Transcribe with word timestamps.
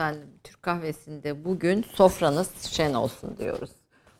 efendim 0.00 0.28
Türk 0.44 0.62
kahvesinde 0.62 1.44
bugün 1.44 1.82
sofranız 1.82 2.62
şen 2.62 2.94
olsun 2.94 3.36
diyoruz. 3.38 3.70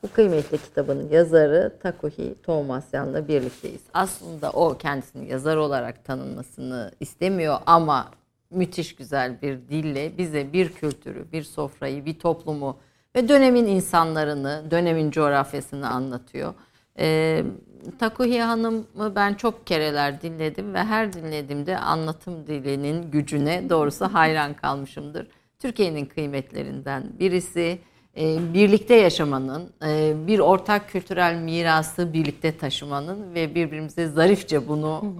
Bu 0.02 0.08
kıymetli 0.12 0.58
kitabın 0.58 1.08
yazarı 1.08 1.78
Takuhi 1.82 2.34
Tomasyan'la 2.42 3.28
birlikteyiz. 3.28 3.80
Aslında 3.94 4.50
o 4.50 4.78
kendisini 4.78 5.28
yazar 5.28 5.56
olarak 5.56 6.04
tanınmasını 6.04 6.92
istemiyor 7.00 7.58
ama 7.66 8.10
müthiş 8.50 8.96
güzel 8.96 9.42
bir 9.42 9.58
dille 9.68 10.18
bize 10.18 10.52
bir 10.52 10.72
kültürü, 10.72 11.32
bir 11.32 11.42
sofrayı, 11.42 12.04
bir 12.04 12.18
toplumu 12.18 12.76
ve 13.16 13.28
dönemin 13.28 13.66
insanlarını, 13.66 14.64
dönemin 14.70 15.10
coğrafyasını 15.10 15.90
anlatıyor. 15.90 16.54
Ee, 16.98 17.44
Takuhi 17.98 18.40
Hanım'ı 18.40 19.14
ben 19.14 19.34
çok 19.34 19.66
kereler 19.66 20.22
dinledim 20.22 20.74
ve 20.74 20.84
her 20.84 21.12
dinlediğimde 21.12 21.78
anlatım 21.78 22.46
dilinin 22.46 23.10
gücüne 23.10 23.70
doğrusu 23.70 24.04
hayran 24.04 24.54
kalmışımdır. 24.54 25.26
Türkiye'nin 25.60 26.06
kıymetlerinden 26.06 27.04
birisi 27.18 27.78
e, 28.16 28.54
birlikte 28.54 28.94
yaşamanın, 28.94 29.72
e, 29.86 30.14
bir 30.26 30.38
ortak 30.38 30.88
kültürel 30.88 31.34
mirası 31.34 32.12
birlikte 32.12 32.56
taşımanın 32.56 33.34
ve 33.34 33.54
birbirimize 33.54 34.06
zarifçe 34.06 34.68
bunu 34.68 35.14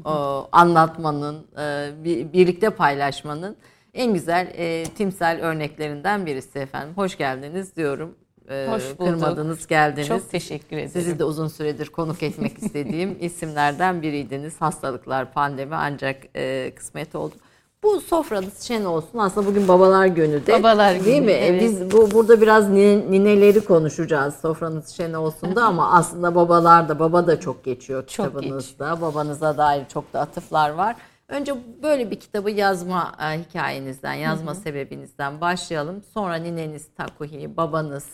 anlatmanın, 0.52 1.46
e, 1.58 2.32
birlikte 2.32 2.70
paylaşmanın 2.70 3.56
en 3.94 4.14
güzel 4.14 4.52
timsel 4.96 5.40
örneklerinden 5.42 6.26
birisi 6.26 6.58
efendim. 6.58 6.92
Hoş 6.96 7.18
geldiniz 7.18 7.76
diyorum. 7.76 8.14
Hoş 8.66 8.98
bulduk. 8.98 8.98
Kırmadınız, 8.98 9.66
geldiniz. 9.66 10.08
Çok 10.08 10.30
teşekkür 10.30 10.76
ederim. 10.76 10.90
Sizi 10.90 11.18
de 11.18 11.24
uzun 11.24 11.48
süredir 11.48 11.86
konuk 11.86 12.22
etmek 12.22 12.58
istediğim 12.58 13.16
isimlerden 13.20 14.02
biriydiniz. 14.02 14.60
Hastalıklar, 14.60 15.32
pandemi 15.32 15.74
ancak 15.74 16.22
kısmet 16.76 17.14
oldu. 17.14 17.34
Bu 17.84 18.00
sofranız 18.00 18.62
şen 18.62 18.84
olsun. 18.84 19.18
Aslında 19.18 19.46
bugün 19.46 19.68
babalar 19.68 20.06
günü 20.06 20.46
de. 20.46 20.52
Babalar 20.52 20.94
günü. 20.94 21.04
Değil 21.04 21.22
mi? 21.22 21.32
E, 21.32 21.46
evet. 21.46 21.62
Biz 21.62 21.92
bu 21.92 22.10
burada 22.10 22.40
biraz 22.40 22.68
nineleri 22.68 23.64
konuşacağız. 23.64 24.34
Sofranız 24.42 24.88
şen 24.88 25.12
olsun 25.12 25.56
da 25.56 25.64
ama 25.64 25.92
aslında 25.92 26.34
babalar 26.34 26.88
da 26.88 26.98
baba 26.98 27.26
da 27.26 27.40
çok 27.40 27.64
geçiyor 27.64 28.06
çok 28.06 28.26
kitabınızda. 28.26 28.90
Geç. 28.90 29.00
Babanıza 29.02 29.58
dair 29.58 29.88
çok 29.88 30.12
da 30.12 30.20
atıflar 30.20 30.70
var. 30.70 30.96
Önce 31.28 31.54
böyle 31.82 32.10
bir 32.10 32.20
kitabı 32.20 32.50
yazma 32.50 33.12
e, 33.20 33.40
hikayenizden, 33.40 34.14
yazma 34.14 34.50
Hı-hı. 34.50 34.60
sebebinizden 34.60 35.40
başlayalım. 35.40 36.02
Sonra 36.14 36.34
nineniz 36.34 36.86
Takuhi, 36.96 37.56
babanız, 37.56 38.06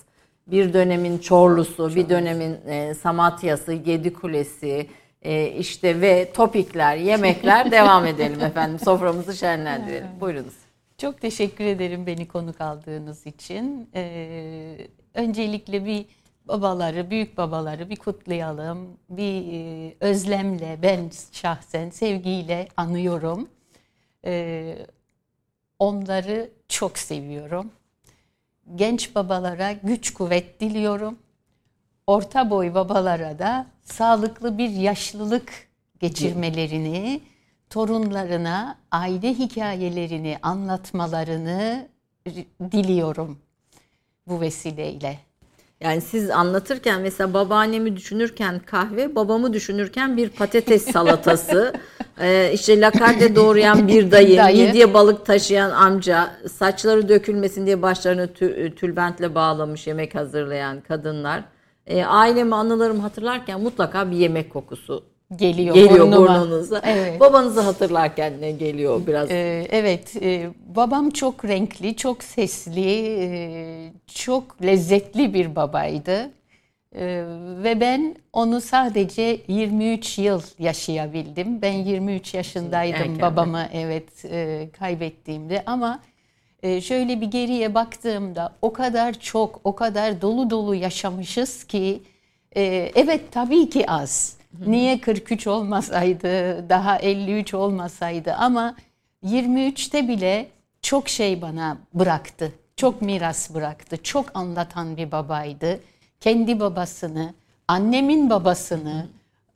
bir 0.47 0.73
dönemin 0.73 1.19
Çorlusu, 1.19 1.95
bir 1.95 2.09
dönemin 2.09 2.57
e, 2.67 2.95
Samatya'sı, 2.95 3.73
Yedi 3.73 4.13
Kulesi, 4.13 4.87
e, 5.27 5.49
işte 5.49 6.01
ve 6.01 6.33
topikler, 6.33 6.97
yemekler 6.97 7.71
devam 7.71 8.07
edelim 8.07 8.41
efendim. 8.41 8.79
Soframızı 8.79 9.37
şenlendirelim. 9.37 10.21
Buyurunuz. 10.21 10.55
Çok 10.99 11.21
teşekkür 11.21 11.65
ederim 11.65 12.07
beni 12.07 12.29
konuk 12.29 12.61
aldığınız 12.61 13.27
için. 13.27 13.91
Ee, 13.95 14.77
öncelikle 15.15 15.85
bir 15.85 16.07
babaları, 16.45 17.11
büyük 17.11 17.37
babaları 17.37 17.91
bir 17.91 17.97
kutlayalım. 17.97 18.89
Bir 19.11 19.53
e, 19.53 19.95
özlemle 20.01 20.79
ben 20.83 21.11
şahsen 21.33 21.91
sevgiyle 21.91 22.69
anıyorum. 22.77 23.49
Ee, 24.25 24.79
onları 25.79 26.51
çok 26.69 26.99
seviyorum. 26.99 27.71
Genç 28.75 29.15
babalara 29.15 29.73
güç 29.73 30.15
kuvvet 30.15 30.61
diliyorum 30.61 31.19
orta 32.07 32.51
boy 32.51 32.75
babalara 32.75 33.39
da 33.39 33.67
sağlıklı 33.87 34.59
bir 34.59 34.71
yaşlılık 34.71 35.53
geçirmelerini, 36.01 37.21
torunlarına 37.71 38.79
aile 38.91 39.35
hikayelerini 39.35 40.39
anlatmalarını 40.43 41.89
diliyorum 42.73 43.39
bu 44.29 44.41
vesileyle. 44.41 45.19
Yani 45.81 46.01
siz 46.01 46.31
anlatırken 46.31 47.01
mesela 47.01 47.35
babaannemi 47.35 47.97
düşünürken 47.97 48.59
kahve, 48.59 49.15
babamı 49.15 49.53
düşünürken 49.53 50.17
bir 50.17 50.29
patates 50.29 50.85
salatası, 50.93 51.73
ee, 52.21 52.51
işte 52.55 52.81
lakarde 52.81 53.37
doğrayan 53.37 53.89
bir 53.89 54.11
dayı, 54.11 54.37
dayı, 54.37 54.67
midye 54.67 54.95
balık 54.95 55.27
taşıyan 55.27 55.71
amca, 55.71 56.31
saçları 56.53 57.09
dökülmesin 57.09 57.67
diye 57.67 57.83
başlarını 57.83 58.33
tülbentle 58.75 59.35
bağlamış 59.35 59.87
yemek 59.87 60.15
hazırlayan 60.15 60.81
kadınlar 60.81 61.45
e, 61.87 62.05
ailemi 62.05 62.55
anılarımı 62.55 63.03
hatırlarken 63.03 63.61
mutlaka 63.61 64.11
bir 64.11 64.17
yemek 64.17 64.53
kokusu 64.53 65.05
geliyor, 65.37 65.75
geliyor 65.75 66.13
burnunuza. 66.13 66.83
Evet. 66.85 67.21
Babanızı 67.21 67.61
hatırlarken 67.61 68.33
ne 68.41 68.51
geliyor 68.51 69.07
biraz? 69.07 69.31
Ee, 69.31 69.67
evet, 69.71 70.17
e, 70.23 70.51
babam 70.77 71.11
çok 71.11 71.45
renkli, 71.45 71.97
çok 71.97 72.25
sesli, 72.25 73.17
e, 73.21 73.93
çok 74.07 74.63
lezzetli 74.63 75.35
bir 75.35 75.57
babaydı. 75.57 76.31
E, 76.95 77.25
ve 77.63 77.81
ben 77.81 78.17
onu 78.33 78.61
sadece 78.61 79.41
23 79.49 80.19
yıl 80.19 80.43
yaşayabildim. 80.59 81.63
Ben 81.63 81.73
23 81.73 82.35
yaşındaydım 82.35 83.01
Erken 83.01 83.21
babamı 83.21 83.69
evet 83.73 84.25
e, 84.25 84.69
kaybettiğimde 84.79 85.63
ama 85.67 86.01
ee, 86.67 86.81
şöyle 86.81 87.21
bir 87.21 87.27
geriye 87.27 87.75
baktığımda 87.75 88.53
o 88.63 88.73
kadar 88.73 89.13
çok, 89.13 89.61
o 89.65 89.75
kadar 89.75 90.21
dolu 90.23 90.51
dolu 90.51 90.75
yaşamışız 90.75 91.65
ki 91.65 92.03
e, 92.57 92.93
evet 92.95 93.33
tabii 93.33 93.71
ki 93.71 93.91
az. 93.91 94.37
Niye 94.67 95.01
43 95.01 95.47
olmasaydı, 95.47 96.69
daha 96.69 96.99
53 96.99 97.55
olmasaydı 97.55 98.33
ama 98.33 98.75
23'te 99.25 100.09
bile 100.09 100.49
çok 100.83 101.09
şey 101.09 101.43
bana 101.43 101.79
bıraktı. 101.95 102.53
Çok 102.77 103.03
miras 103.03 103.55
bıraktı. 103.55 104.03
Çok 104.03 104.27
anlatan 104.35 104.97
bir 104.97 105.13
babaydı. 105.13 105.81
Kendi 106.21 106.61
babasını, 106.61 107.35
annemin 107.69 108.31
babasını, 108.31 109.07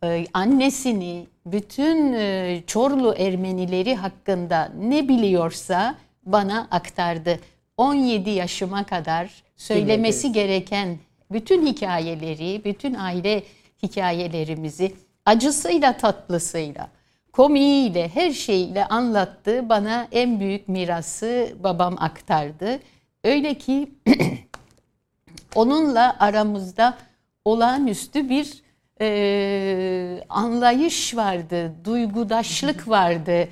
e, 0.05 0.25
annesini, 0.35 1.27
bütün 1.47 2.13
e, 2.13 2.63
Çorlu 2.67 3.15
Ermenileri 3.19 3.95
hakkında 3.95 4.73
ne 4.81 5.09
biliyorsa 5.09 5.95
bana 6.23 6.69
aktardı. 6.71 7.41
17 7.77 8.31
yaşıma 8.31 8.85
kadar 8.85 9.43
söylemesi 9.57 10.33
gereken 10.33 10.99
bütün 11.33 11.67
hikayeleri, 11.67 12.65
bütün 12.65 12.95
aile 12.95 13.43
hikayelerimizi 13.83 14.95
acısıyla 15.27 15.97
tatlısıyla, 15.97 16.89
komiğiyle, 17.33 18.09
her 18.09 18.31
şeyle 18.31 18.85
anlattı. 18.85 19.69
Bana 19.69 20.09
en 20.13 20.41
büyük 20.41 20.69
mirası 20.69 21.53
babam 21.63 21.97
aktardı. 21.99 22.81
Öyle 23.25 23.55
ki 23.55 23.91
onunla 25.55 26.17
aramızda 26.21 26.99
olağanüstü 27.45 28.29
bir 28.29 28.63
e, 29.01 30.25
anlayış 30.29 31.17
vardı, 31.17 31.73
duygudaşlık 31.85 32.89
vardı 32.89 33.49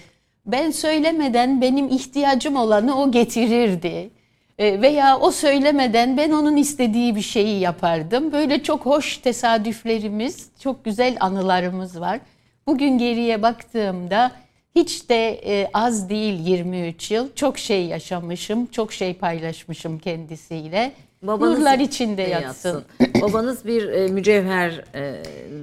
ben 0.48 0.70
söylemeden 0.70 1.60
benim 1.60 1.88
ihtiyacım 1.88 2.56
olanı 2.56 3.00
o 3.00 3.10
getirirdi. 3.10 4.10
E, 4.58 4.82
veya 4.82 5.18
o 5.18 5.30
söylemeden 5.30 6.16
ben 6.16 6.30
onun 6.30 6.56
istediği 6.56 7.16
bir 7.16 7.22
şeyi 7.22 7.60
yapardım. 7.60 8.32
Böyle 8.32 8.62
çok 8.62 8.86
hoş 8.86 9.18
tesadüflerimiz, 9.18 10.50
çok 10.60 10.84
güzel 10.84 11.16
anılarımız 11.20 12.00
var. 12.00 12.20
Bugün 12.66 12.98
geriye 12.98 13.42
baktığımda 13.42 14.32
hiç 14.74 15.08
de 15.08 15.40
e, 15.46 15.70
az 15.74 16.08
değil 16.08 16.46
23 16.46 17.10
yıl. 17.10 17.28
Çok 17.34 17.58
şey 17.58 17.86
yaşamışım, 17.86 18.66
çok 18.66 18.92
şey 18.92 19.14
paylaşmışım 19.14 19.98
kendisiyle. 19.98 20.92
Babanız 21.22 21.58
Nurlar 21.58 21.78
içinde 21.78 22.22
yatsın. 22.22 22.84
yatsın. 23.00 23.22
Babanız 23.22 23.64
bir 23.66 23.88
e, 23.88 24.08
mücevher 24.08 24.84
e, 24.94 25.00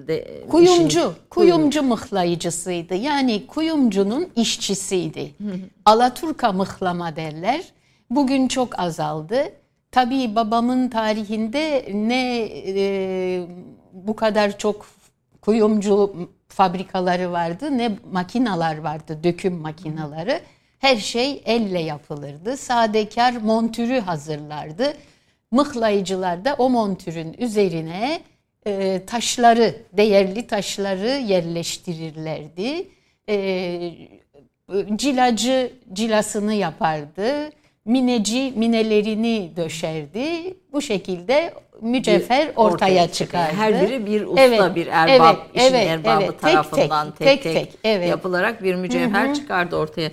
de 0.08 0.44
kuyumcu, 0.50 1.00
işin, 1.00 1.12
kuyumcu 1.30 1.84
mıhlayıcısıydı. 1.84 2.96
Yani 2.96 3.48
kuyumcunun 3.48 4.28
işçisiydi. 4.36 5.32
Alaturka 5.86 6.52
mıhlama 6.52 7.16
derler. 7.16 7.64
Bugün 8.10 8.48
çok 8.48 8.80
azaldı. 8.80 9.44
Tabii 9.92 10.36
babamın 10.36 10.90
tarihinde 10.90 11.90
ne 11.94 12.50
e, 12.68 13.48
bu 13.94 14.16
kadar 14.16 14.58
çok 14.58 14.86
kuyumcu 15.42 16.14
fabrikaları 16.48 17.32
vardı 17.32 17.78
ne 17.78 17.92
makinalar 18.12 18.78
vardı, 18.78 19.20
döküm 19.24 19.54
makinaları. 19.56 20.40
Her 20.80 20.98
şey 20.98 21.42
elle 21.46 21.80
yapılırdı. 21.80 22.58
Sadekar 22.58 23.34
montürü 23.34 24.00
hazırlardı 24.00 24.94
mıhlayıcılar 25.56 26.46
da 26.46 26.56
o 26.58 26.70
montürün 26.70 27.36
üzerine 27.40 28.22
e, 28.68 29.02
taşları, 29.08 29.76
değerli 29.94 30.48
taşları 30.48 31.08
yerleştirirlerdi. 31.08 32.88
E, 33.30 33.92
cilacı 34.96 35.72
cilasını 35.94 36.54
yapardı. 36.54 37.50
Mineci 37.86 38.54
minelerini 38.56 39.52
döşerdi. 39.58 40.54
Bu 40.72 40.82
şekilde 40.82 41.54
mücevher 41.82 42.48
ortaya, 42.48 42.74
ortaya 42.74 43.12
çıkardı. 43.12 43.56
Her 43.56 43.82
biri 43.82 44.06
bir 44.06 44.26
usta, 44.26 44.42
evet, 44.42 44.76
bir 44.76 44.88
erbab, 44.88 45.36
evet, 45.36 45.56
işin 45.56 45.76
evet, 45.76 45.88
erbabı 45.88 46.24
evet. 46.24 46.42
tarafından 46.42 47.12
tek 47.12 47.28
tek, 47.28 47.44
tek, 47.44 47.54
tek, 47.54 47.72
tek 47.72 47.80
evet. 47.84 48.10
yapılarak 48.10 48.64
bir 48.64 48.76
mücevher 48.76 49.26
Hı-hı. 49.26 49.34
çıkardı 49.34 49.76
ortaya. 49.76 50.12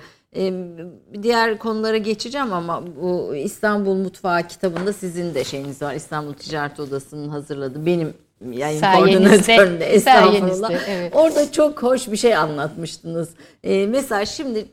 Diğer 1.22 1.58
konulara 1.58 1.96
geçeceğim 1.96 2.52
ama 2.52 2.82
bu 3.02 3.34
İstanbul 3.36 3.94
Mutfağı 3.94 4.48
kitabında 4.48 4.92
sizin 4.92 5.34
de 5.34 5.44
şeyiniz 5.44 5.82
var. 5.82 5.94
İstanbul 5.94 6.32
Ticaret 6.34 6.80
Odası'nın 6.80 7.28
hazırladığı 7.28 7.86
benim 7.86 8.14
yayın 8.50 8.80
koordinatöründe 8.80 9.84
estağfurullah. 9.84 10.88
Evet. 10.88 11.16
Orada 11.16 11.52
çok 11.52 11.82
hoş 11.82 12.10
bir 12.10 12.16
şey 12.16 12.36
anlatmıştınız. 12.36 13.30
Mesela 13.64 14.26
şimdi 14.26 14.64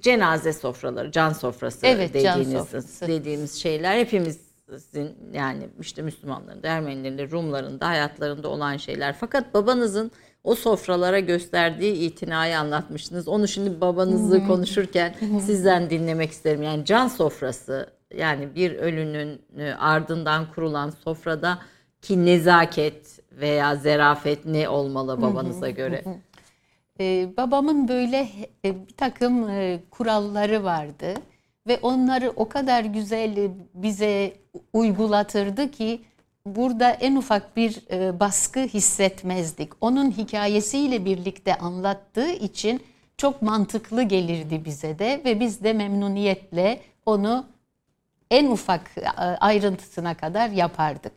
cenaze 0.00 0.52
sofraları, 0.52 1.10
can 1.10 1.32
sofrası 1.32 1.86
evet, 1.86 2.14
dediğiniz 2.14 2.52
can 2.52 2.58
sofrası. 2.58 3.06
dediğimiz 3.06 3.54
şeyler 3.54 3.98
hepimizin 3.98 5.16
yani 5.32 5.68
işte 5.80 6.02
Müslümanların 6.02 6.62
da 6.62 6.68
Ermenilerin 6.68 7.18
de 7.18 7.30
Rumların 7.30 7.80
da 7.80 7.88
hayatlarında 7.88 8.48
olan 8.48 8.76
şeyler. 8.76 9.16
Fakat 9.20 9.54
babanızın 9.54 10.10
o 10.44 10.54
sofralara 10.54 11.20
gösterdiği 11.20 11.94
itinayı 11.94 12.58
anlatmıştınız. 12.58 13.28
Onu 13.28 13.48
şimdi 13.48 13.80
babanızı 13.80 14.46
konuşurken 14.46 15.14
sizden 15.46 15.90
dinlemek 15.90 16.30
isterim. 16.30 16.62
Yani 16.62 16.84
can 16.84 17.08
sofrası 17.08 17.90
yani 18.16 18.54
bir 18.54 18.74
ölünün 18.74 19.42
e, 19.58 19.72
ardından 19.72 20.52
kurulan 20.54 20.90
sofrada 20.90 21.58
ki 22.02 22.26
nezaket 22.26 23.20
veya 23.32 23.76
zerafet 23.76 24.44
ne 24.44 24.68
olmalı 24.68 25.22
babanıza 25.22 25.70
göre? 25.70 26.04
Ee, 27.00 27.28
babamın 27.36 27.88
böyle 27.88 28.28
e, 28.64 28.86
bir 28.88 28.96
takım 28.96 29.48
e, 29.48 29.80
kuralları 29.90 30.64
vardı 30.64 31.14
ve 31.66 31.78
onları 31.82 32.32
o 32.36 32.48
kadar 32.48 32.84
güzel 32.84 33.50
bize 33.74 34.32
uygulatırdı 34.72 35.70
ki 35.70 36.00
burada 36.54 36.90
en 36.90 37.16
ufak 37.16 37.56
bir 37.56 37.82
e, 37.90 38.20
baskı 38.20 38.60
hissetmezdik. 38.60 39.72
Onun 39.80 40.10
hikayesiyle 40.10 41.04
birlikte 41.04 41.58
anlattığı 41.58 42.30
için 42.30 42.82
çok 43.16 43.42
mantıklı 43.42 44.02
gelirdi 44.02 44.64
bize 44.64 44.98
de 44.98 45.20
ve 45.24 45.40
biz 45.40 45.62
de 45.62 45.72
memnuniyetle 45.72 46.80
onu 47.06 47.46
en 48.30 48.46
ufak 48.46 48.90
e, 48.98 49.08
ayrıntısına 49.20 50.14
kadar 50.14 50.48
yapardık. 50.50 51.12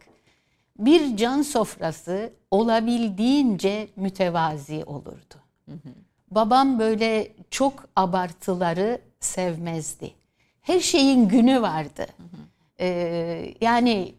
Bir 0.79 1.17
can 1.17 1.41
sofrası 1.41 2.33
olabildiğince 2.51 3.87
mütevazi 3.95 4.83
olurdu. 4.85 5.35
Hı 5.65 5.71
hı. 5.71 5.93
Babam 6.31 6.79
böyle 6.79 7.31
çok 7.49 7.89
abartıları 7.95 9.01
sevmezdi. 9.19 10.11
Her 10.61 10.79
şeyin 10.79 11.27
günü 11.27 11.61
vardı. 11.61 12.05
Hı 12.17 12.23
hı. 12.23 12.41
Ee, 12.79 13.53
yani 13.61 14.15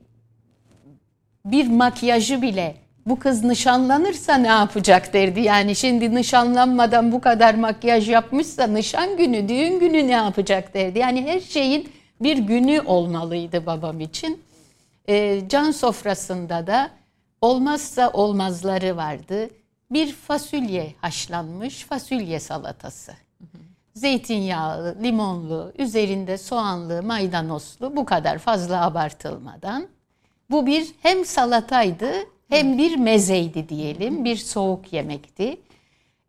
bir 1.45 1.69
makyajı 1.69 2.43
bile 2.43 2.83
bu 3.07 3.19
kız 3.19 3.45
nişanlanırsa 3.45 4.35
ne 4.35 4.49
yapacak 4.49 5.13
derdi. 5.13 5.41
Yani 5.41 5.77
şimdi 5.77 6.15
nişanlanmadan 6.15 7.13
bu 7.13 7.21
kadar 7.21 7.55
makyaj 7.55 8.09
yapmışsa 8.09 8.67
nişan 8.67 9.17
günü, 9.17 9.49
düğün 9.49 9.81
günü 9.81 10.07
ne 10.09 10.13
yapacak 10.13 10.75
derdi. 10.75 10.99
Yani 10.99 11.27
her 11.27 11.41
şeyin 11.41 11.93
bir 12.21 12.39
günü 12.39 12.81
olmalıydı 12.81 13.67
babam 13.67 14.01
için. 14.01 14.43
E, 15.09 15.43
can 15.49 15.71
sofrasında 15.71 16.67
da 16.67 16.91
olmazsa 17.41 18.11
olmazları 18.11 18.97
vardı. 18.97 19.49
Bir 19.91 20.13
fasulye 20.13 20.95
haşlanmış 21.01 21.85
fasulye 21.85 22.41
salatası. 22.41 23.13
Zeytinyağlı, 23.95 24.97
limonlu, 25.03 25.73
üzerinde 25.79 26.39
soğanlı, 26.39 27.03
maydanozlu 27.03 27.97
bu 27.97 28.05
kadar 28.05 28.39
fazla 28.39 28.85
abartılmadan 28.85 29.89
bu 30.53 30.67
bir 30.67 30.87
hem 31.03 31.25
salataydı 31.25 32.13
hem 32.49 32.79
bir 32.79 32.97
mezeydi 32.97 33.69
diyelim. 33.69 34.25
Bir 34.25 34.37
soğuk 34.37 34.93
yemekti. 34.93 35.61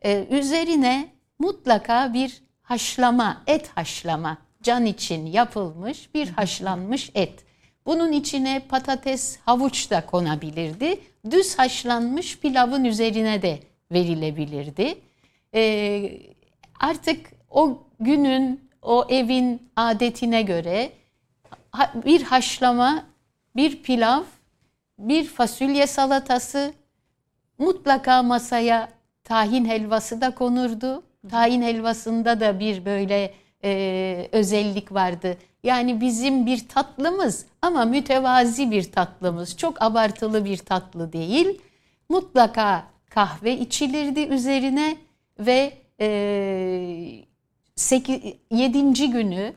Ee, 0.04 0.26
üzerine 0.30 1.08
mutlaka 1.38 2.14
bir 2.14 2.42
haşlama, 2.62 3.42
et 3.46 3.70
haşlama, 3.74 4.38
can 4.62 4.86
için 4.86 5.26
yapılmış 5.26 6.14
bir 6.14 6.28
haşlanmış 6.28 7.10
et. 7.14 7.44
Bunun 7.86 8.12
içine 8.12 8.62
patates, 8.68 9.38
havuç 9.44 9.90
da 9.90 10.06
konabilirdi. 10.06 11.00
Düz 11.30 11.58
haşlanmış 11.58 12.38
pilavın 12.38 12.84
üzerine 12.84 13.42
de 13.42 13.58
verilebilirdi. 13.92 14.94
Ee, 15.54 16.12
artık 16.80 17.30
o 17.50 17.78
günün, 18.00 18.70
o 18.82 19.06
evin 19.08 19.70
adetine 19.76 20.42
göre 20.42 20.92
bir 21.94 22.22
haşlama 22.22 23.13
bir 23.56 23.82
pilav, 23.82 24.22
bir 24.98 25.24
fasulye 25.24 25.86
salatası, 25.86 26.74
mutlaka 27.58 28.22
masaya 28.22 28.88
tahin 29.24 29.64
helvası 29.64 30.20
da 30.20 30.34
konurdu. 30.34 31.02
Tahin 31.30 31.62
helvasında 31.62 32.40
da 32.40 32.60
bir 32.60 32.84
böyle 32.84 33.34
e, 33.64 34.28
özellik 34.32 34.92
vardı. 34.92 35.36
Yani 35.62 36.00
bizim 36.00 36.46
bir 36.46 36.68
tatlımız 36.68 37.46
ama 37.62 37.84
mütevazi 37.84 38.70
bir 38.70 38.92
tatlımız. 38.92 39.56
Çok 39.56 39.82
abartılı 39.82 40.44
bir 40.44 40.56
tatlı 40.56 41.12
değil. 41.12 41.60
Mutlaka 42.08 42.84
kahve 43.10 43.58
içilirdi 43.58 44.20
üzerine 44.20 44.96
ve 45.38 45.72
e, 46.00 47.24
8, 47.76 48.20
7. 48.50 49.10
günü 49.10 49.52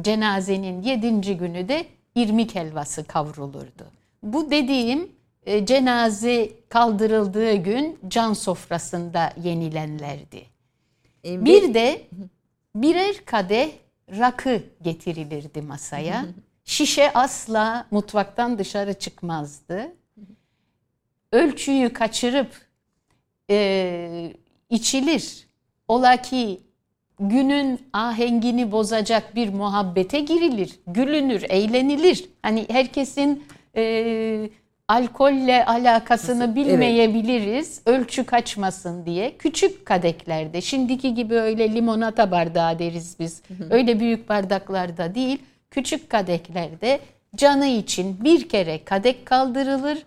cenazenin 0.00 0.82
7. 0.82 1.36
günü 1.36 1.68
de 1.68 1.86
irmik 2.14 2.54
helvası 2.54 3.04
kavrulurdu. 3.04 3.86
Bu 4.22 4.50
dediğim 4.50 5.12
e, 5.46 5.66
cenaze 5.66 6.52
kaldırıldığı 6.68 7.54
gün 7.54 7.98
can 8.08 8.32
sofrasında 8.32 9.32
yenilenlerdi. 9.42 10.46
E, 11.24 11.44
bir 11.44 11.74
de 11.74 12.06
birer 12.74 13.24
kadeh 13.24 13.70
rakı 14.10 14.62
getirilirdi 14.82 15.62
masaya. 15.62 16.26
Şişe 16.64 17.12
asla 17.12 17.86
mutfaktan 17.90 18.58
dışarı 18.58 18.94
çıkmazdı. 18.94 19.92
Ölçüyü 21.32 21.92
kaçırıp 21.92 22.66
e, 23.50 24.32
içilir. 24.70 25.48
Ola 25.88 26.22
ki 26.22 26.60
günün 27.20 27.80
ahengini 27.92 28.72
bozacak 28.72 29.34
bir 29.34 29.48
muhabbete 29.48 30.20
girilir, 30.20 30.78
gülünür, 30.86 31.42
eğlenilir. 31.48 32.24
Hani 32.42 32.66
herkesin 32.68 33.44
e, 33.76 34.50
alkolle 34.88 35.64
alakasını 35.64 36.54
bilmeyebiliriz. 36.54 37.80
Evet. 37.86 37.98
Ölçü 37.98 38.24
kaçmasın 38.24 39.06
diye. 39.06 39.36
Küçük 39.38 39.86
kadeklerde, 39.86 40.60
şimdiki 40.60 41.14
gibi 41.14 41.34
öyle 41.34 41.74
limonata 41.74 42.30
bardağı 42.30 42.78
deriz 42.78 43.16
biz. 43.20 43.42
Hı 43.48 43.64
hı. 43.64 43.68
Öyle 43.70 44.00
büyük 44.00 44.28
bardaklarda 44.28 45.14
değil. 45.14 45.38
Küçük 45.70 46.10
kadeklerde 46.10 47.00
canı 47.36 47.66
için 47.66 48.24
bir 48.24 48.48
kere 48.48 48.84
kadek 48.84 49.26
kaldırılır. 49.26 49.98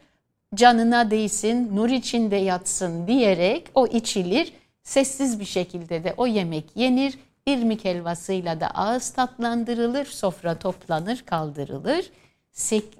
Canına 0.55 1.11
değsin, 1.11 1.75
nur 1.75 1.89
içinde 1.89 2.35
yatsın 2.35 3.07
diyerek 3.07 3.63
o 3.75 3.87
içilir 3.87 4.53
Sessiz 4.87 5.39
bir 5.39 5.45
şekilde 5.45 6.03
de 6.03 6.13
o 6.17 6.27
yemek 6.27 6.65
yenir. 6.75 7.19
İrmik 7.45 7.85
helvasıyla 7.85 8.59
da 8.59 8.67
ağız 8.67 9.09
tatlandırılır, 9.09 10.05
sofra 10.05 10.59
toplanır, 10.59 11.23
kaldırılır. 11.25 12.11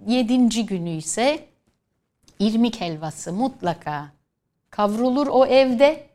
Yedinci 0.08 0.66
günü 0.66 0.90
ise 0.90 1.46
irmik 2.40 2.82
helvası 2.82 3.34
mutlaka 3.34 4.12
kavrulur 4.70 5.28
o 5.28 5.46
evde 5.46 6.08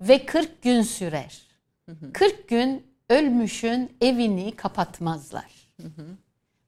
ve 0.00 0.26
40 0.26 0.62
gün 0.62 0.82
sürer. 0.82 1.42
40 2.12 2.48
gün 2.48 2.86
ölmüşün 3.08 3.96
evini 4.00 4.56
kapatmazlar. 4.56 5.72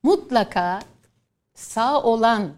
Mutlaka 0.02 0.80
sağ 1.54 2.02
olan 2.02 2.52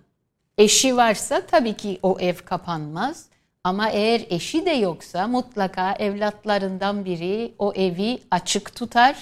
eşi 0.59 0.97
varsa 0.97 1.47
tabii 1.47 1.77
ki 1.77 1.99
o 2.03 2.21
ev 2.21 2.37
kapanmaz. 2.37 3.29
Ama 3.65 3.91
eğer 3.91 4.27
eşi 4.31 4.67
de 4.67 4.71
yoksa 4.71 5.29
mutlaka 5.29 5.93
evlatlarından 5.93 7.05
biri 7.05 7.55
o 7.59 7.73
evi 7.73 8.19
açık 8.31 8.75
tutar. 8.75 9.17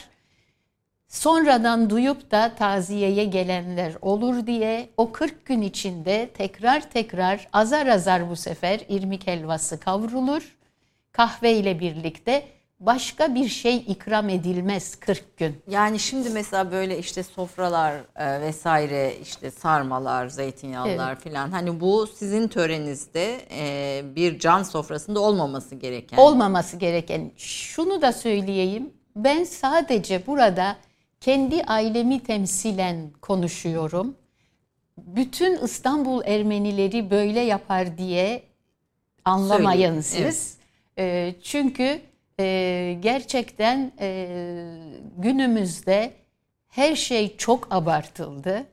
Sonradan 1.08 1.90
duyup 1.90 2.30
da 2.30 2.54
taziyeye 2.54 3.25
gelenler 3.25 3.92
olur 4.00 4.46
diye 4.46 4.88
o 4.96 5.12
40 5.12 5.46
gün 5.46 5.62
içinde 5.62 6.30
tekrar 6.34 6.90
tekrar 6.90 7.49
azar 7.52 7.87
azar 7.87 8.30
bu 8.30 8.37
sefer 8.37 8.80
irmik 8.88 9.26
helvası 9.26 9.80
kavrulur. 9.80 10.56
Kahve 11.12 11.52
ile 11.52 11.80
birlikte 11.80 12.49
başka 12.86 13.34
bir 13.34 13.48
şey 13.48 13.76
ikram 13.76 14.28
edilmez 14.28 14.94
40 14.96 15.36
gün. 15.36 15.62
Yani 15.68 15.98
şimdi 15.98 16.30
mesela 16.30 16.72
böyle 16.72 16.98
işte 16.98 17.22
sofralar 17.22 17.94
e, 18.16 18.40
vesaire 18.40 19.16
işte 19.22 19.50
sarmalar, 19.50 20.28
zeytinyağlılar 20.28 21.12
evet. 21.12 21.22
filan 21.22 21.50
hani 21.50 21.80
bu 21.80 22.06
sizin 22.06 22.48
töreninizde 22.48 23.40
e, 23.50 24.02
bir 24.16 24.38
can 24.38 24.62
sofrasında 24.62 25.20
olmaması 25.20 25.74
gereken. 25.74 26.16
Olmaması 26.16 26.76
gereken. 26.76 27.30
Şunu 27.36 28.02
da 28.02 28.12
söyleyeyim. 28.12 28.90
Ben 29.16 29.44
sadece 29.44 30.26
burada 30.26 30.76
kendi 31.20 31.64
ailemi 31.64 32.22
temsilen 32.22 33.10
konuşuyorum. 33.22 34.14
Bütün 34.98 35.56
İstanbul 35.64 36.22
Ermenileri 36.24 37.10
böyle 37.10 37.40
yapar 37.40 37.98
diye 37.98 38.42
anlamayın 39.24 40.00
Söyleyeyim. 40.00 40.32
siz. 40.32 40.56
Evet. 40.96 41.36
E, 41.36 41.42
çünkü 41.42 42.00
e, 42.42 42.96
gerçekten 43.00 43.92
e, 44.00 44.28
günümüzde 45.18 46.12
her 46.68 46.96
şey 46.96 47.37
çok 47.37 47.75
abartıldı. 47.75 48.64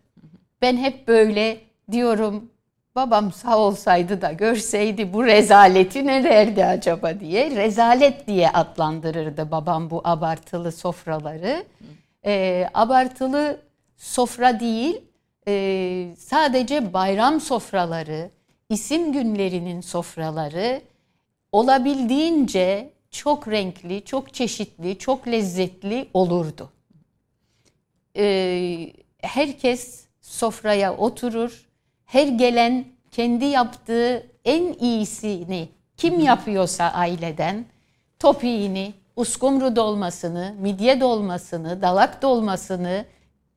Ben 0.61 0.77
hep 0.77 1.07
böyle 1.07 1.57
diyorum 1.91 2.51
babam 2.95 3.31
sağ 3.31 3.57
olsaydı 3.57 4.21
da 4.21 4.31
görseydi 4.31 5.13
bu 5.13 5.25
rezaleti 5.25 6.07
ne 6.07 6.23
derdi 6.23 6.65
acaba 6.65 7.19
diye. 7.19 7.51
Rezalet 7.51 8.27
diye 8.27 8.49
adlandırırdı 8.49 9.51
babam 9.51 9.89
bu 9.89 10.01
abartılı 10.03 10.71
sofraları. 10.71 11.63
E, 12.25 12.65
abartılı 12.73 13.59
sofra 13.97 14.59
değil 14.59 15.01
e, 15.47 16.15
sadece 16.17 16.93
bayram 16.93 17.41
sofraları, 17.41 18.29
isim 18.69 19.13
günlerinin 19.13 19.81
sofraları 19.81 20.81
olabildiğince 21.51 22.89
çok 23.11 23.47
renkli, 23.47 24.05
çok 24.05 24.33
çeşitli, 24.33 24.97
çok 24.97 25.27
lezzetli 25.27 26.07
olurdu. 26.13 26.69
Ee, 28.17 28.93
herkes 29.21 30.05
sofraya 30.21 30.97
oturur, 30.97 31.65
her 32.05 32.27
gelen 32.27 32.85
kendi 33.11 33.45
yaptığı 33.45 34.27
en 34.45 34.73
iyisini 34.73 35.69
kim 35.97 36.19
yapıyorsa 36.19 36.83
aileden 36.85 37.65
topiğini, 38.19 38.93
uskumru 39.15 39.75
dolmasını, 39.75 40.55
midye 40.59 41.01
dolmasını, 41.01 41.81
dalak 41.81 42.21
dolmasını 42.21 43.05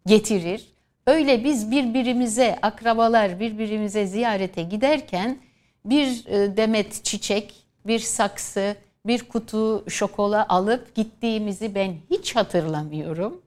getirir. 0.06 0.72
Öyle 1.06 1.44
biz 1.44 1.70
birbirimize, 1.70 2.58
akrabalar 2.62 3.40
birbirimize 3.40 4.06
ziyarete 4.06 4.62
giderken 4.62 5.38
bir 5.84 6.26
e, 6.26 6.56
demet 6.56 7.04
çiçek, 7.04 7.54
bir 7.86 7.98
saksı, 7.98 8.76
bir 9.06 9.22
kutu 9.22 9.84
şokola 9.90 10.46
alıp 10.48 10.94
gittiğimizi 10.94 11.74
ben 11.74 11.94
hiç 12.10 12.36
hatırlamıyorum. 12.36 13.40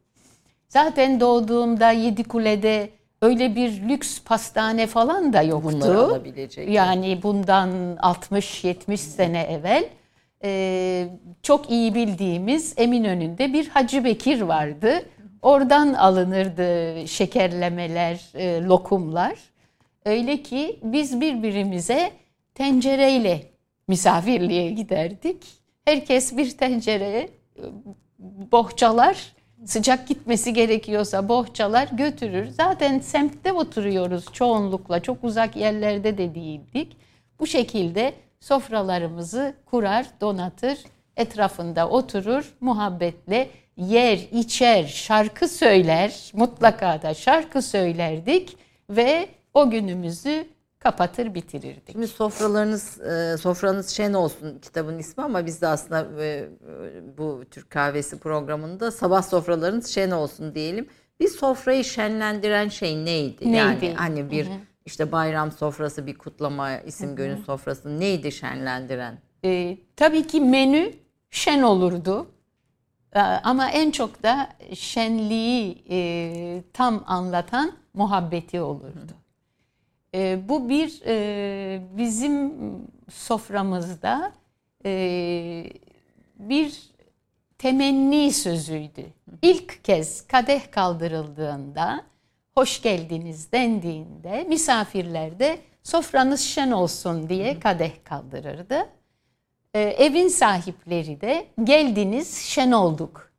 Zaten 0.70 1.20
doğduğumda 1.20 1.92
Yedikule'de 1.92 2.90
öyle 3.22 3.56
bir 3.56 3.90
lüks 3.90 4.22
pastane 4.22 4.88
falan 4.88 5.34
da 5.34 5.42
yoktu. 5.42 5.70
Bunları 5.74 6.00
alabilecek. 6.00 6.70
Yani 6.70 7.20
bundan 7.24 7.70
60-70 7.96 8.98
sene 8.98 9.42
evvel 9.42 9.90
e, 10.44 11.08
çok 11.44 11.70
iyi 11.70 11.96
bildiğimiz 11.96 12.74
Eminönü'nde 12.78 13.54
bir 13.54 13.68
Hacı 13.68 14.04
Bekir 14.04 14.42
vardı. 14.42 15.06
Oradan 15.42 15.94
alınırdı 15.94 17.08
şekerlemeler, 17.08 18.22
e, 18.34 18.64
lokumlar. 18.64 19.34
Öyle 20.06 20.44
ki 20.44 20.80
biz 20.84 21.22
birbirimize 21.22 22.12
tencereyle 22.56 23.55
misafirliğe 23.88 24.72
giderdik. 24.72 25.44
Herkes 25.86 26.38
bir 26.38 26.58
tencereye 26.58 27.30
bohçalar, 28.52 29.34
sıcak 29.66 30.08
gitmesi 30.08 30.54
gerekiyorsa 30.54 31.30
bohçalar 31.30 31.88
götürür. 31.88 32.48
Zaten 32.48 33.00
semtte 33.00 33.54
oturuyoruz 33.54 34.26
çoğunlukla, 34.34 35.00
çok 35.00 35.24
uzak 35.24 35.56
yerlerde 35.56 36.18
de 36.18 36.36
değildik. 36.36 36.98
Bu 37.40 37.48
şekilde 37.48 38.14
sofralarımızı 38.40 39.54
kurar, 39.66 40.06
donatır, 40.22 40.78
etrafında 41.18 41.90
oturur, 41.90 42.54
muhabbetle 42.62 43.50
yer, 43.78 44.20
içer, 44.32 44.84
şarkı 44.84 45.48
söyler, 45.48 46.32
mutlaka 46.34 47.02
da 47.02 47.14
şarkı 47.14 47.62
söylerdik 47.62 48.58
ve 48.90 49.28
o 49.54 49.70
günümüzü 49.70 50.48
kapatır 50.86 51.34
bitirirdik. 51.34 51.92
Şimdi 51.92 52.08
sofralarınız, 52.08 53.02
e, 53.02 53.38
sofranız 53.38 53.90
şen 53.90 54.14
olsun 54.14 54.60
kitabın 54.60 55.00
ismi 55.00 55.24
ama 55.24 55.46
biz 55.46 55.62
de 55.62 55.68
aslında 55.68 56.24
e, 56.24 56.50
bu 57.18 57.44
Türk 57.52 57.70
Kahvesi 57.70 58.20
programında 58.20 58.92
sabah 58.92 59.22
sofralarınız 59.22 59.88
şen 59.88 60.12
olsun 60.12 60.56
diyelim. 60.56 60.88
Bir 61.20 61.28
sofrayı 61.28 61.84
şenlendiren 61.84 62.70
şey 62.70 63.06
neydi? 63.06 63.52
Neydi? 63.52 63.56
Yani 63.56 63.94
hani 63.96 64.32
bir 64.32 64.48
işte 64.86 65.12
bayram 65.12 65.52
sofrası, 65.52 66.08
bir 66.08 66.18
kutlama, 66.18 66.78
isim 66.78 67.16
günü 67.16 67.38
sofrası 67.46 68.00
neydi 68.00 68.32
şenlendiren? 68.32 69.18
Ee, 69.46 69.78
tabii 69.96 70.28
ki 70.28 70.42
menü 70.42 70.94
şen 71.30 71.62
olurdu. 71.62 72.28
Ee, 73.16 73.20
ama 73.20 73.70
en 73.70 73.92
çok 73.92 74.24
da 74.24 74.50
şenliği 74.74 75.84
e, 75.90 76.64
tam 76.74 77.04
anlatan 77.08 77.72
muhabbeti 77.94 78.62
olurdu. 78.62 79.25
E, 80.16 80.50
bu 80.50 80.70
bir 80.70 81.02
e, 81.06 81.82
bizim 81.98 82.54
soframızda 83.12 84.32
e, 84.86 84.92
bir 86.40 86.82
temenni 87.58 88.34
sözüydü. 88.34 89.06
İlk 89.42 89.84
kez 89.84 90.28
kadeh 90.28 90.72
kaldırıldığında, 90.72 92.04
hoş 92.54 92.82
geldiniz 92.82 93.52
dendiğinde 93.52 94.44
misafirler 94.44 95.40
de 95.40 95.58
sofranız 95.84 96.42
şen 96.42 96.72
olsun 96.72 97.30
diye 97.30 97.60
kadeh 97.60 97.92
kaldırırdı. 98.04 98.88
E, 99.74 99.82
evin 99.82 100.28
sahipleri 100.28 101.22
de 101.22 101.48
geldiniz 101.64 102.38
şen 102.38 102.72
olduk 102.72 103.32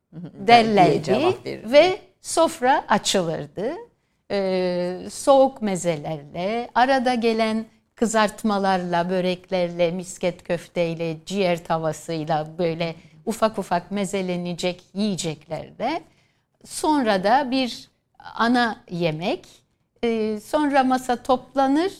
derlerdi 0.47 1.37
ve 1.71 1.99
sofra 2.21 2.85
açılırdı. 2.87 3.86
E, 4.31 4.99
soğuk 5.11 5.61
mezelerle, 5.61 6.69
arada 6.75 7.13
gelen 7.13 7.65
kızartmalarla, 7.95 9.09
böreklerle, 9.09 9.91
misket 9.91 10.43
köfteyle, 10.43 11.17
ciğer 11.25 11.63
tavasıyla 11.63 12.47
böyle 12.57 12.95
ufak 13.25 13.59
ufak 13.59 13.91
mezelenecek 13.91 14.83
yiyeceklerle. 14.93 16.01
Sonra 16.65 17.23
da 17.23 17.51
bir 17.51 17.89
ana 18.35 18.83
yemek. 18.89 19.47
E, 20.03 20.39
sonra 20.39 20.83
masa 20.83 21.15
toplanır. 21.23 21.91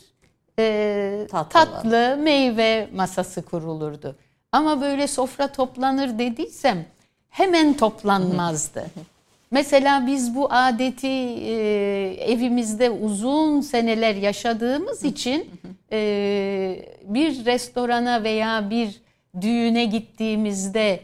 E, 0.60 1.28
tatlı 1.30 2.18
meyve 2.20 2.90
masası 2.96 3.46
kurulurdu. 3.46 4.16
Ama 4.52 4.82
böyle 4.82 5.08
sofra 5.08 5.52
toplanır 5.52 6.20
dediysem 6.20 6.86
hemen 7.30 7.74
toplanmazdı. 7.74 8.86
Mesela 9.52 10.08
biz 10.08 10.36
bu 10.36 10.48
adeti 10.50 11.08
e, 11.08 11.54
evimizde 12.20 12.90
uzun 12.90 13.62
seneler 13.62 14.16
yaşadığımız 14.16 15.04
için 15.04 15.50
e, 15.92 16.00
bir 17.04 17.46
restorana 17.46 18.24
veya 18.24 18.70
bir 18.70 19.02
düğüne 19.42 19.86
gittiğimizde 19.86 21.00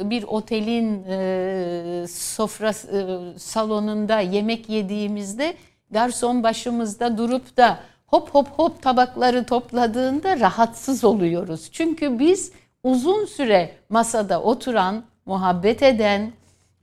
bir 0.00 0.22
otelin 0.22 1.04
e, 1.08 2.06
sofra 2.08 2.70
e, 2.70 3.38
salonunda 3.38 4.20
yemek 4.20 4.68
yediğimizde 4.68 5.54
garson 5.90 6.42
başımızda 6.42 7.18
durup 7.18 7.56
da 7.56 7.78
hop 8.06 8.30
hop 8.34 8.48
hop 8.48 8.82
tabakları 8.82 9.44
topladığında 9.44 10.40
rahatsız 10.40 11.04
oluyoruz. 11.04 11.68
Çünkü 11.72 12.18
biz 12.18 12.52
uzun 12.82 13.24
süre 13.24 13.70
masada 13.88 14.42
oturan, 14.42 15.04
muhabbet 15.26 15.82
eden, 15.82 16.32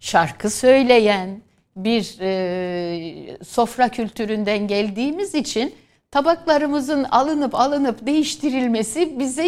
şarkı 0.01 0.50
söyleyen 0.50 1.41
bir 1.75 2.17
e, 2.22 3.38
sofra 3.46 3.89
kültüründen 3.89 4.67
geldiğimiz 4.67 5.36
için 5.36 5.74
tabaklarımızın 6.12 7.03
alınıp 7.03 7.55
alınıp 7.55 8.05
değiştirilmesi 8.05 9.20
bize 9.20 9.48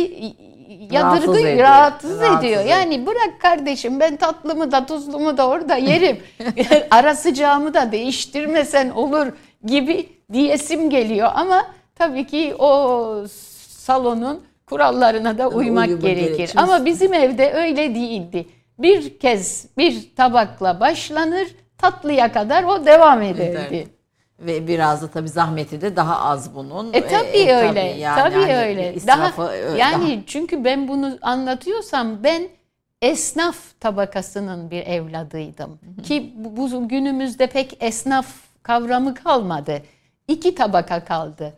yadırgı 0.91 1.27
Rahatsız 1.27 1.37
ediyor. 1.37 1.57
rahatsız, 1.57 2.19
Rahatsız 2.21 2.39
ediyor. 2.45 2.61
ediyor. 2.61 2.77
Yani 2.77 3.05
bırak 3.05 3.41
kardeşim 3.41 3.99
ben 3.99 4.15
tatlımı 4.15 4.71
da 4.71 4.85
tuzlumu 4.85 5.37
da 5.37 5.47
orada 5.47 5.75
yerim. 5.75 6.17
Ara 6.91 7.15
sıcağımı 7.15 7.73
da 7.73 7.91
değiştirmesen 7.91 8.89
olur 8.89 9.27
gibi 9.65 10.09
diyesim 10.33 10.89
geliyor 10.89 11.31
ama 11.35 11.65
tabii 11.95 12.27
ki 12.27 12.55
o 12.59 13.25
salonun 13.77 14.41
kurallarına 14.65 15.37
da 15.37 15.47
uymak 15.49 15.87
uyumu 15.87 16.01
gerekir. 16.01 16.37
gerekir. 16.37 16.51
Ama 16.55 16.85
bizim 16.85 17.13
evde 17.13 17.53
öyle 17.53 17.95
değildi. 17.95 18.45
Bir 18.79 19.19
kez 19.19 19.67
bir 19.77 20.15
tabakla 20.15 20.79
başlanır, 20.79 21.47
tatlıya 21.77 22.31
kadar 22.31 22.63
o 22.63 22.85
devam 22.85 23.21
ederdi. 23.21 23.67
Evet. 23.75 23.87
Ve 24.39 24.67
biraz 24.67 25.01
da 25.01 25.07
tabii 25.07 25.29
zahmeti 25.29 25.81
de 25.81 25.95
daha 25.95 26.19
az 26.19 26.55
bunun. 26.55 26.93
E 26.93 27.07
tabii 27.07 27.27
E, 27.37 27.55
öyle. 27.55 27.79
yani 27.79 28.19
tabii 28.19 28.41
hani 28.41 28.55
öyle. 28.57 28.93
israfı, 28.93 29.41
Daha 29.41 29.55
e, 29.55 29.77
yani 29.77 30.23
çünkü 30.27 30.63
ben 30.63 30.87
bunu 30.87 31.17
anlatıyorsam 31.21 32.23
ben 32.23 32.47
esnaf 33.01 33.55
tabakasının 33.79 34.71
bir 34.71 34.81
evladıydım. 34.87 35.79
Ki 36.03 36.33
bu, 36.35 36.87
günümüzde 36.87 37.47
pek 37.47 37.77
esnaf 37.83 38.27
kavramı 38.63 39.13
kalmadı. 39.13 39.81
İki 40.27 40.55
tabaka 40.55 41.05
kaldı. 41.05 41.53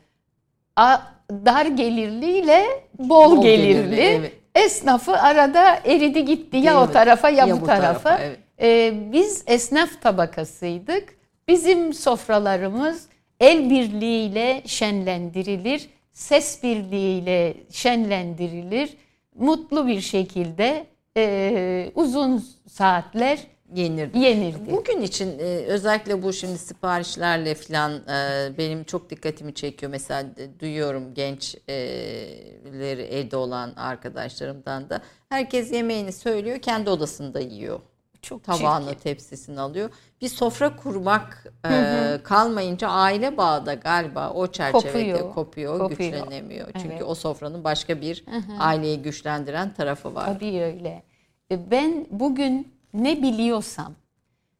A, 0.75 0.97
dar 1.31 1.65
gelirliyle 1.65 2.65
bol, 2.99 3.09
Bol 3.09 3.41
gelirli. 3.41 3.73
gelirli, 3.73 4.01
evet. 4.01 4.33
Esnafı 4.55 5.17
arada 5.17 5.79
eridi 5.85 6.25
gitti 6.25 6.57
ya 6.57 6.79
o 6.79 6.83
Evet, 6.83 6.93
tarafa 6.93 7.29
ya, 7.29 7.45
ya 7.45 7.57
bu 7.57 7.61
bu 7.61 7.65
tarafa. 7.65 7.99
tarafa, 8.09 8.23
evet. 8.23 8.39
Ee, 8.61 8.93
biz 9.11 9.43
esnaf 9.47 10.01
tabakasıydık. 10.01 11.15
Bizim 11.47 11.93
sofralarımız 11.93 13.07
el 13.39 13.69
birliğiyle 13.69 14.61
şenlendirilir, 14.65 15.89
ses 16.13 16.63
birliğiyle 16.63 17.53
şenlendirilir. 17.71 18.97
Mutlu 19.35 19.87
bir 19.87 20.01
şekilde 20.01 20.85
e, 21.17 21.91
uzun 21.95 22.45
saatler 22.69 23.39
yenirdi. 23.75 24.17
yenirdi. 24.19 24.71
Bugün 24.71 25.01
için 25.01 25.39
e, 25.39 25.43
özellikle 25.43 26.23
bu 26.23 26.33
şimdi 26.33 26.57
siparişlerle 26.57 27.55
falan 27.55 27.93
e, 27.93 28.49
benim 28.57 28.83
çok 28.83 29.09
dikkatimi 29.09 29.53
çekiyor. 29.53 29.91
Mesela 29.91 30.29
e, 30.37 30.59
duyuyorum 30.59 31.13
gençleri 31.13 33.01
evde 33.01 33.37
olan 33.37 33.73
arkadaşlarımdan 33.75 34.89
da 34.89 35.01
herkes 35.29 35.71
yemeğini 35.71 36.11
söylüyor 36.11 36.59
kendi 36.59 36.89
odasında 36.89 37.39
yiyor. 37.39 37.79
Çok 38.21 38.43
Tabağını 38.43 38.85
çirkin. 38.85 38.99
tepsisini 38.99 39.59
alıyor. 39.59 39.89
Bir 40.21 40.27
sofra 40.29 40.75
kurmak 40.75 41.43
e, 41.69 42.19
kalmayınca 42.23 42.87
aile 42.89 43.37
bağı 43.37 43.65
da 43.65 43.73
galiba 43.73 44.29
o 44.29 44.47
çerçevede 44.47 45.11
Kopuyor. 45.11 45.33
kopuyor, 45.33 45.79
Kopuyor. 45.79 46.11
güçlenemiyor. 46.11 46.67
Çünkü 46.73 46.89
Evet. 46.93 47.03
o 47.07 47.15
sofranın 47.15 47.63
başka 47.63 48.01
bir 48.01 48.25
aileyi 48.59 49.01
güçlendiren 49.01 49.73
tarafı 49.73 50.15
var. 50.15 50.25
Tabii 50.25 50.61
öyle. 50.61 51.03
Ben 51.51 52.07
bugün 52.11 52.74
ne 53.03 53.21
biliyorsam, 53.21 53.93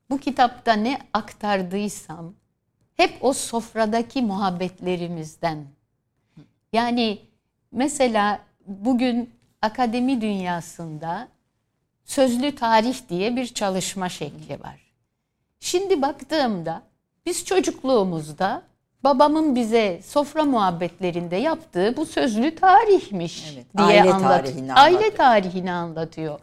bu 0.10 0.18
kitapta 0.18 0.74
ne 0.74 1.00
aktardıysam 1.14 2.34
hep 2.98 3.18
o 3.22 3.34
sofradaki 3.34 4.22
muhabbetlerimizden. 4.22 5.66
Yani 6.74 7.20
mesela 7.72 8.40
bugün 8.68 9.30
akademi 9.62 10.22
dünyasında 10.22 11.28
sözlü 12.06 12.56
tarih 12.56 13.10
diye 13.10 13.36
bir 13.36 13.48
çalışma 13.48 14.10
şekli 14.10 14.60
var. 14.64 14.80
Şimdi 15.60 16.02
baktığımda 16.02 16.82
biz 17.26 17.46
çocukluğumuzda 17.46 18.62
babamın 19.04 19.56
bize 19.56 20.02
sofra 20.06 20.44
muhabbetlerinde 20.44 21.36
yaptığı 21.36 21.98
bu 21.98 22.06
sözlü 22.06 22.56
tarihmiş 22.56 23.54
Evet, 23.56 23.66
diye 23.78 23.88
aile 23.88 24.14
anlat- 24.14 24.46
tarihini 24.46 24.74
Aile 24.74 24.96
anlatıyor. 24.98 25.16
tarihini 25.18 25.72
anlatıyor. 25.72 26.40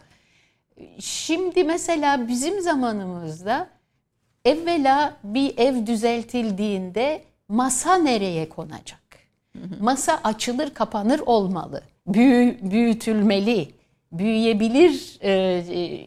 Şimdi 0.99 1.65
mesela 1.65 2.29
bizim 2.29 2.61
zamanımızda 2.61 3.69
evvela 4.45 5.17
bir 5.25 5.59
ev 5.59 5.87
düzeltildiğinde 5.87 7.23
masa 7.49 7.95
nereye 7.95 8.49
konacak? 8.49 9.03
Masa 9.81 10.21
açılır 10.25 10.75
kapanır 10.75 11.21
olmalı. 11.21 11.83
Büyü, 12.07 12.59
büyütülmeli. 12.62 13.69
Büyüyebilir 14.12 15.19
e, 15.21 15.31
e, 15.31 16.07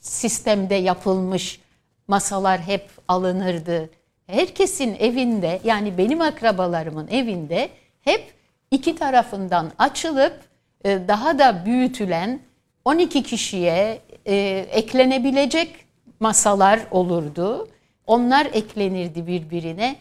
sistemde 0.00 0.74
yapılmış 0.74 1.60
masalar 2.08 2.60
hep 2.60 2.88
alınırdı. 3.08 3.90
Herkesin 4.26 4.94
evinde 4.94 5.60
yani 5.64 5.98
benim 5.98 6.20
akrabalarımın 6.20 7.08
evinde 7.08 7.68
hep 8.00 8.34
iki 8.70 8.96
tarafından 8.96 9.72
açılıp 9.78 10.40
e, 10.84 11.08
daha 11.08 11.38
da 11.38 11.66
büyütülen 11.66 12.40
12 12.84 13.22
kişiye 13.22 14.00
e, 14.26 14.34
eklenebilecek 14.70 15.84
masalar 16.20 16.80
olurdu. 16.90 17.68
Onlar 18.06 18.46
eklenirdi 18.52 19.26
birbirine. 19.26 19.96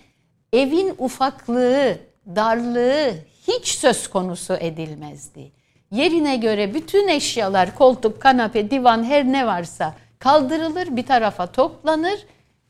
Evin 0.53 0.95
ufaklığı, 0.97 1.97
darlığı 2.35 3.13
hiç 3.47 3.67
söz 3.67 4.07
konusu 4.07 4.53
edilmezdi. 4.53 5.51
Yerine 5.91 6.35
göre 6.35 6.73
bütün 6.73 7.07
eşyalar, 7.07 7.75
koltuk, 7.75 8.21
kanepe, 8.21 8.71
divan 8.71 9.03
her 9.03 9.25
ne 9.25 9.47
varsa 9.47 9.93
kaldırılır, 10.19 10.95
bir 10.95 11.05
tarafa 11.05 11.47
toplanır. 11.47 12.25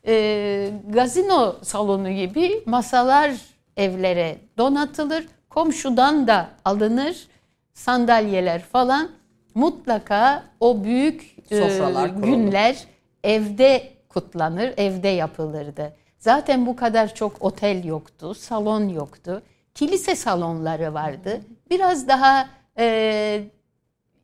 E, 0.06 0.70
gazino 0.88 1.56
salonu 1.62 2.10
gibi 2.10 2.62
masalar 2.66 3.32
evlere 3.76 4.36
donatılır. 4.58 5.26
Komşudan 5.50 6.26
da 6.26 6.48
alınır 6.64 7.28
sandalyeler 7.74 8.62
falan 8.62 9.10
mutlaka 9.54 10.44
o 10.60 10.84
büyük 10.84 11.36
e, 11.50 11.56
Sofralar 11.56 12.14
kurulur. 12.14 12.26
günler 12.26 12.76
evde 13.24 13.92
kutlanır, 14.08 14.74
evde 14.76 15.08
yapılırdı. 15.08 15.96
Zaten 16.18 16.66
bu 16.66 16.76
kadar 16.76 17.14
çok 17.14 17.42
otel 17.42 17.84
yoktu, 17.84 18.34
salon 18.34 18.88
yoktu. 18.88 19.42
Kilise 19.74 20.16
salonları 20.16 20.94
vardı. 20.94 21.40
Biraz 21.70 22.08
daha 22.08 22.48
e, 22.78 23.44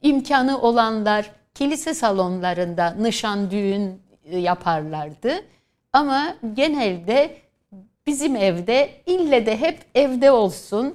imkanı 0.03 0.61
olanlar 0.61 1.31
kilise 1.55 1.95
salonlarında 1.95 2.91
nişan 2.91 3.51
düğün 3.51 4.03
e, 4.25 4.39
yaparlardı. 4.39 5.33
Ama 5.93 6.35
genelde 6.55 7.37
bizim 8.07 8.37
evde 8.37 8.91
ille 9.07 9.47
de 9.47 9.61
hep 9.61 9.79
evde 9.95 10.31
olsun. 10.31 10.95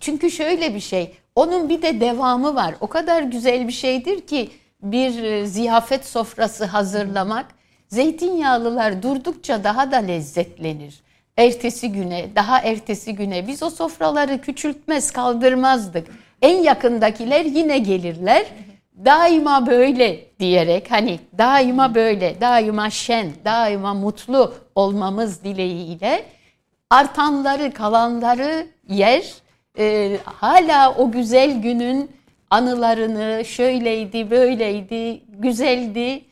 Çünkü 0.00 0.30
şöyle 0.30 0.74
bir 0.74 0.80
şey, 0.80 1.14
onun 1.38 1.68
bir 1.68 1.82
de 1.82 2.00
devamı 2.00 2.54
var. 2.54 2.74
O 2.80 2.86
kadar 2.86 3.22
güzel 3.22 3.68
bir 3.68 3.72
şeydir 3.72 4.20
ki 4.20 4.50
bir 4.82 5.22
e, 5.22 5.46
ziyafet 5.46 6.06
sofrası 6.06 6.64
hazırlamak. 6.64 7.46
Zeytinyağlılar 7.88 9.02
durdukça 9.02 9.64
daha 9.64 9.92
da 9.92 9.96
lezzetlenir. 9.96 11.00
Ertesi 11.36 11.92
güne, 11.92 12.26
daha 12.36 12.60
ertesi 12.60 13.14
güne 13.14 13.46
biz 13.46 13.62
o 13.62 13.70
sofraları 13.70 14.40
küçültmez, 14.40 15.10
kaldırmazdık. 15.10 16.06
En 16.42 16.62
yakındakiler 16.62 17.44
yine 17.44 17.78
gelirler. 17.78 18.46
Daima 19.04 19.66
böyle 19.66 20.24
diyerek 20.40 20.90
hani 20.90 21.18
daima 21.38 21.94
böyle, 21.94 22.40
daima 22.40 22.90
şen, 22.90 23.30
daima 23.44 23.94
mutlu 23.94 24.54
olmamız 24.74 25.44
dileğiyle 25.44 26.24
artanları, 26.90 27.72
kalanları 27.72 28.66
yer. 28.88 29.47
Ee, 29.78 30.18
hala 30.24 30.94
o 30.94 31.10
güzel 31.10 31.62
günün 31.62 32.10
anılarını 32.50 33.44
şöyleydi, 33.44 34.30
böyleydi, 34.30 35.20
güzeldi 35.28 36.24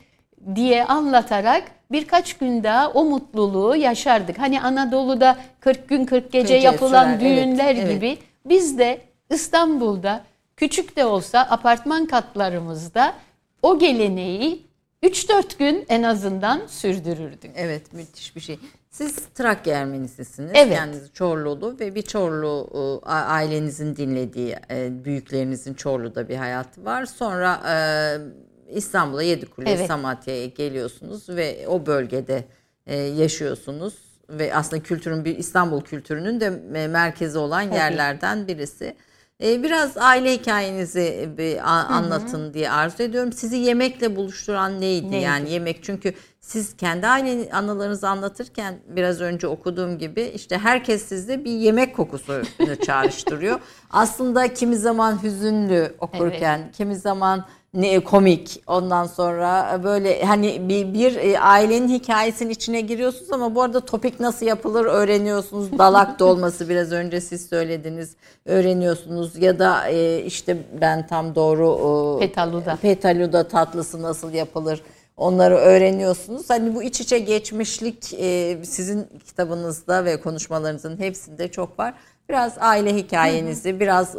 diye 0.55 0.85
anlatarak 0.85 1.63
birkaç 1.91 2.37
gün 2.37 2.63
daha 2.63 2.89
o 2.89 3.03
mutluluğu 3.03 3.75
yaşardık. 3.75 4.39
Hani 4.39 4.61
Anadolu'da 4.61 5.37
40 5.59 5.89
gün 5.89 6.05
40 6.05 6.31
gece 6.31 6.53
Gece 6.55 6.67
yapılan 6.67 7.09
evet, 7.09 7.21
düğünler 7.21 7.75
evet. 7.75 7.91
gibi 7.91 8.17
biz 8.45 8.77
de 8.77 9.01
İstanbul'da 9.29 10.23
küçük 10.55 10.95
de 10.95 11.05
olsa 11.05 11.39
apartman 11.39 12.05
katlarımızda 12.05 13.13
o 13.61 13.79
geleneği 13.79 14.67
3-4 15.03 15.57
gün 15.59 15.85
en 15.89 16.03
azından 16.03 16.61
sürdürürdük. 16.67 17.51
Evet 17.55 17.93
müthiş 17.93 18.35
bir 18.35 18.41
şey. 18.41 18.59
Siz 18.97 19.15
Trakya 19.35 19.79
Ermenisisiniz. 19.79 20.51
Evet. 20.53 20.77
Kendiniz 20.77 21.13
Çorlulu 21.13 21.79
ve 21.79 21.95
bir 21.95 22.01
Çorlu 22.01 22.69
e, 23.05 23.09
ailenizin 23.09 23.95
dinlediği, 23.95 24.55
e, 24.71 25.05
büyüklerinizin 25.05 25.73
Çorlu'da 25.73 26.29
bir 26.29 26.35
hayatı 26.35 26.85
var. 26.85 27.05
Sonra 27.05 27.61
e, 27.69 27.75
İstanbul'a 28.75 29.23
Yedikule, 29.23 29.71
Evet. 29.71 29.87
Samatya'ya 29.87 30.45
geliyorsunuz 30.45 31.29
ve 31.29 31.67
o 31.67 31.85
bölgede 31.85 32.43
yaşıyorsunuz. 33.15 33.93
Ve 34.29 34.55
aslında 34.55 34.83
kültürün 34.83 35.25
bir 35.25 35.37
İstanbul 35.37 35.81
kültürünün 35.81 36.39
de 36.39 36.49
merkezi 36.87 37.37
olan 37.37 37.61
yerlerden 37.61 38.47
birisi. 38.47 38.95
E, 39.43 39.63
Biraz 39.63 39.97
aile 39.97 40.33
hikayenizi 40.33 41.29
bir 41.37 41.57
a- 41.57 41.83
anlatın 41.87 42.53
diye 42.53 42.71
arzu 42.71 43.03
ediyorum. 43.03 43.33
Sizi 43.33 43.57
yemekle 43.57 44.15
buluşturan 44.15 44.81
neydi? 44.81 45.11
Neydi? 45.11 45.23
Yani 45.23 45.51
yemek 45.51 45.83
çünkü 45.83 46.13
siz 46.41 46.77
kendi 46.77 47.07
aile 47.07 47.51
anılarınızı 47.51 48.09
anlatırken 48.09 48.79
biraz 48.87 49.21
önce 49.21 49.47
okuduğum 49.47 49.97
gibi 49.97 50.21
işte 50.21 50.57
herkes 50.57 51.05
sizde 51.05 51.43
bir 51.45 51.51
yemek 51.51 51.95
kokusunu 51.95 52.43
çağrıştırıyor. 52.85 53.59
Aslında 53.89 54.53
kimi 54.53 54.75
zaman 54.75 55.23
hüzünlü 55.23 55.95
okurken, 55.99 56.71
kimi 56.77 56.95
zaman 56.95 57.45
komik 58.03 58.63
ondan 58.67 59.05
sonra 59.07 59.79
böyle 59.83 60.25
hani 60.25 60.69
bir, 60.69 60.93
bir 60.93 61.15
e, 61.15 61.39
ailenin 61.39 61.87
hikayesinin 61.87 62.49
içine 62.49 62.81
giriyorsunuz 62.81 63.31
ama 63.31 63.55
bu 63.55 63.61
arada 63.61 63.79
topik 63.79 64.19
nasıl 64.19 64.45
yapılır 64.45 64.85
öğreniyorsunuz. 64.85 65.71
Dalak 65.77 66.19
dolması 66.19 66.69
biraz 66.69 66.91
önce 66.91 67.21
siz 67.21 67.49
söylediniz 67.49 68.15
öğreniyorsunuz 68.45 69.37
ya 69.37 69.59
da 69.59 69.89
e, 69.89 70.23
işte 70.23 70.57
ben 70.81 71.07
tam 71.07 71.35
doğru 71.35 72.19
Petaluda. 72.19 72.77
petaluda 72.81 73.47
tatlısı 73.47 74.01
nasıl 74.01 74.33
yapılır 74.33 74.81
onları 75.17 75.55
öğreniyorsunuz. 75.55 76.49
Hani 76.49 76.75
bu 76.75 76.83
iç 76.83 77.01
içe 77.01 77.19
geçmişlik 77.19 78.13
e, 78.13 78.57
sizin 78.63 79.07
kitabınızda 79.25 80.05
ve 80.05 80.21
konuşmalarınızın 80.21 80.99
hepsinde 80.99 81.47
çok 81.47 81.79
var. 81.79 81.93
Biraz 82.29 82.53
aile 82.59 82.95
hikayenizi, 82.95 83.79
biraz 83.79 84.15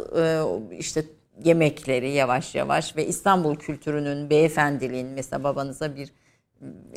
işte 0.71 1.03
yemekleri 1.43 2.09
yavaş 2.11 2.55
yavaş 2.55 2.95
ve 2.95 3.07
İstanbul 3.07 3.55
kültürünün 3.55 4.29
beyefendiliğin 4.29 5.07
mesela 5.07 5.43
babanıza 5.43 5.95
bir 5.95 6.09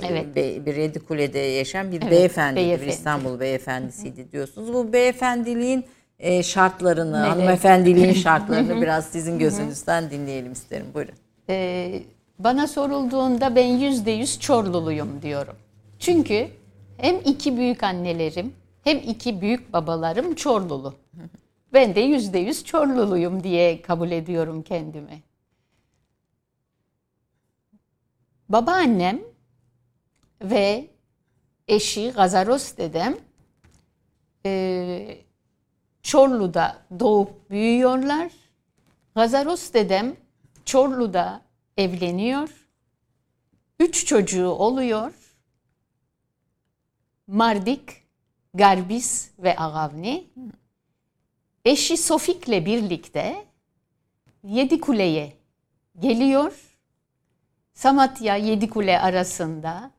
Evet. 0.08 0.36
be- 0.36 0.66
bir 0.66 0.76
Yedikule'de 0.76 1.38
yaşayan 1.38 1.92
bir 1.92 2.02
Evet, 2.02 2.10
beyefendi, 2.10 2.60
bir. 2.60 2.86
İstanbul 2.86 3.40
beyefendisiydi 3.40 4.32
diyorsunuz. 4.32 4.74
Bu 4.74 4.92
beyefendiliğin 4.92 5.84
e, 6.18 6.42
şartlarını, 6.42 7.12
Neler? 7.12 7.28
hanımefendiliğin 7.28 8.12
şartlarını 8.24 8.82
biraz 8.82 9.04
sizin 9.06 9.38
gözünüzden 9.38 10.10
dinleyelim 10.10 10.52
isterim. 10.52 10.86
Buyurun. 10.94 11.14
Ee, 11.48 12.02
bana 12.38 12.66
sorulduğunda 12.66 13.56
ben 13.56 13.66
yüzde 13.66 14.10
yüz 14.10 14.40
Çorluluyum 14.40 15.22
diyorum. 15.22 15.54
Çünkü 15.98 16.46
hem 16.96 17.16
iki 17.24 17.56
büyük 17.56 17.82
annelerim 17.82 18.52
hem 18.84 18.98
iki 18.98 19.40
büyük 19.40 19.72
babalarım 19.72 20.34
Çorlulu. 20.34 20.94
Ben 21.72 21.94
de 21.94 22.00
yüzde 22.00 22.38
yüz 22.38 22.64
Çorluluyum 22.64 23.44
diye 23.44 23.82
kabul 23.82 24.10
ediyorum 24.10 24.62
kendimi. 24.62 25.22
babaannem 28.52 29.20
ve 30.42 30.90
eşi 31.68 32.10
Gazaros 32.10 32.76
dedem 32.76 33.16
e, 34.46 35.18
Çorlu'da 36.02 36.78
doğup 37.00 37.50
büyüyorlar. 37.50 38.32
Gazaros 39.14 39.72
dedem 39.72 40.16
Çorlu'da 40.64 41.42
evleniyor. 41.76 42.68
Üç 43.80 44.06
çocuğu 44.06 44.48
oluyor. 44.48 45.12
Mardik, 47.26 48.02
Garbis 48.54 49.30
ve 49.38 49.58
Agavni. 49.58 50.26
Eşi 51.64 51.96
Sofik'le 51.96 52.66
birlikte 52.66 53.44
Yedikule'ye 54.44 55.32
geliyor. 56.00 56.52
Samatya 57.74 58.36
Yedikule 58.36 59.00
arasında 59.00 59.90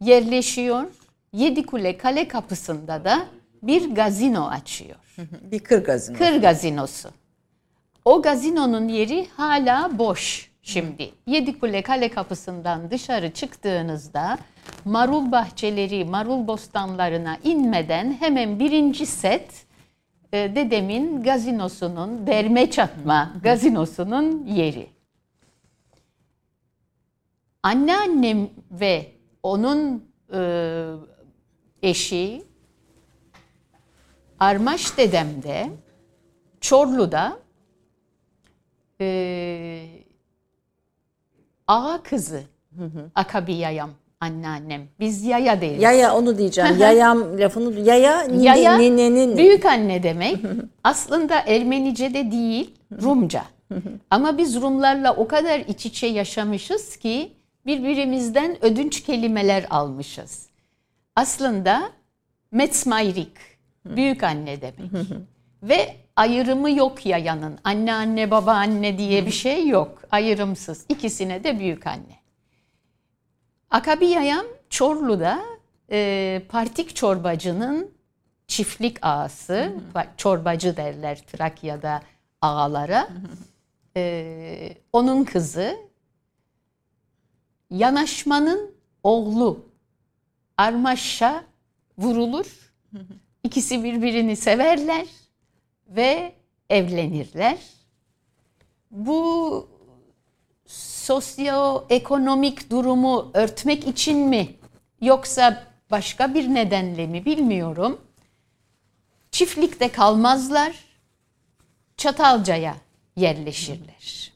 yerleşiyor. 0.00 0.86
Yedikule 1.32 1.96
kale 1.96 2.28
kapısında 2.28 3.04
da 3.04 3.26
bir 3.62 3.94
gazino 3.94 4.46
açıyor. 4.46 4.96
Bir 5.42 5.58
kır 5.58 5.84
gazino. 5.84 6.18
Kır 6.18 6.40
gazinosu. 6.40 7.10
O 8.04 8.22
gazinonun 8.22 8.88
yeri 8.88 9.28
hala 9.36 9.98
boş 9.98 10.50
şimdi. 10.62 11.10
Yedikule 11.26 11.82
kale 11.82 12.08
kapısından 12.08 12.90
dışarı 12.90 13.30
çıktığınızda 13.30 14.38
marul 14.84 15.32
bahçeleri, 15.32 16.04
marul 16.04 16.46
bostanlarına 16.46 17.38
inmeden 17.44 18.12
hemen 18.20 18.58
birinci 18.58 19.06
set 19.06 19.65
dedemin 20.36 21.22
gazinosunun, 21.22 22.26
derme 22.26 22.70
çatma 22.70 23.32
gazinosunun 23.42 24.46
yeri. 24.46 24.88
Anneannem 27.62 28.50
ve 28.70 29.12
onun 29.42 30.04
e, 30.32 30.40
eşi 31.82 32.42
Armaş 34.38 34.98
dedem 34.98 35.42
de 35.42 35.70
Çorlu'da 36.60 37.38
e, 39.00 39.88
ağa 41.66 42.02
kızı 42.02 42.42
Akabi 43.14 43.54
Yayam 43.54 43.90
anneannem. 44.20 44.82
Biz 45.00 45.24
yaya 45.24 45.60
deriz. 45.60 45.82
Yaya 45.82 46.14
onu 46.16 46.38
diyeceğim. 46.38 46.78
Yayam 46.78 47.38
lafını 47.38 47.80
yaya, 47.80 48.22
Yaya 48.22 48.76
ninenin. 48.78 49.36
büyük 49.36 49.66
anne 49.66 50.02
demek. 50.02 50.36
Aslında 50.84 51.40
Ermenice'de 51.46 52.30
değil, 52.30 52.74
Rumca. 53.02 53.42
Ama 54.10 54.38
biz 54.38 54.60
Rumlarla 54.62 55.16
o 55.16 55.28
kadar 55.28 55.60
iç 55.60 55.86
içe 55.86 56.06
yaşamışız 56.06 56.96
ki 56.96 57.32
birbirimizden 57.66 58.64
ödünç 58.64 59.02
kelimeler 59.02 59.66
almışız. 59.70 60.46
Aslında 61.16 61.82
Metzmayrik, 62.52 63.32
büyük 63.86 64.22
anne 64.22 64.60
demek. 64.60 64.90
Ve 65.62 65.96
ayrımı 66.16 66.70
yok 66.70 67.06
yayanın. 67.06 67.58
Anne 67.64 67.94
anne 67.94 68.30
baba 68.30 68.52
anne 68.52 68.98
diye 68.98 69.26
bir 69.26 69.30
şey 69.30 69.68
yok. 69.68 70.02
Ayrımsız. 70.10 70.84
İkisine 70.88 71.44
de 71.44 71.58
büyük 71.58 71.86
anne. 71.86 72.16
Akabi 73.70 74.06
Yayam 74.06 74.46
Çorlu'da 74.70 75.42
e, 75.90 76.42
Partik 76.48 76.96
Çorbacı'nın 76.96 77.90
çiftlik 78.46 79.06
ağası, 79.06 79.72
çorbacı 80.16 80.76
derler 80.76 81.18
Trakya'da 81.26 82.02
ağalara. 82.40 83.08
E, 83.96 84.76
onun 84.92 85.24
kızı 85.24 85.76
Yanaşmanın 87.70 88.74
oğlu 89.02 89.66
Armaş'a 90.56 91.44
vurulur. 91.98 92.72
İkisi 93.44 93.84
birbirini 93.84 94.36
severler 94.36 95.06
ve 95.88 96.32
evlenirler. 96.70 97.58
Bu 98.90 99.68
sosyoekonomik 101.06 102.70
durumu 102.70 103.30
örtmek 103.34 103.86
için 103.86 104.18
mi 104.18 104.48
yoksa 105.00 105.64
başka 105.90 106.34
bir 106.34 106.54
nedenle 106.54 107.06
mi 107.06 107.24
bilmiyorum. 107.24 108.00
Çiftlikte 109.30 109.92
kalmazlar. 109.92 110.76
Çatalca'ya 111.96 112.76
yerleşirler. 113.16 114.32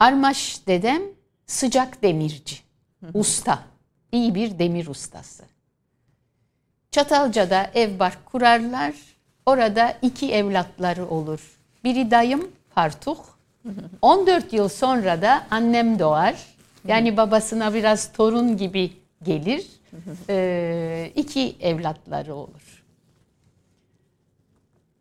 Armaş 0.00 0.66
dedem 0.66 1.02
sıcak 1.46 2.02
demirci, 2.02 2.56
usta, 3.14 3.62
iyi 4.12 4.34
bir 4.34 4.58
demir 4.58 4.86
ustası. 4.86 5.44
Çatalca'da 6.90 7.70
ev 7.74 7.98
bark 7.98 8.26
kurarlar. 8.26 8.94
Orada 9.46 9.98
iki 10.02 10.32
evlatları 10.32 11.08
olur. 11.08 11.58
Biri 11.84 12.10
dayım 12.10 12.52
Partuh. 12.74 13.33
14 14.02 14.52
yıl 14.52 14.68
sonra 14.68 15.22
da 15.22 15.46
annem 15.50 15.98
doğar. 15.98 16.34
Yani 16.88 17.16
babasına 17.16 17.74
biraz 17.74 18.12
torun 18.12 18.56
gibi 18.56 18.92
gelir. 19.22 19.66
Ee, 20.28 21.12
iki 21.16 21.56
evlatları 21.60 22.34
olur. 22.34 22.84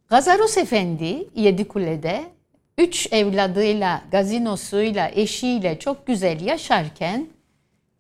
Gazaros 0.10 0.58
Efendi 0.58 1.28
Yedikule'de 1.36 2.23
üç 2.78 3.13
evladıyla, 3.13 4.02
gazinosuyla, 4.12 5.12
eşiyle 5.15 5.80
çok 5.80 6.08
güzel 6.08 6.41
yaşarken 6.41 7.28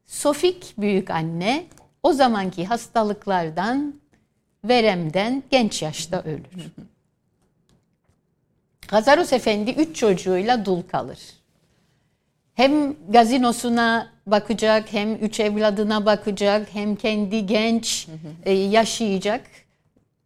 Sofik 0.05 0.73
büyük 0.77 1.09
anne 1.09 1.65
o 2.03 2.13
zamanki 2.13 2.65
hastalıklardan, 2.65 3.93
veremden 4.63 5.43
genç 5.49 5.81
yaşta 5.81 6.21
ölür. 6.21 6.71
Gazaros 8.87 9.33
Efendi 9.33 9.71
üç 9.71 9.95
çocuğuyla 9.95 10.65
dul 10.65 10.81
kalır. 10.81 11.19
Hem 12.53 12.95
gazinosuna 13.09 14.13
bakacak, 14.27 14.93
hem 14.93 15.15
üç 15.15 15.39
evladına 15.39 16.05
bakacak, 16.05 16.67
hem 16.73 16.95
kendi 16.95 17.45
genç 17.45 18.07
e, 18.43 18.53
yaşayacak. 18.53 19.41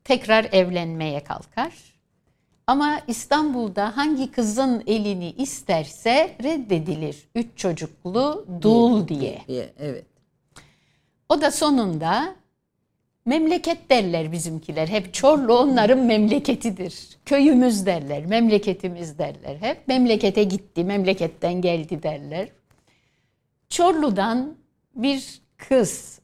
Tekrar 0.04 0.48
evlenmeye 0.52 1.24
kalkar. 1.24 1.74
Ama 2.68 3.02
İstanbul'da 3.08 3.98
hangi 3.98 4.32
kızın 4.32 4.84
elini 4.88 5.32
isterse 5.32 6.36
reddedilir. 6.44 7.18
Üç 7.36 7.48
çocuklu 7.56 8.46
dul 8.62 9.08
diye. 9.08 9.42
Evet. 9.80 10.06
O 11.30 11.42
da 11.42 11.52
sonunda 11.52 12.36
memleket 13.28 13.90
derler 13.90 14.32
bizimkiler. 14.32 14.88
Hep 14.88 15.14
Çorlu 15.14 15.60
onların 15.60 16.00
memleketidir. 16.00 17.08
Köyümüz 17.26 17.86
derler, 17.86 18.26
memleketimiz 18.26 19.20
derler. 19.20 19.58
Hep 19.60 19.88
memlekete 19.88 20.44
gitti, 20.44 20.84
memleketten 20.84 21.62
geldi 21.62 22.04
derler. 22.04 22.50
Çorlu'dan 23.70 24.56
bir 24.96 25.42
kız 25.58 26.20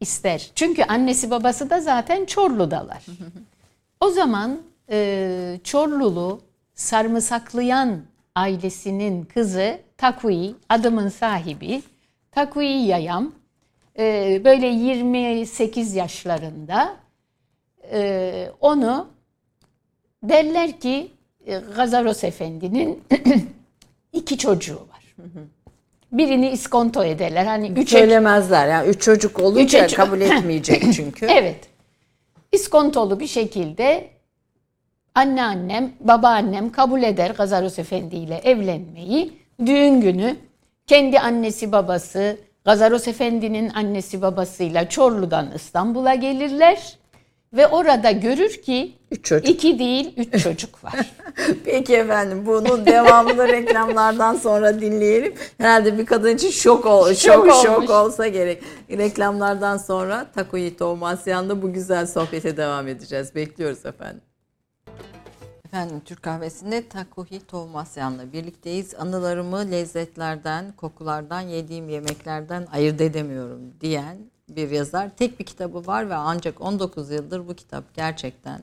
ister. 0.00 0.50
Çünkü 0.54 0.82
annesi 0.82 1.30
babası 1.30 1.70
da 1.70 1.80
zaten 1.80 2.24
Çorlu'dalar. 2.24 3.04
O 4.00 4.10
zaman 4.10 4.62
e, 4.90 5.60
Çorlulu 5.64 6.40
sarımsaklayan 6.74 8.02
ailesinin 8.34 9.24
kızı 9.24 9.80
Takui, 9.96 10.54
adımın 10.68 11.08
sahibi 11.08 11.82
Takui 12.30 12.66
Yayam 12.66 13.32
e, 13.98 14.40
böyle 14.44 14.66
28 14.66 15.94
yaşlarında 15.94 16.96
e, 17.92 18.50
onu 18.60 19.08
derler 20.22 20.80
ki 20.80 21.10
e, 21.46 21.58
Gazaros 21.76 22.24
Efendi'nin 22.24 23.04
iki 24.12 24.38
çocuğu 24.38 24.74
var. 24.74 25.14
Birini 26.12 26.50
iskonto 26.50 27.04
ederler. 27.04 27.46
Hani 27.46 27.68
üç 27.68 27.90
Söylemezler 27.90 28.68
yani 28.68 28.88
üç 28.88 29.02
çocuk 29.02 29.40
olunca 29.40 29.84
Üç 29.84 29.94
kabul 29.94 30.20
etmeyecek 30.20 30.82
çünkü. 30.94 31.26
Evet. 31.26 31.68
İskontolu 32.52 33.20
bir 33.20 33.26
şekilde 33.26 34.08
anneannem, 35.14 35.92
babaannem 36.00 36.72
kabul 36.72 37.02
eder 37.02 37.30
Gazaros 37.30 37.78
Efendi 37.78 38.16
ile 38.16 38.34
evlenmeyi. 38.34 39.32
Düğün 39.66 40.00
günü 40.00 40.36
kendi 40.86 41.18
annesi 41.20 41.72
babası, 41.72 42.38
Gazaros 42.64 43.08
Efendi'nin 43.08 43.70
annesi 43.70 44.22
babasıyla 44.22 44.88
Çorlu'dan 44.88 45.52
İstanbul'a 45.54 46.14
gelirler. 46.14 46.98
Ve 47.52 47.66
orada 47.66 48.10
görür 48.10 48.50
ki 48.62 48.92
Üç 49.10 49.24
çocuk. 49.24 49.48
iki 49.48 49.78
değil 49.78 50.12
üç 50.16 50.42
çocuk 50.42 50.84
var. 50.84 51.12
Peki 51.64 51.96
efendim 51.96 52.46
bunun 52.46 52.86
devamını 52.86 53.48
reklamlardan 53.48 54.34
sonra 54.34 54.80
dinleyelim. 54.80 55.34
Herhalde 55.58 55.98
bir 55.98 56.06
kadın 56.06 56.36
için 56.36 56.50
şok 56.50 56.86
ol, 56.86 57.14
şok, 57.14 57.46
Şok 57.46 57.62
şok, 57.62 57.90
olsa 57.90 58.28
gerek. 58.28 58.62
Reklamlardan 58.90 59.76
sonra 59.76 60.26
Takoyi 60.34 60.76
Tomasyan'da 60.76 61.62
bu 61.62 61.72
güzel 61.72 62.06
sohbete 62.06 62.56
devam 62.56 62.88
edeceğiz. 62.88 63.34
Bekliyoruz 63.34 63.86
efendim. 63.86 64.20
Efendim 65.72 66.02
Türk 66.04 66.22
kahvesinde 66.22 66.88
Takuhi 66.88 67.46
Tovmasyan'la 67.46 68.32
birlikteyiz. 68.32 68.94
Anılarımı 68.94 69.70
lezzetlerden, 69.70 70.72
kokulardan, 70.76 71.40
yediğim 71.40 71.88
yemeklerden 71.88 72.66
ayırt 72.72 73.00
edemiyorum 73.00 73.60
diyen 73.80 74.16
bir 74.48 74.70
yazar. 74.70 75.10
Tek 75.16 75.40
bir 75.40 75.44
kitabı 75.44 75.86
var 75.86 76.10
ve 76.10 76.14
ancak 76.14 76.60
19 76.60 77.10
yıldır 77.10 77.48
bu 77.48 77.54
kitap 77.54 77.94
gerçekten 77.94 78.62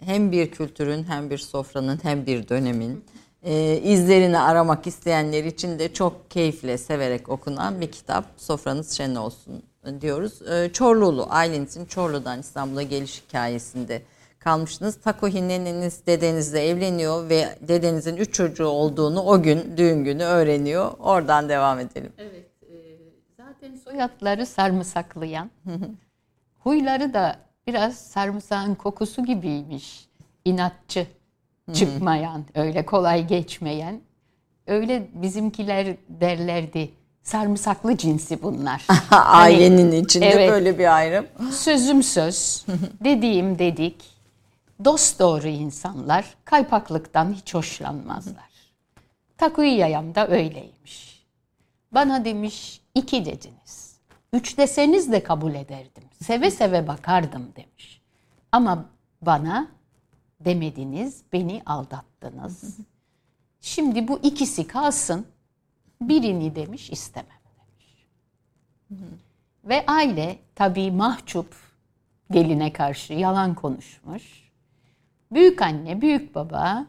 hem 0.00 0.32
bir 0.32 0.50
kültürün 0.50 1.04
hem 1.04 1.30
bir 1.30 1.38
sofranın 1.38 2.00
hem 2.02 2.26
bir 2.26 2.48
dönemin 2.48 3.04
e, 3.42 3.80
izlerini 3.84 4.38
aramak 4.38 4.86
isteyenler 4.86 5.44
için 5.44 5.78
de 5.78 5.92
çok 5.92 6.30
keyifle, 6.30 6.78
severek 6.78 7.28
okunan 7.28 7.80
bir 7.80 7.92
kitap. 7.92 8.24
Sofranız 8.36 8.96
şen 8.96 9.14
olsun 9.14 9.62
diyoruz. 10.00 10.42
E, 10.42 10.70
Çorlulu, 10.72 11.26
ailenizin 11.30 11.84
Çorlu'dan 11.84 12.40
İstanbul'a 12.40 12.82
geliş 12.82 13.22
hikayesinde 13.28 14.02
kalmıştınız. 14.48 15.00
Takohi 15.00 15.48
neneniz 15.48 16.06
dedenizle 16.06 16.66
evleniyor 16.68 17.28
ve 17.28 17.58
dedenizin 17.60 18.16
üç 18.16 18.34
çocuğu 18.34 18.66
olduğunu 18.66 19.22
o 19.22 19.42
gün 19.42 19.76
düğün 19.76 20.04
günü 20.04 20.22
öğreniyor. 20.22 20.92
Oradan 20.98 21.48
devam 21.48 21.78
edelim. 21.78 22.12
Evet. 22.18 22.46
E, 22.62 22.74
zaten 23.36 23.76
soyadları 23.76 24.46
sarımsaklayan. 24.46 25.50
Huyları 26.58 27.14
da 27.14 27.36
biraz 27.66 27.98
sarımsağın 27.98 28.74
kokusu 28.74 29.24
gibiymiş. 29.24 30.08
İnatçı, 30.44 31.06
çıkmayan, 31.72 32.44
öyle 32.54 32.86
kolay 32.86 33.26
geçmeyen. 33.26 34.00
Öyle 34.66 35.08
bizimkiler 35.14 35.96
derlerdi. 36.08 36.90
Sarımsaklı 37.22 37.96
cinsi 37.96 38.42
bunlar. 38.42 38.86
Ailenin 39.10 40.04
içinde 40.04 40.26
evet. 40.26 40.50
böyle 40.50 40.78
bir 40.78 40.96
ayrım. 40.96 41.26
Sözüm 41.52 42.02
söz, 42.02 42.66
dediğim 43.04 43.58
dedik. 43.58 44.17
Dost 44.84 45.20
doğru 45.20 45.48
insanlar 45.48 46.34
kaypaklıktan 46.44 47.32
hiç 47.32 47.54
hoşlanmazlar. 47.54 48.48
Takuyayam 49.36 50.14
da 50.14 50.28
öyleymiş. 50.28 51.26
Bana 51.92 52.24
demiş 52.24 52.80
iki 52.94 53.24
dediniz. 53.24 53.98
Üç 54.32 54.58
deseniz 54.58 55.12
de 55.12 55.22
kabul 55.22 55.54
ederdim. 55.54 56.04
Seve 56.22 56.50
seve 56.50 56.88
bakardım 56.88 57.52
demiş. 57.56 58.02
Ama 58.52 58.84
bana 59.22 59.68
demediniz, 60.40 61.22
beni 61.32 61.62
aldattınız. 61.66 62.78
Şimdi 63.60 64.08
bu 64.08 64.18
ikisi 64.22 64.66
kalsın. 64.66 65.26
Birini 66.00 66.54
demiş 66.54 66.90
istemem 66.90 67.40
demiş. 67.58 68.06
Ve 69.64 69.86
aile 69.86 70.38
tabii 70.54 70.90
mahcup 70.90 71.54
geline 72.30 72.72
karşı 72.72 73.12
yalan 73.12 73.54
konuşmuş. 73.54 74.47
Büyük 75.32 75.62
anne, 75.62 76.00
büyük 76.00 76.34
baba 76.34 76.86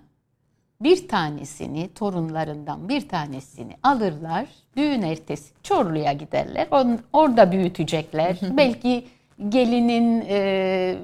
bir 0.81 1.07
tanesini 1.07 1.93
torunlarından 1.93 2.89
bir 2.89 3.09
tanesini 3.09 3.77
alırlar. 3.83 4.45
Düğün 4.77 5.01
ertesi 5.01 5.53
Çorlu'ya 5.63 6.13
giderler. 6.13 6.67
On, 6.71 6.99
orada 7.13 7.51
büyütecekler. 7.51 8.37
Belki 8.57 9.07
gelinin 9.49 10.25
e, 10.29 10.97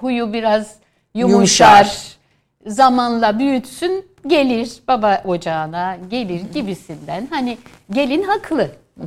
huyu 0.00 0.32
biraz 0.32 0.76
yumuşar. 1.14 1.76
yumuşar. 1.76 2.18
Zamanla 2.66 3.38
büyütsün 3.38 4.06
gelir 4.26 4.82
baba 4.88 5.22
ocağına 5.24 5.96
gelir 6.10 6.40
gibisinden. 6.54 7.26
Hani 7.30 7.58
gelin 7.90 8.22
haklı. 8.22 8.70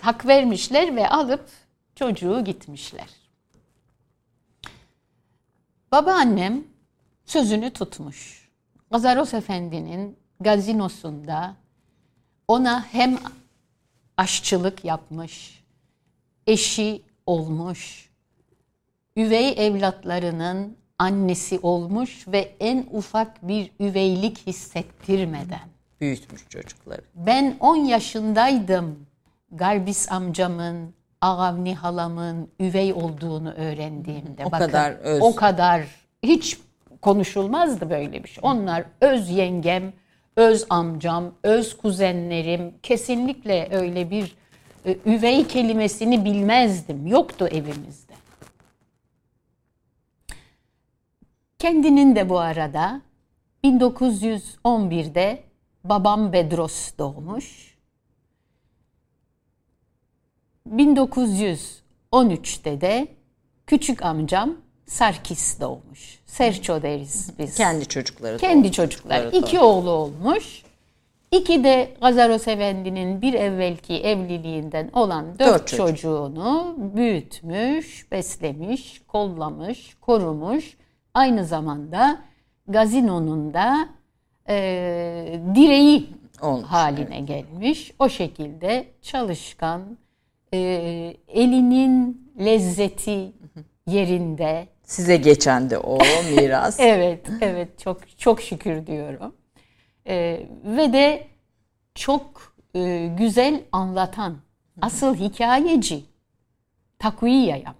Hak 0.00 0.26
vermişler 0.26 0.96
ve 0.96 1.08
alıp 1.08 1.44
çocuğu 1.94 2.44
gitmişler. 2.44 3.08
Babaannem 5.92 6.64
sözünü 7.26 7.70
tutmuş. 7.70 8.48
Gazaros 8.90 9.34
Efendi'nin 9.34 10.16
gazinosunda 10.40 11.54
ona 12.48 12.84
hem 12.84 13.18
aşçılık 14.16 14.84
yapmış, 14.84 15.64
eşi 16.46 17.02
olmuş, 17.26 18.10
üvey 19.16 19.66
evlatlarının 19.66 20.76
annesi 20.98 21.58
olmuş 21.58 22.28
ve 22.28 22.54
en 22.60 22.86
ufak 22.92 23.48
bir 23.48 23.70
üveylik 23.80 24.46
hissettirmeden 24.46 25.68
büyütmüş 26.00 26.48
çocukları. 26.48 27.02
Ben 27.14 27.56
10 27.60 27.76
yaşındaydım. 27.76 29.06
Garbis 29.52 30.12
amcamın, 30.12 30.94
Ağavni 31.20 31.74
halamın 31.74 32.50
üvey 32.60 32.92
olduğunu 32.92 33.52
öğrendiğimde. 33.52 34.46
O 34.46 34.52
Bakın, 34.52 34.66
kadar 34.66 34.92
öz. 34.92 35.22
O 35.22 35.34
kadar 35.34 35.86
hiç 36.22 36.58
konuşulmazdı 37.02 37.90
böyle 37.90 38.24
bir 38.24 38.28
şey. 38.28 38.40
Onlar 38.42 38.84
öz 39.00 39.30
yengem, 39.30 39.92
öz 40.36 40.66
amcam, 40.70 41.34
öz 41.42 41.76
kuzenlerim 41.76 42.74
kesinlikle 42.82 43.68
öyle 43.72 44.10
bir 44.10 44.36
e, 44.86 44.96
üvey 45.06 45.46
kelimesini 45.46 46.24
bilmezdim. 46.24 47.06
Yoktu 47.06 47.46
evimizde. 47.46 48.12
Kendinin 51.58 52.16
de 52.16 52.28
bu 52.28 52.38
arada 52.38 53.00
1911'de 53.64 55.42
babam 55.84 56.32
Bedros 56.32 56.98
doğmuş. 56.98 57.76
1913'te 60.70 62.80
de 62.80 63.08
küçük 63.66 64.02
amcam 64.02 64.56
Sarkis 64.86 65.60
doğmuş. 65.60 66.18
Serço 66.26 66.82
deriz 66.82 67.30
biz. 67.38 67.54
Kendi 67.54 67.86
çocukları. 67.86 68.38
Kendi 68.38 68.72
çocuklar. 68.72 69.32
İki 69.32 69.60
oğlu 69.60 69.90
olmuş. 69.90 70.62
İki 71.32 71.64
de 71.64 71.94
Gazaros 72.00 72.48
Efendi'nin 72.48 73.22
bir 73.22 73.34
evvelki 73.34 73.94
evliliğinden 73.94 74.90
olan 74.92 75.38
dört, 75.38 75.48
dört 75.48 75.68
çocuk. 75.68 75.86
çocuğunu 75.86 76.74
büyütmüş, 76.78 78.12
beslemiş, 78.12 79.02
kollamış, 79.08 79.96
korumuş. 80.00 80.76
Aynı 81.14 81.44
zamanda 81.44 82.18
gazinonun 82.68 83.54
da 83.54 83.88
e, 84.48 85.40
direği 85.54 86.06
Olmuş, 86.42 86.68
haline 86.68 87.16
evet. 87.18 87.28
gelmiş. 87.28 87.92
O 87.98 88.08
şekilde 88.08 88.86
çalışkan, 89.02 89.82
e, 90.54 90.58
elinin 91.28 92.30
lezzeti 92.38 93.32
yerinde. 93.86 94.75
Size 94.86 95.16
geçen 95.16 95.70
de 95.70 95.78
o 95.78 95.98
miras. 96.36 96.80
evet, 96.80 97.26
evet 97.40 97.78
çok 97.78 98.18
çok 98.18 98.42
şükür 98.42 98.86
diyorum. 98.86 99.34
E, 100.06 100.46
ve 100.64 100.92
de 100.92 101.26
çok 101.94 102.54
e, 102.74 103.10
güzel 103.18 103.62
anlatan, 103.72 104.36
asıl 104.82 105.14
hikayeci 105.16 106.04
Takuyayam. 106.98 107.74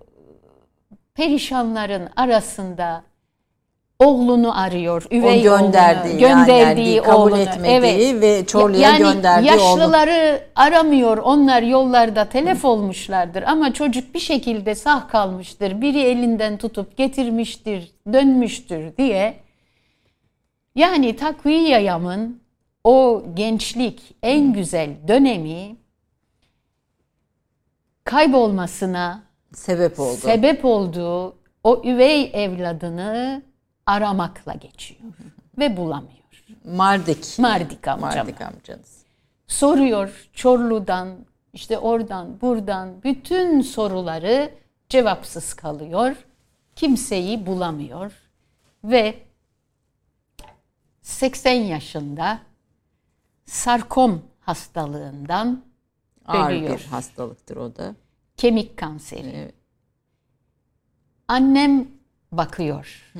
perişanların 1.15 2.09
arasında 2.17 3.05
oğlunu 4.01 4.61
arıyor. 4.61 5.05
Üvey 5.11 5.41
o 5.41 5.43
gönderdiği, 5.43 6.11
oğlunu, 6.11 6.19
gönderdiği 6.19 6.95
yani 6.95 7.07
kabul 7.07 7.21
oğlunu. 7.21 7.39
etmediği 7.39 8.09
evet. 8.09 8.23
ve 8.23 8.47
Çorlu'ya 8.47 8.91
yani 8.91 8.99
gönderdiği 8.99 9.47
yaşlıları 9.47 10.41
oğlu. 10.41 10.67
aramıyor. 10.67 11.19
Onlar 11.19 11.63
yollarda 11.63 12.25
telef 12.25 12.65
olmuşlardır 12.65 13.43
ama 13.43 13.73
çocuk 13.73 14.15
bir 14.15 14.21
şekilde 14.21 14.75
sağ 14.75 15.07
kalmıştır. 15.07 15.81
Biri 15.81 16.01
elinden 16.01 16.57
tutup 16.57 16.97
getirmiştir, 16.97 17.93
dönmüştür 18.13 18.97
diye. 18.97 19.37
Yani 20.75 21.17
Takviye 21.17 21.69
Yayam'ın 21.69 22.41
o 22.85 23.23
gençlik 23.35 24.15
en 24.23 24.53
güzel 24.53 24.91
dönemi 25.09 25.77
kaybolmasına 28.05 29.23
sebep 29.55 30.01
oldu. 30.01 30.17
Sebep 30.17 30.65
olduğu 30.65 31.37
o 31.65 31.83
üvey 31.85 32.31
evladını 32.35 33.43
aramakla 33.87 34.55
geçiyor 34.55 35.01
ve 35.59 35.77
bulamıyor. 35.77 36.45
Mardik. 36.65 37.39
Mardik 37.39 37.89
amcam. 37.89 38.17
Mardik 38.27 38.41
amcanız. 38.41 39.03
Soruyor 39.47 40.29
Çorlu'dan, 40.33 41.17
işte 41.53 41.79
oradan, 41.79 42.41
buradan 42.41 43.03
bütün 43.03 43.61
soruları 43.61 44.55
cevapsız 44.89 45.55
kalıyor. 45.55 46.17
Kimseyi 46.77 47.47
bulamıyor 47.47 48.13
ve 48.85 49.23
80 51.03 51.53
yaşında 51.53 52.39
sarkom 53.47 54.23
hastalığından 54.41 55.65
Ağır 56.27 56.53
ölüyor. 56.53 56.79
bir 56.79 56.85
hastalıktır 56.85 57.57
o 57.57 57.77
da. 57.77 57.95
Kemik 58.37 58.77
kanseri. 58.77 59.29
Evet. 59.29 59.55
Annem 61.29 61.89
bakıyor. 62.33 63.13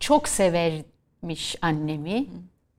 Çok 0.00 0.28
severmiş 0.28 1.56
annemi. 1.62 2.26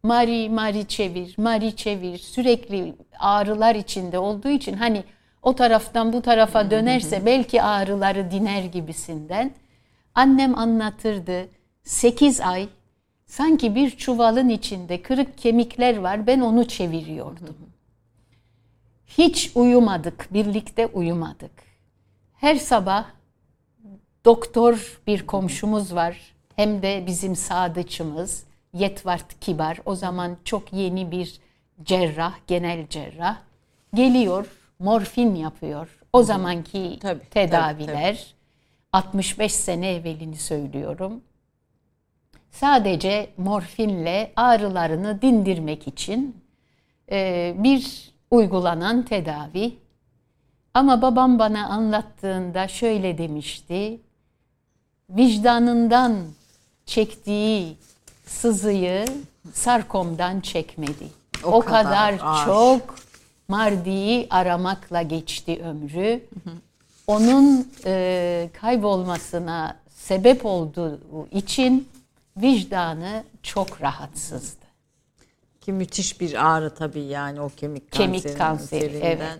Mari, 0.04 0.50
Mari 0.50 0.88
çevir, 0.88 1.36
Mari 1.38 1.76
çevir. 1.76 2.18
Sürekli 2.18 2.96
ağrılar 3.20 3.76
içinde 3.76 4.20
olduğu 4.20 4.50
için 4.50 4.74
hani 4.74 5.04
o 5.42 5.56
taraftan 5.56 6.14
bu 6.14 6.22
tarafa 6.22 6.72
dönerse 6.72 7.26
belki 7.26 7.62
ağrıları 7.62 8.32
diner 8.32 8.64
gibisinden. 8.64 9.52
Annem 10.16 10.58
anlatırdı. 10.58 11.48
8 11.84 12.42
ay 12.42 12.68
sanki 13.26 13.76
bir 13.76 13.90
çuvalın 13.90 14.50
içinde 14.50 15.02
kırık 15.02 15.38
kemikler 15.38 15.98
var. 15.98 16.28
Ben 16.28 16.40
onu 16.40 16.68
çeviriyordum. 16.68 17.58
Hiç 19.08 19.52
uyumadık, 19.56 20.34
birlikte 20.34 20.88
uyumadık. 20.88 21.52
Her 22.34 22.56
sabah 22.56 23.06
doktor 24.26 25.02
bir 25.08 25.28
komşumuz 25.28 25.96
var. 25.96 26.36
Hem 26.60 26.82
de 26.82 27.04
bizim 27.08 27.36
sadıçımız 27.36 28.44
Yetvart 28.74 29.40
Kibar. 29.40 29.80
O 29.86 29.96
zaman 29.96 30.38
çok 30.44 30.74
yeni 30.74 31.12
bir 31.12 31.40
cerrah, 31.84 32.34
genel 32.48 32.88
cerrah. 32.88 33.38
Geliyor, 33.94 34.48
morfin 34.80 35.36
yapıyor. 35.36 36.00
O 36.14 36.24
zamanki 36.24 36.98
Tabii, 37.02 37.30
tedaviler. 37.30 38.16
tabii, 38.16 38.34
65 38.94 39.54
sene 39.54 39.94
evvelini 39.94 40.36
söylüyorum. 40.36 41.22
Sadece 42.52 43.30
morfinle 43.38 44.32
ağrılarını 44.36 45.22
dindirmek 45.22 45.88
için 45.88 46.38
e, 47.12 47.54
bir 47.58 48.12
uygulanan 48.32 49.06
tedavi. 49.06 49.78
Ama 50.74 51.02
babam 51.02 51.40
bana 51.40 51.68
anlattığında 51.68 52.68
şöyle 52.68 53.18
demişti. 53.18 54.00
Vicdanından 55.10 56.39
çektiği 56.94 57.78
sızıyı 58.26 59.06
sarkomdan 59.54 60.40
çekmedi. 60.42 61.08
O, 61.44 61.48
O 61.48 61.60
kadar, 61.60 62.18
kadar 62.18 62.46
çok 62.46 62.96
Mardi'yi 63.48 64.28
aramakla 64.30 65.02
geçti 65.02 65.62
ömrü. 65.64 66.24
Onun 67.08 67.72
e, 67.86 68.50
kaybolmasına 68.62 69.78
sebep 69.90 70.46
olduğu 70.46 71.00
için 71.32 71.88
vicdanı 72.38 73.24
çok 73.44 73.82
rahatsızdı. 73.82 74.66
Ki 75.62 75.72
müthiş 75.74 76.22
bir 76.22 76.46
ağrı 76.50 76.76
tabii 76.76 77.04
yani 77.04 77.42
o 77.42 77.50
kemik, 77.50 77.92
Kemik 77.92 78.24
kanserinin 78.24 78.38
kanseri, 78.38 79.00
evet. 79.04 79.40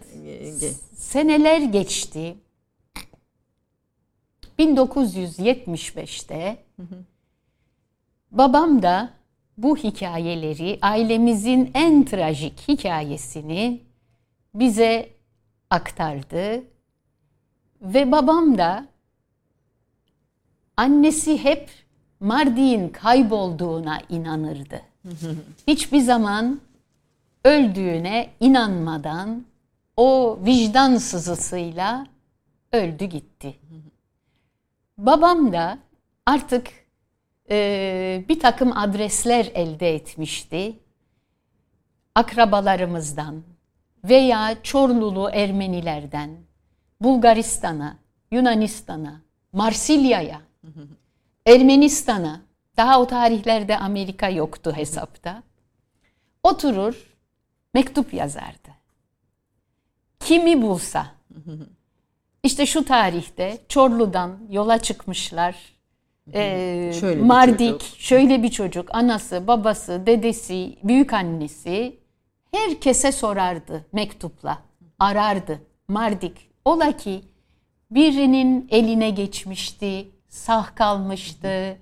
ge- 0.62 0.74
Seneler 0.96 1.62
geçti. 1.62 2.36
1975'te 4.60 6.58
babam 8.32 8.82
da 8.82 9.10
bu 9.58 9.78
hikayeleri, 9.78 10.80
ailemizin 10.82 11.72
en 11.74 12.06
trajik 12.06 12.68
hikayesini 12.68 13.82
bize 14.54 15.10
aktardı. 15.70 16.64
Ve 17.82 18.12
babam 18.12 18.58
da 18.58 18.86
annesi 20.78 21.44
hep 21.44 21.70
Mardik'in 22.20 22.90
kaybolduğuna 22.90 24.02
inanırdı. 24.10 24.82
Hiçbir 25.68 26.00
zaman 26.00 26.60
öldüğüne 27.46 28.30
inanmadan 28.40 29.46
o 29.98 30.40
vicdan 30.46 30.98
sızısıyla 30.98 32.08
öldü 32.72 33.06
gitti. 33.06 33.60
Babam 34.98 35.54
da 35.54 35.78
artık 36.26 36.79
e, 37.52 38.26
bir 38.30 38.40
takım 38.40 38.78
adresler 38.78 39.46
elde 39.46 39.96
etmişti. 39.96 40.80
Akrabalarımızdan 42.16 43.44
veya 44.04 44.64
Çorlulu 44.64 45.30
Ermenilerden 45.34 46.38
Bulgaristan'a, 47.02 47.98
Yunanistan'a, 48.32 49.22
Marsilya'ya, 49.54 50.42
Ermenistan'a, 51.46 52.42
daha 52.78 53.02
o 53.02 53.08
tarihlerde 53.08 53.78
Amerika 53.78 54.30
yoktu 54.30 54.74
hesapta. 54.76 55.44
Oturur, 56.44 57.18
mektup 57.74 58.14
yazardı. 58.14 58.70
Kimi 60.20 60.62
bulsa. 60.62 61.08
İşte 62.44 62.66
şu 62.66 62.86
tarihte 62.86 63.58
Çorlu'dan 63.70 64.40
yola 64.50 64.78
çıkmışlar. 64.78 65.79
Ee, 66.34 66.92
Şöyle 67.00 67.20
bir 67.20 67.26
Mardik, 67.26 67.80
çocuk. 67.80 67.98
şöyle 67.98 68.44
bir 68.44 68.50
çocuk, 68.52 68.96
anası, 68.96 69.48
babası, 69.48 70.04
dedesi, 70.06 70.76
büyük 70.84 71.14
annesi 71.14 72.00
herkese 72.52 73.12
sorardı 73.12 73.86
mektupla, 73.94 74.60
arardı. 75.00 75.62
Mardik, 75.88 76.50
ola 76.66 76.92
ki 76.98 77.22
birinin 77.92 78.68
eline 78.72 79.10
geçmişti, 79.10 80.08
sağ 80.30 80.66
kalmıştı. 80.76 81.78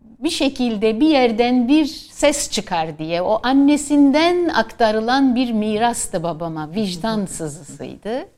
Bir 0.00 0.30
şekilde 0.30 1.00
bir 1.00 1.08
yerden 1.08 1.68
bir 1.68 1.84
ses 1.86 2.50
çıkar 2.50 2.98
diye 2.98 3.22
o 3.22 3.40
annesinden 3.42 4.48
aktarılan 4.48 5.34
bir 5.34 5.52
mirastı 5.52 6.22
babama, 6.22 6.74
vicdan 6.74 7.26
sızısıydı. 7.26 8.28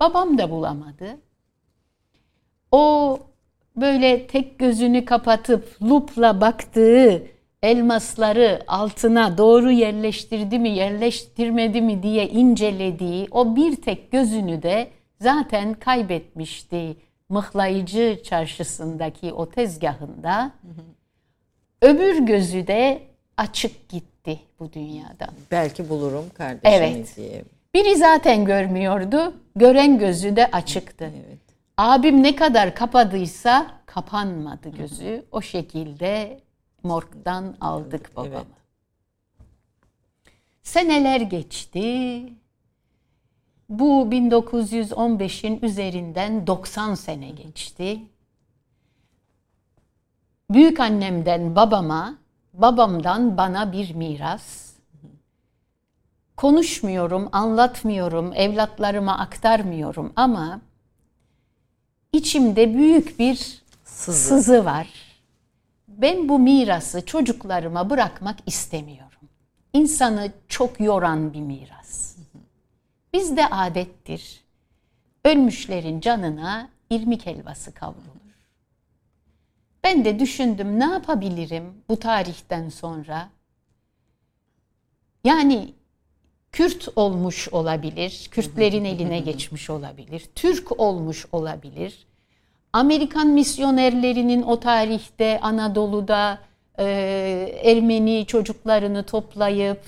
Babam 0.00 0.38
da 0.38 0.50
bulamadı. 0.50 1.16
O 2.72 3.18
böyle 3.76 4.26
tek 4.26 4.58
gözünü 4.58 5.04
kapatıp 5.04 5.82
lupla 5.82 6.40
baktığı 6.40 7.22
elmasları 7.62 8.62
altına 8.66 9.38
doğru 9.38 9.70
yerleştirdi 9.70 10.58
mi, 10.58 10.68
yerleştirmedi 10.68 11.82
mi 11.82 12.02
diye 12.02 12.28
incelediği 12.28 13.28
o 13.30 13.56
bir 13.56 13.76
tek 13.76 14.12
gözünü 14.12 14.62
de 14.62 14.86
zaten 15.20 15.74
kaybetmişti. 15.74 16.96
Mıhlayıcı 17.28 18.20
çarşısındaki 18.24 19.32
o 19.32 19.50
tezgahında. 19.50 20.52
Öbür 21.82 22.18
gözü 22.18 22.66
de 22.66 23.02
açık 23.36 23.88
gitti 23.88 24.40
bu 24.60 24.72
dünyadan. 24.72 25.30
belki 25.50 25.88
bulurum 25.88 26.24
kardeşimi 26.34 26.74
Evet. 26.86 27.16
diye. 27.16 27.44
Biri 27.74 27.96
zaten 27.96 28.44
görmüyordu, 28.44 29.34
gören 29.56 29.98
gözü 29.98 30.36
de 30.36 30.46
açıktı. 30.46 31.10
Evet. 31.26 31.38
Abim 31.76 32.22
ne 32.22 32.36
kadar 32.36 32.74
kapadıysa 32.74 33.70
kapanmadı 33.86 34.68
gözü. 34.68 35.24
O 35.32 35.42
şekilde 35.42 36.40
morgdan 36.82 37.56
aldık 37.60 38.16
babamı. 38.16 38.34
Evet. 38.34 38.46
Seneler 40.62 41.20
geçti. 41.20 42.22
Bu 43.68 44.08
1915'in 44.10 45.58
üzerinden 45.62 46.46
90 46.46 46.94
sene 46.94 47.30
geçti. 47.30 48.00
Büyük 50.50 50.80
annemden 50.80 51.56
babama, 51.56 52.18
babamdan 52.52 53.36
bana 53.36 53.72
bir 53.72 53.94
miras. 53.94 54.74
Konuşmuyorum, 56.36 57.28
anlatmıyorum, 57.32 58.32
evlatlarıma 58.34 59.18
aktarmıyorum 59.18 60.12
ama 60.16 60.60
içimde 62.14 62.74
büyük 62.74 63.18
bir 63.18 63.62
Sızı. 63.84 64.28
sızı 64.28 64.64
var. 64.64 64.88
Ben 65.88 66.28
bu 66.28 66.38
mirası 66.38 67.06
çocuklarıma 67.06 67.90
bırakmak 67.90 68.38
istemiyorum. 68.46 69.10
İnsanı 69.72 70.32
çok 70.48 70.80
yoran 70.80 71.32
bir 71.32 71.40
miras. 71.40 72.16
Bizde 73.12 73.46
adettir. 73.46 74.44
Ölmüşlerin 75.24 76.00
canına 76.00 76.68
irmik 76.90 77.26
helvası 77.26 77.74
kavrulur. 77.74 78.04
Ben 79.84 80.04
de 80.04 80.18
düşündüm 80.18 80.80
ne 80.80 80.84
yapabilirim 80.84 81.74
bu 81.88 81.98
tarihten 81.98 82.68
sonra? 82.68 83.28
Yani 85.24 85.74
Kürt 86.54 86.88
olmuş 86.96 87.48
olabilir, 87.52 88.28
Kürtlerin 88.30 88.84
eline 88.84 89.18
geçmiş 89.30 89.70
olabilir, 89.70 90.22
Türk 90.34 90.80
olmuş 90.80 91.26
olabilir. 91.32 92.06
Amerikan 92.72 93.26
misyonerlerinin 93.26 94.42
o 94.42 94.60
tarihte 94.60 95.40
Anadolu'da 95.40 96.38
e, 96.78 96.84
Ermeni 97.64 98.26
çocuklarını 98.26 99.02
toplayıp 99.02 99.80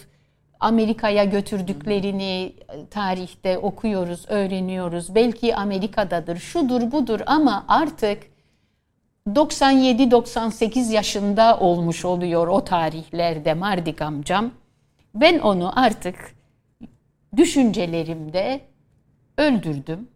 Amerika'ya 0.61 1.25
götürdüklerini 1.25 2.53
tarihte 2.91 3.59
okuyoruz, 3.59 4.25
öğreniyoruz. 4.29 5.15
Belki 5.15 5.57
Amerika'dadır, 5.57 6.37
şudur 6.37 6.93
budur 6.93 7.21
ama 7.27 7.65
artık 7.69 8.23
97-98 9.27 10.93
yaşında 10.93 11.59
olmuş 11.61 12.05
oluyor 12.05 12.49
o 12.49 12.65
tarihlerde 12.65 13.55
Mardik 13.55 14.03
amcam. 14.03 14.51
Ben 15.15 15.39
onu 15.39 15.81
artık 15.81 16.36
düşüncelerimde 17.37 18.61
öldürdüm, 19.39 20.09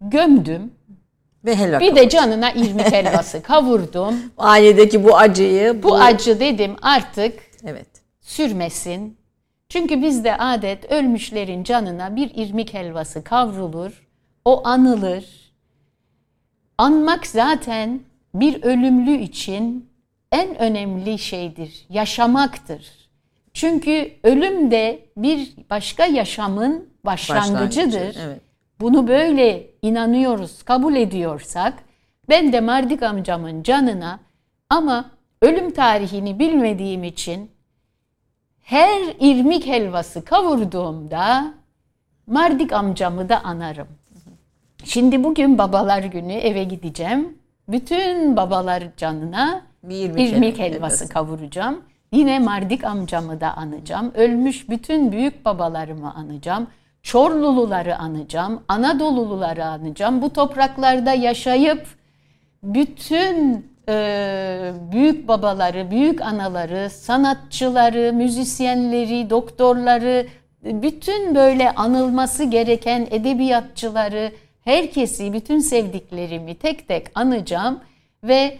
gömdüm. 0.00 0.72
Ve 1.44 1.56
helak. 1.56 1.80
Bir 1.80 1.96
de 1.96 2.08
canına 2.08 2.52
irmik 2.52 2.92
helvası 2.92 3.42
kavurdum. 3.42 4.14
Ailedeki 4.38 5.04
bu 5.04 5.16
acıyı, 5.16 5.82
bu, 5.82 5.88
Bu 5.88 5.96
acı 5.96 6.40
dedim 6.40 6.76
artık 6.82 7.38
evet. 7.64 7.88
sürmesin. 8.20 9.16
Çünkü 9.68 10.02
bizde 10.02 10.36
adet 10.36 10.92
ölmüşlerin 10.92 11.64
canına 11.64 12.16
bir 12.16 12.30
irmik 12.34 12.74
helvası 12.74 13.24
kavrulur. 13.24 14.08
O 14.44 14.66
anılır. 14.66 15.24
Anmak 16.78 17.26
zaten 17.26 18.00
bir 18.34 18.62
ölümlü 18.62 19.16
için 19.16 19.90
en 20.32 20.58
önemli 20.58 21.18
şeydir. 21.18 21.86
Yaşamaktır. 21.88 23.01
Çünkü 23.54 24.12
ölüm 24.22 24.70
de 24.70 25.06
bir 25.16 25.54
başka 25.70 26.06
yaşamın 26.06 26.88
başlangıcıdır. 27.04 27.92
Başlangıcı, 27.92 28.20
evet. 28.20 28.40
Bunu 28.80 29.08
böyle 29.08 29.66
inanıyoruz, 29.82 30.62
kabul 30.62 30.96
ediyorsak 30.96 31.74
ben 32.28 32.52
de 32.52 32.60
Mardik 32.60 33.02
amcamın 33.02 33.62
canına 33.62 34.20
ama 34.70 35.10
ölüm 35.42 35.70
tarihini 35.70 36.38
bilmediğim 36.38 37.04
için 37.04 37.50
her 38.62 39.00
irmik 39.20 39.66
helvası 39.66 40.24
kavurduğumda 40.24 41.54
Mardik 42.26 42.72
amcamı 42.72 43.28
da 43.28 43.44
anarım. 43.44 43.88
Şimdi 44.84 45.24
bugün 45.24 45.58
babalar 45.58 46.02
günü 46.02 46.32
eve 46.32 46.64
gideceğim. 46.64 47.38
Bütün 47.68 48.36
babalar 48.36 48.82
canına 48.96 49.62
Bir 49.82 49.96
irmik 49.96 50.32
irmik 50.32 50.58
helvası. 50.58 50.76
helvası 50.76 51.08
kavuracağım. 51.08 51.80
Yine 52.12 52.38
Mardik 52.38 52.84
amcamı 52.84 53.40
da 53.40 53.56
anacağım. 53.56 54.12
Ölmüş 54.14 54.68
bütün 54.68 55.12
büyük 55.12 55.44
babalarımı 55.44 56.14
anacağım. 56.14 56.66
Çorluluları 57.02 57.96
anacağım. 57.98 58.62
Anadoluluları 58.68 59.64
anacağım. 59.64 60.22
Bu 60.22 60.32
topraklarda 60.32 61.12
yaşayıp 61.12 61.86
bütün 62.62 63.66
e, 63.88 64.72
büyük 64.92 65.28
babaları, 65.28 65.90
büyük 65.90 66.20
anaları, 66.20 66.90
sanatçıları, 66.90 68.12
müzisyenleri, 68.12 69.30
doktorları, 69.30 70.26
bütün 70.64 71.34
böyle 71.34 71.74
anılması 71.74 72.44
gereken 72.44 73.06
edebiyatçıları, 73.10 74.32
herkesi, 74.64 75.32
bütün 75.32 75.58
sevdiklerimi 75.58 76.54
tek 76.54 76.88
tek 76.88 77.06
anacağım 77.14 77.80
ve 78.24 78.58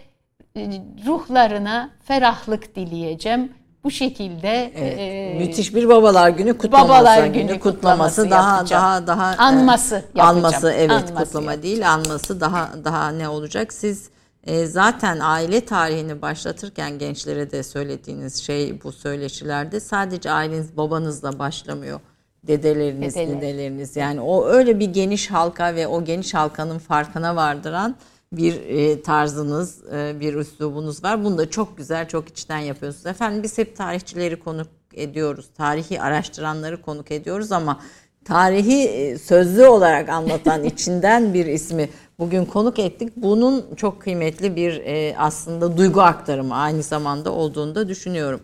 ruhlarına 1.07 1.89
ferahlık 2.03 2.75
dileyeceğim. 2.75 3.51
Bu 3.83 3.91
şekilde 3.91 4.71
Evet, 4.75 4.95
e, 4.99 5.35
müthiş 5.39 5.75
bir 5.75 5.89
babalar 5.89 6.29
günü 6.29 6.57
kutlaması 6.57 6.89
Babalar 6.89 7.25
günü, 7.25 7.33
günü 7.47 7.59
kutlaması 7.59 8.21
kutlaması 8.21 8.29
daha 8.31 8.55
yapacağım. 8.55 8.83
daha 8.83 9.07
daha 9.07 9.33
e, 9.33 9.37
Anması 9.37 9.95
yapacağım. 9.95 10.29
anması 10.37 10.71
evet 10.71 10.91
Anması 10.91 11.13
kutlama 11.15 11.51
yapacağım. 11.51 11.63
değil 11.63 11.93
anması 11.93 12.39
daha 12.41 12.69
daha 12.85 13.09
ne 13.11 13.29
olacak 13.29 13.73
siz 13.73 14.09
e, 14.43 14.65
zaten 14.65 15.19
aile 15.19 15.65
tarihini 15.65 16.21
başlatırken 16.21 16.97
gençlere 16.99 17.51
de 17.51 17.63
söylediğiniz 17.63 18.35
şey 18.43 18.83
bu 18.83 18.91
söyleşilerde 18.91 19.79
sadece 19.79 20.31
aileniz 20.31 20.77
babanızla 20.77 21.39
başlamıyor 21.39 21.99
dedeleriniz 22.43 23.15
Dedeler. 23.15 23.37
dedeleriniz 23.41 23.95
yani 23.95 24.21
o 24.21 24.45
öyle 24.45 24.79
bir 24.79 24.85
geniş 24.93 25.31
halka 25.31 25.75
ve 25.75 25.87
o 25.87 26.03
geniş 26.03 26.33
halkanın 26.33 26.79
farkına 26.79 27.35
vardıran 27.35 27.95
bir 28.37 28.55
e, 28.55 29.01
tarzınız, 29.01 29.83
e, 29.93 30.19
bir 30.19 30.33
üslubunuz 30.33 31.03
var. 31.03 31.23
Bunu 31.23 31.37
da 31.37 31.49
çok 31.49 31.77
güzel, 31.77 32.07
çok 32.07 32.29
içten 32.29 32.59
yapıyorsunuz. 32.59 33.05
Efendim 33.05 33.43
biz 33.43 33.57
hep 33.57 33.77
tarihçileri 33.77 34.39
konuk 34.39 34.67
ediyoruz. 34.93 35.45
Tarihi 35.57 36.01
araştıranları 36.01 36.81
konuk 36.81 37.11
ediyoruz 37.11 37.51
ama 37.51 37.79
tarihi 38.25 38.81
e, 38.83 39.17
sözlü 39.17 39.65
olarak 39.65 40.09
anlatan 40.09 40.63
içinden 40.63 41.33
bir 41.33 41.45
ismi 41.45 41.89
bugün 42.19 42.45
konuk 42.45 42.79
ettik. 42.79 43.13
Bunun 43.15 43.65
çok 43.75 44.01
kıymetli 44.01 44.55
bir 44.55 44.83
aslında 45.17 45.77
duygu 45.77 46.01
aktarımı 46.01 46.55
aynı 46.55 46.83
zamanda 46.83 47.31
olduğunu 47.31 47.75
da 47.75 47.87
düşünüyorum. 47.87 48.41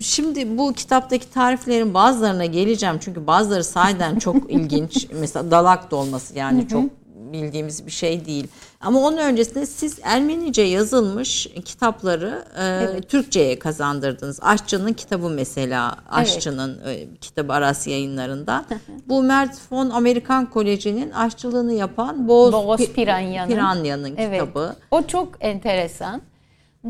Şimdi 0.00 0.58
bu 0.58 0.72
kitaptaki 0.72 1.30
tariflerin 1.30 1.94
bazılarına 1.94 2.44
geleceğim 2.44 2.96
çünkü 3.00 3.26
bazıları 3.26 3.64
sahiden 3.64 4.18
çok 4.18 4.36
ilginç. 4.50 5.08
Mesela 5.20 5.50
dalak 5.50 5.90
dolması 5.90 6.38
yani 6.38 6.68
çok 6.68 7.03
bildiğimiz 7.38 7.86
bir 7.86 7.90
şey 7.90 8.26
değil. 8.26 8.46
Ama 8.80 9.00
onun 9.00 9.16
öncesinde 9.16 9.66
siz 9.66 9.98
Ermenice 10.02 10.62
yazılmış 10.62 11.46
kitapları 11.64 12.44
e, 12.58 13.00
Türkçe'ye 13.00 13.58
kazandırdınız. 13.58 14.38
Aşçı'nın 14.42 14.92
kitabı 14.92 15.28
mesela 15.30 15.96
Aşçı'nın 16.10 16.80
e, 16.86 17.14
kitabı 17.20 17.52
Aras 17.52 17.86
yayınlarında. 17.86 18.64
Bu 19.08 19.22
Mert 19.22 19.58
Fon 19.58 19.90
Amerikan 19.90 20.50
Koleji'nin 20.50 21.10
aşçılığını 21.10 21.72
yapan 21.72 22.28
Boğaz, 22.28 22.52
Boğaz 22.52 22.80
Pi- 22.80 22.92
Piranya'nın. 22.92 23.48
Piranya'nın 23.50 24.14
Evet. 24.16 24.40
kitabı. 24.40 24.76
O 24.90 25.02
çok 25.06 25.28
enteresan. 25.40 26.22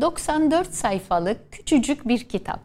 94 0.01 0.73
sayfalık 0.73 1.51
küçücük 1.51 2.07
bir 2.07 2.19
kitap. 2.29 2.59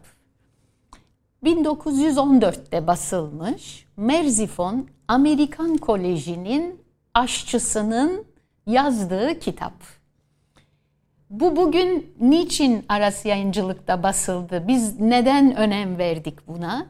1914'te 1.43 2.87
basılmış. 2.87 3.85
Merzifon 3.97 4.87
Amerikan 5.07 5.77
Koleji'nin 5.77 6.81
aşçısının 7.13 8.25
yazdığı 8.67 9.39
kitap. 9.39 9.73
Bu 11.29 11.55
bugün 11.55 12.15
niçin 12.19 12.85
Aras 12.89 13.25
Yayıncılık'ta 13.25 14.03
basıldı? 14.03 14.67
Biz 14.67 14.99
neden 14.99 15.55
önem 15.55 15.97
verdik 15.97 16.47
buna? 16.47 16.85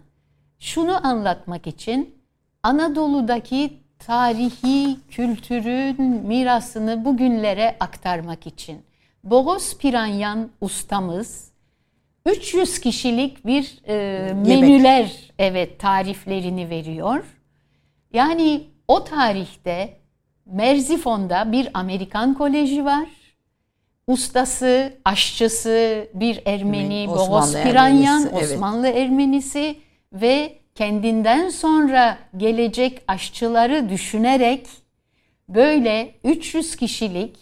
Şunu 0.59 1.07
anlatmak 1.07 1.67
için 1.67 2.15
Anadolu'daki 2.63 3.73
tarihi 3.99 4.97
kültürün 5.09 6.01
mirasını 6.01 7.05
bugünlere 7.05 7.75
aktarmak 7.79 8.47
için. 8.47 8.81
Boğaz 9.23 9.77
Piranyan 9.77 10.49
ustamız 10.61 11.51
300 12.25 12.79
kişilik 12.79 13.45
bir 13.45 13.79
e, 13.87 14.33
menüler 14.33 15.31
evet 15.39 15.79
tariflerini 15.79 16.69
veriyor. 16.69 17.23
Yani 18.13 18.63
o 18.87 19.03
tarihte 19.03 20.00
Merzifon'da 20.51 21.51
bir 21.51 21.69
Amerikan 21.73 22.33
koleji 22.33 22.85
var. 22.85 23.07
Ustası, 24.07 24.93
aşçısı 25.05 26.07
bir 26.13 26.41
Ermeni, 26.45 27.07
Boğaz 27.07 27.63
Piranyan, 27.63 28.21
Ermenisi, 28.21 28.45
evet. 28.45 28.51
Osmanlı 28.51 28.87
Ermenisi 28.87 29.75
ve 30.13 30.57
kendinden 30.75 31.49
sonra 31.49 32.17
gelecek 32.37 33.01
aşçıları 33.07 33.89
düşünerek 33.89 34.67
böyle 35.49 36.11
300 36.23 36.75
kişilik 36.75 37.37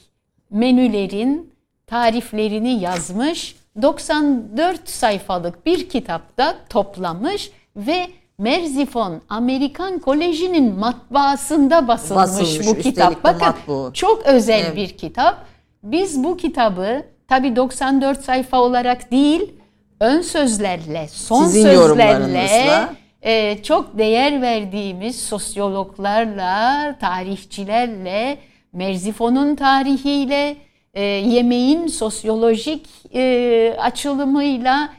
menülerin 0.50 1.54
tariflerini 1.88 2.82
yazmış 2.82 3.56
94 3.82 4.90
sayfalık 4.90 5.66
bir 5.66 5.90
kitapta 5.90 6.56
toplamış 6.70 7.52
ve 7.76 8.08
Merzifon 8.40 9.22
Amerikan 9.30 10.00
Koleji'nin 10.00 10.80
matbaasında 10.80 11.88
basılmış, 11.88 12.24
Basılmış, 12.24 12.68
bu 12.68 12.76
kitap. 12.82 13.24
Bakın 13.24 13.48
matbu. 13.48 13.92
çok 13.94 14.26
özel 14.26 14.64
Evet. 14.66 14.76
bir 14.76 14.90
kitap. 14.98 15.46
Biz 15.84 16.24
bu 16.24 16.38
kitabı 16.38 17.04
tabi 17.28 17.56
94 17.56 18.22
sayfa 18.24 18.62
olarak 18.62 19.12
değil 19.12 19.54
ön 20.00 20.22
sözlerle, 20.22 21.08
son 21.08 21.46
Sizin 21.46 21.64
sözlerle 21.64 22.90
e, 23.22 23.64
çok 23.64 23.98
değer 23.98 24.42
verdiğimiz 24.42 25.20
sosyologlarla, 25.22 26.96
tarihçilerle, 27.00 28.38
Merzifon'un 28.74 29.56
tarihiyle, 29.56 30.56
e, 30.94 31.02
yemeğin 31.04 31.88
sosyolojik 31.88 32.88
e, 33.16 33.76
açılımıyla 33.80 34.90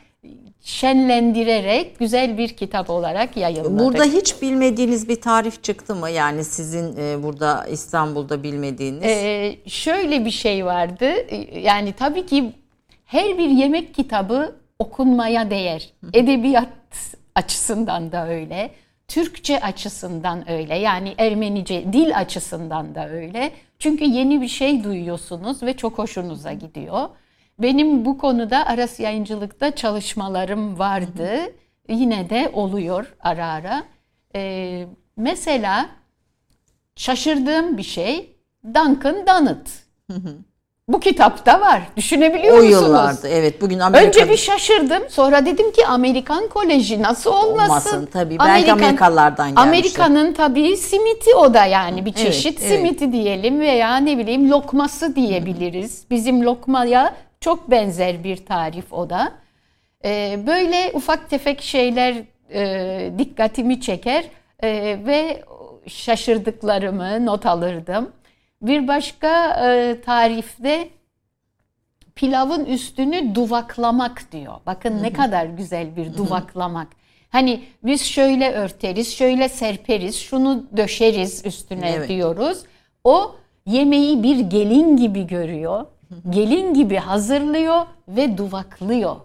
şenlendirerek 0.62 1.98
güzel 1.98 2.38
bir 2.38 2.48
kitap 2.48 2.90
olarak 2.90 3.36
yayınladık. 3.36 3.78
Burada 3.78 4.04
hiç 4.04 4.42
bilmediğiniz 4.42 5.08
bir 5.08 5.20
tarif 5.20 5.62
çıktı 5.62 5.94
mı? 5.94 6.10
Yani 6.10 6.44
sizin 6.44 6.96
e, 6.96 7.22
burada 7.22 7.66
İstanbul'da 7.66 8.42
bilmediğiniz. 8.42 9.04
Ee, 9.04 9.56
şöyle 9.66 10.24
bir 10.24 10.30
şey 10.30 10.66
vardı. 10.66 11.06
Ee, 11.06 11.60
Yani 11.60 11.92
tabii 11.92 12.26
ki 12.26 12.52
her 13.06 13.38
bir 13.38 13.48
yemek 13.48 13.94
kitabı 13.94 14.56
okunmaya 14.78 15.50
değer. 15.50 15.92
Edebiyat 16.14 16.68
açısından 17.34 18.12
da 18.12 18.28
öyle. 18.28 18.70
Türkçe 19.08 19.60
açısından 19.60 20.50
öyle. 20.50 20.74
Yani 20.78 21.14
Ermenice 21.18 21.92
dil 21.92 22.18
açısından 22.18 22.94
da 22.94 23.08
öyle. 23.08 23.52
Çünkü 23.78 24.04
yeni 24.04 24.40
bir 24.40 24.48
şey 24.48 24.84
duyuyorsunuz 24.84 25.62
ve 25.62 25.76
çok 25.76 25.98
hoşunuza 25.98 26.52
gidiyor. 26.52 27.08
Benim 27.62 28.04
bu 28.04 28.18
konuda 28.18 28.66
Aras 28.66 29.00
Yayıncılık'ta 29.00 29.74
çalışmalarım 29.74 30.78
vardı. 30.78 31.30
Yine 31.88 32.30
de 32.30 32.50
oluyor 32.52 33.14
ara 33.20 33.46
ara. 33.46 33.82
Ee, 34.34 34.86
mesela 35.16 35.86
şaşırdığım 36.96 37.78
bir 37.78 37.82
şey 37.82 38.36
Duncan 38.64 39.26
Donut. 39.26 39.68
Bu 40.88 41.00
kitapta 41.00 41.60
var. 41.60 41.82
Düşünebiliyor 41.96 42.54
o 42.54 42.62
musunuz? 42.62 42.72
yıllarda 42.82 43.28
evet 43.28 43.60
bugün 43.60 43.78
Amerika'da 43.78 44.08
Önce 44.22 44.32
bir 44.32 44.36
şaşırdım. 44.36 45.02
Sonra 45.08 45.46
dedim 45.46 45.72
ki 45.72 45.86
Amerikan 45.86 46.48
Koleji 46.48 47.02
nasıl 47.02 47.32
olmasın? 47.32 47.70
Olmasın 47.70 48.08
tabii. 48.12 48.38
Belki 48.38 48.72
Amerikalılardan 48.72 49.54
gelmiştir. 49.54 49.68
Amerika'nın 49.68 50.32
tabii 50.32 50.76
simiti 50.76 51.34
o 51.34 51.54
da 51.54 51.64
yani 51.64 52.04
bir 52.06 52.14
Evet, 52.16 52.18
çeşit 52.26 52.60
evet. 52.62 52.72
simiti 52.72 53.12
diyelim 53.12 53.60
veya 53.60 53.96
ne 53.96 54.18
bileyim 54.18 54.50
lokması 54.50 55.16
diyebiliriz. 55.16 56.04
Bizim 56.10 56.42
lokmaya 56.44 57.14
çok 57.40 57.70
benzer 57.70 58.24
bir 58.24 58.46
tarif 58.46 58.92
o 58.92 59.10
da. 59.10 59.32
Ee, 60.04 60.38
böyle 60.46 60.90
ufak 60.94 61.30
tefek 61.30 61.62
şeyler 61.62 62.14
e, 62.52 63.12
dikkatimi 63.18 63.80
çeker 63.80 64.24
e, 64.62 64.70
ve 65.06 65.44
şaşırdıklarımı 65.86 67.26
not 67.26 67.46
alırdım. 67.46 68.12
Bir 68.62 68.88
başka 68.88 69.46
e, 69.68 70.00
tarifte 70.00 70.88
pilavın 72.14 72.64
üstünü 72.64 73.34
duvaklamak 73.34 74.32
diyor. 74.32 74.54
Bakın 74.66 75.02
ne 75.02 75.12
kadar 75.12 75.46
güzel 75.46 75.96
bir 75.96 76.16
duvaklamak. 76.16 76.88
Hani 77.28 77.64
biz 77.82 78.02
şöyle 78.02 78.52
örteriz, 78.52 79.14
şöyle 79.14 79.48
serperiz, 79.48 80.16
şunu 80.20 80.64
döşeriz 80.76 81.46
üstüne 81.46 81.90
Evet. 81.90 82.08
diyoruz. 82.08 82.62
O 83.04 83.34
yemeği 83.66 84.22
bir 84.22 84.38
gelin 84.38 84.96
gibi 84.96 85.26
görüyor. 85.26 85.86
Gelin 86.30 86.74
gibi 86.74 86.96
hazırlıyor 86.96 87.82
ve 88.08 88.38
duvaklıyor. 88.38 89.16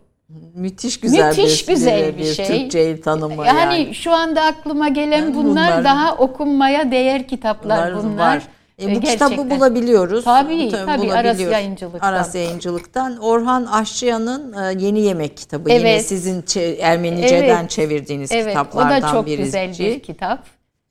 müthiş 0.56 1.00
güzel 1.00 1.28
Müthiş 1.28 1.68
bir, 1.68 1.74
güzel 1.74 2.18
bir 2.18 2.24
şey. 2.34 2.46
Türkçe 2.48 3.02
tanımı 3.02 3.46
Yani, 3.46 3.60
yani. 3.80 3.96
şu 3.96 4.12
anda 4.14 4.42
aklıma 4.42 4.88
gelen 4.88 5.36
bunlar, 5.36 5.46
Bunlar- 5.46 5.84
daha 5.84 6.16
okunmaya 6.16 6.92
değer 6.92 7.28
kitaplar 7.28 7.92
Bunlar 7.96 8.04
bunlar. 8.04 8.36
var. 8.36 8.42
E, 8.82 8.86
bu 8.86 9.00
Gerçekten. 9.00 9.30
kitabı 9.30 9.50
bulabiliyoruz. 9.50 10.24
Tabii, 10.24 10.70
tabii, 10.72 10.92
Aras 10.92 11.02
bulabiliyoruz. 11.02 11.54
Yayıncılık'tan. 11.54 12.08
Aras 12.08 12.36
Yayıncılık'tan. 12.36 13.18
Orhan 13.18 13.66
Aşçıyan'ın 13.66 14.54
e, 14.54 14.84
Yeni 14.86 15.00
Yemek 15.02 15.38
kitabı. 15.38 15.70
Yine 15.72 15.90
Evet. 15.90 16.06
sizin 16.06 16.42
çe- 16.42 16.78
Ermenice'den 16.82 17.60
Evet. 17.60 17.70
çevirdiğiniz 17.70 18.32
Evet, 18.32 18.46
o 18.46 18.50
kitaplardan 18.50 19.02
da 19.02 19.12
çok 19.12 19.26
birisi. 19.26 19.44
güzel 19.44 19.76
bir 19.80 20.00
kitap. 20.00 20.40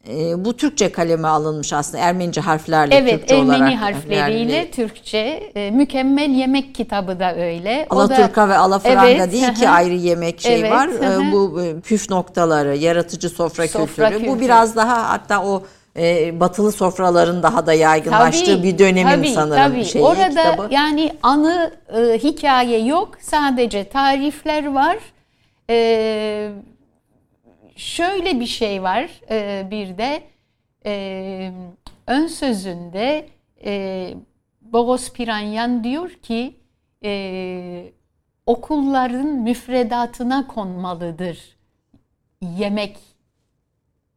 E, 0.09 0.45
bu 0.45 0.57
Türkçe 0.57 0.93
kaleme 0.93 1.29
alınmış 1.29 1.73
aslında. 1.73 2.03
Ermenice 2.05 2.41
harflerle 2.41 2.95
Evet, 2.95 3.19
Türkçe 3.21 3.35
Ermeni 3.37 3.57
olarak. 3.63 3.81
harfleriyle 3.81 4.53
yani 4.53 4.71
Türkçe. 4.71 5.51
e, 5.55 5.71
mükemmel 5.71 6.31
yemek 6.31 6.75
kitabı 6.75 7.21
da 7.21 7.35
öyle. 7.37 7.87
Da- 7.91 7.97
Alaturka 7.97 8.49
ve 8.49 8.57
alafranga 8.57 9.09
Evet, 9.09 9.33
değil 9.33 9.49
hı 9.49 9.55
ki 9.55 9.67
hı. 9.67 9.71
ayrı 9.71 9.95
yemek 9.95 10.41
şey 10.41 10.61
Evet, 10.61 10.73
var. 10.73 10.89
hı 10.91 11.23
E, 11.29 11.33
bu 11.33 11.61
püf 11.85 12.11
noktaları, 12.11 12.77
yaratıcı 12.77 13.29
sofra, 13.29 13.69
Sofra 13.69 14.09
kültürü. 14.11 14.21
Bu 14.21 14.33
kültürü. 14.33 14.45
biraz 14.45 14.77
daha 14.77 15.11
hatta 15.11 15.45
o 15.45 15.63
e, 15.97 16.41
batılı 16.41 16.73
sofraların 16.73 17.43
daha 17.43 17.67
da 17.67 17.73
yaygınlaştığı 17.73 18.63
bir 18.63 18.79
dönemin 18.79 19.11
tabii, 19.17 19.29
sanırım 19.29 19.73
tabii. 19.73 19.85
şeyi 19.85 20.05
Orada 20.05 20.29
kitabı. 20.29 20.69
yani 20.71 21.13
anı 21.23 21.71
e, 21.97 22.19
hikaye 22.19 22.79
yok. 22.85 23.09
Sadece 23.21 23.89
tarifler 23.89 24.73
var. 24.75 24.97
E, 25.71 26.49
şöyle 27.77 28.41
bir 28.41 28.47
şey 28.47 28.83
var 28.83 29.11
e, 29.31 29.69
bir 29.71 29.99
de 29.99 30.23
e, 30.87 31.53
ön 32.07 32.27
sözünde 32.27 33.27
e, 33.65 34.15
Bogos 34.61 35.13
Piranyan 35.13 35.85
diyor 35.85 36.11
ki 36.11 36.55
e, 37.05 37.93
okulların 38.47 39.27
müfredatına 39.27 40.47
konmalıdır 40.47 41.57
yemek 42.59 42.99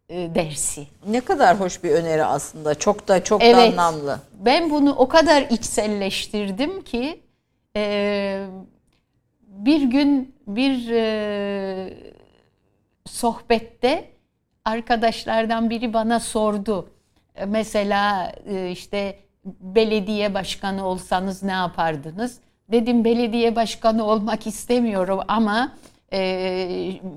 e, 0.09 0.35
dersi. 0.35 0.87
Ne 1.07 1.21
kadar 1.21 1.59
hoş 1.59 1.83
bir 1.83 1.91
öneri 1.91 2.25
aslında. 2.25 2.75
Çok 2.75 3.07
da 3.07 3.23
çok 3.23 3.41
da 3.41 3.45
Evet. 3.45 3.57
anlamlı. 3.73 4.19
Ben 4.39 4.69
bunu 4.69 4.95
o 4.95 5.07
kadar 5.07 5.41
içselleştirdim 5.41 6.81
ki 6.81 7.21
e, 7.75 8.45
bir 9.41 9.81
gün 9.81 10.35
bir 10.47 10.91
e, 10.91 11.93
sohbette 13.07 14.09
arkadaşlardan 14.65 15.69
biri 15.69 15.93
bana 15.93 16.19
sordu. 16.19 16.89
E, 17.35 17.45
Mesela 17.45 18.31
e, 18.49 18.71
işte 18.71 19.19
belediye 19.45 20.33
başkanı 20.33 20.85
olsanız 20.85 21.43
ne 21.43 21.51
yapardınız? 21.51 22.39
Dedim 22.71 23.03
belediye 23.05 23.55
başkanı 23.55 24.03
olmak 24.03 24.47
istemiyorum 24.47 25.19
ama 25.27 25.71
e, 26.13 26.19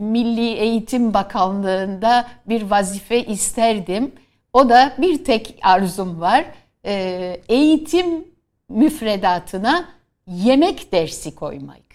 Milli 0.01 0.51
Eğitim 0.51 1.15
Bakanlığı'nda 1.15 2.27
bir 2.49 2.63
vazife 2.63 3.25
isterdim. 3.25 4.13
O 4.53 4.69
da 4.69 4.93
bir 4.99 5.25
tek 5.25 5.59
arzum 5.63 6.21
var. 6.21 6.45
E, 6.87 7.37
eğitim 7.49 8.25
müfredatına 8.69 9.85
yemek 10.27 10.93
dersi 10.93 11.35
koymak. 11.35 11.90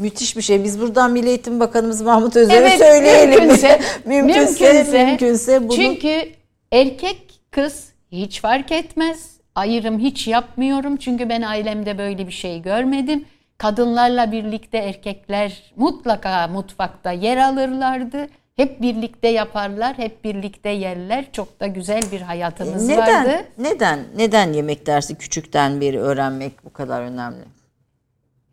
Müthiş 0.00 0.36
bir 0.36 0.42
şey. 0.42 0.64
Biz 0.64 0.80
buradan 0.80 1.10
Milli 1.12 1.28
Eğitim 1.28 1.60
Bakanımız 1.60 2.02
Mahmut 2.02 2.36
Özer'e 2.36 2.56
Evet, 2.56 2.78
söyleyelim. 2.78 3.40
mümkünse, 3.40 3.80
mümkünse, 4.04 4.72
mümkünse. 4.72 5.04
mümkünse 5.04 5.68
bunu 5.68 5.76
Çünkü 5.76 6.28
erkek 6.72 7.40
kız 7.50 7.88
hiç 8.12 8.40
fark 8.40 8.72
etmez. 8.72 9.30
Ayrım 9.54 9.98
hiç 9.98 10.28
yapmıyorum 10.28 10.96
çünkü 10.96 11.28
ben 11.28 11.42
ailemde 11.42 11.98
böyle 11.98 12.26
bir 12.26 12.32
şey 12.32 12.62
görmedim. 12.62 13.24
Kadınlarla 13.58 14.32
birlikte 14.32 14.78
erkekler 14.78 15.72
mutlaka 15.76 16.46
mutfakta 16.48 17.12
yer 17.12 17.36
alırlardı. 17.36 18.26
Hep 18.56 18.82
birlikte 18.82 19.28
yaparlar, 19.28 19.98
hep 19.98 20.24
birlikte 20.24 20.68
yerler. 20.68 21.24
Çok 21.32 21.60
da 21.60 21.66
güzel 21.66 22.02
bir 22.12 22.20
hayatımız 22.20 22.88
neden 22.88 23.24
vardı. 23.26 23.44
neden 23.58 23.98
neden 24.16 24.52
yemek 24.52 24.86
dersi 24.86 25.14
küçükten 25.14 25.80
beri 25.80 26.00
öğrenmek 26.00 26.64
bu 26.64 26.72
kadar 26.72 27.02
önemli? 27.02 27.44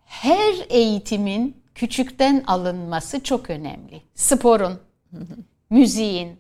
Her 0.06 0.54
eğitimin 0.70 1.58
küçükten 1.76 2.44
alınması 2.48 3.24
çok 3.24 3.50
önemli. 3.50 4.02
Sporun, 4.16 4.80
müziğin, 5.70 6.40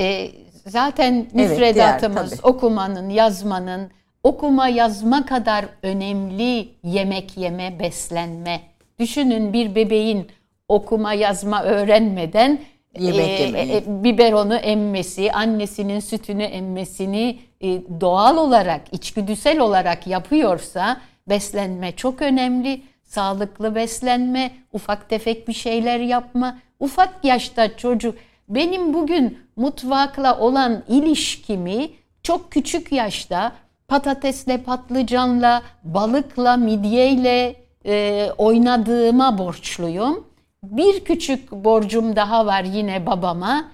e, 0.00 0.30
zaten 0.66 1.26
diğer, 1.34 1.50
müfredatımız 1.50 2.30
tabii. 2.30 2.40
okumanın, 2.42 3.10
yazmanın, 3.10 3.90
okuma 4.22 4.68
yazma 4.68 5.26
kadar 5.26 5.64
önemli 5.82 6.68
yemek 6.82 7.36
yeme, 7.36 7.78
beslenme. 7.80 8.60
Düşünün 8.98 9.52
bir 9.52 9.74
bebeğin 9.74 10.26
okuma 10.68 11.12
yazma 11.12 11.62
öğrenmeden 11.62 12.60
Yemek 12.98 13.40
yemeyi. 13.40 13.72
e, 13.72 13.82
biberonu 13.86 14.56
emmesi, 14.56 15.32
annesinin 15.32 16.00
sütünü 16.00 16.42
emmesini 16.42 17.38
e, 17.60 17.66
doğal 18.00 18.36
olarak, 18.36 18.80
içgüdüsel 18.92 19.58
olarak 19.58 20.06
yapıyorsa 20.06 21.00
beslenme 21.28 21.96
çok 21.96 22.22
önemli. 22.22 22.82
Sağlıklı 23.04 23.74
beslenme, 23.74 24.50
ufak 24.72 25.08
tefek 25.08 25.48
bir 25.48 25.52
şeyler 25.52 26.00
yapma. 26.00 26.58
Ufak 26.80 27.24
yaşta 27.24 27.76
çocuk 27.76 28.14
benim 28.48 28.94
bugün 28.94 29.38
mutfakla 29.56 30.38
olan 30.38 30.82
ilişkimi 30.88 31.90
çok 32.22 32.52
küçük 32.52 32.92
yaşta 32.92 33.52
patatesle, 33.88 34.58
patlıcanla, 34.62 35.62
balıkla, 35.84 36.56
midyeyle, 36.56 37.56
e, 37.86 38.28
oynadığıma 38.38 39.38
borçluyum. 39.38 40.26
Bir 40.62 41.04
küçük 41.04 41.52
borcum 41.52 42.16
daha 42.16 42.46
var 42.46 42.64
yine 42.64 43.06
babama. 43.06 43.64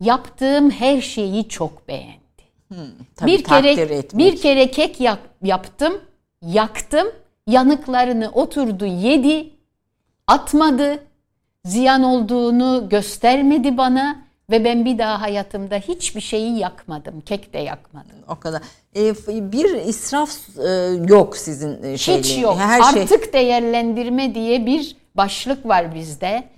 Yaptığım 0.00 0.70
her 0.70 1.00
şeyi 1.00 1.48
çok 1.48 1.88
beğendi. 1.88 2.16
Tabii 3.16 3.30
bir 3.32 3.44
kere 3.44 3.70
etmek. 3.70 4.26
bir 4.26 4.40
kere 4.40 4.70
kek 4.70 5.00
yak- 5.00 5.30
yaptım, 5.42 6.00
yaktım. 6.46 7.06
Yanıklarını 7.46 8.30
oturdu, 8.34 8.86
yedi, 8.86 9.50
atmadı. 10.26 10.98
Ziyan 11.64 12.02
olduğunu 12.02 12.88
göstermedi 12.88 13.76
bana 13.76 14.16
ve 14.50 14.64
ben 14.64 14.84
bir 14.84 14.98
daha 14.98 15.20
hayatımda 15.20 15.74
hiçbir 15.76 16.20
şeyi 16.20 16.58
yakmadım. 16.58 17.20
Kek 17.20 17.52
de 17.52 17.58
yakmadım. 17.58 18.16
O 18.28 18.36
kadar. 18.36 18.62
E, 18.94 19.14
f- 19.14 19.52
bir 19.52 19.74
israf 19.74 20.58
e, 20.58 20.68
yok 21.08 21.36
sizin 21.36 21.82
e, 21.82 21.98
şeyle. 21.98 22.18
Hiç 22.18 22.38
yok. 22.38 22.56
Her 22.58 22.82
şey 22.82 23.02
Artık 23.02 23.32
değerlendirme 23.32 24.34
diye 24.34 24.66
bir 24.66 24.96
başlık 25.14 25.66
var 25.66 25.94
bizde. 25.94 26.48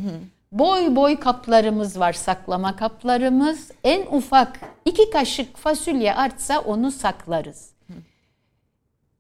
Boy 0.53 0.97
boy 0.97 1.17
kaplarımız 1.21 2.01
var, 2.01 2.13
saklama 2.13 2.77
kaplarımız. 2.77 3.71
En 3.85 4.07
ufak 4.07 4.61
iki 4.85 5.11
kaşık 5.11 5.57
fasulye 5.57 6.15
artsa 6.15 6.59
onu 6.61 6.93
saklarız. 6.93 7.71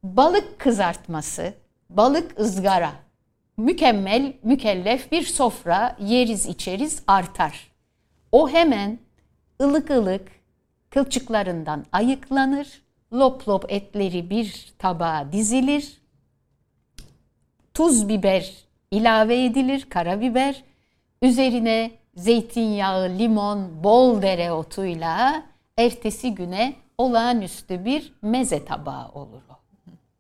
Balık 0.03 0.59
kızartması, 0.59 1.55
balık 1.91 2.41
ızgara, 2.41 2.93
mükemmel, 3.57 4.33
mükellef 4.43 5.13
bir 5.13 5.23
sofra 5.23 5.97
yeriz 6.01 6.47
içeriz 6.47 7.03
artar. 7.07 7.71
O 8.33 8.49
hemen 8.49 8.99
ılık 9.63 9.91
ılık 9.91 10.29
kılçıklarından 10.91 11.85
ayıklanır, 11.93 12.83
lop 13.13 13.49
lop 13.49 13.73
etleri 13.73 14.31
bir 14.31 14.73
tabağa 14.79 15.33
dizilir, 15.33 16.01
tuz 17.75 18.09
biber 18.09 18.55
ilave 18.91 19.45
edilir, 19.45 19.87
karabiber. 19.91 20.65
Üzerine 21.23 21.91
zeytinyağı, 22.15 23.09
limon, 23.19 23.85
bol 23.85 24.23
dereotuyla 24.23 25.43
ertesi 25.77 26.35
güne 26.35 26.75
olağanüstü 26.99 27.85
bir 27.85 28.13
meze 28.23 28.65
tabağı 28.65 29.09
olur. 29.09 29.48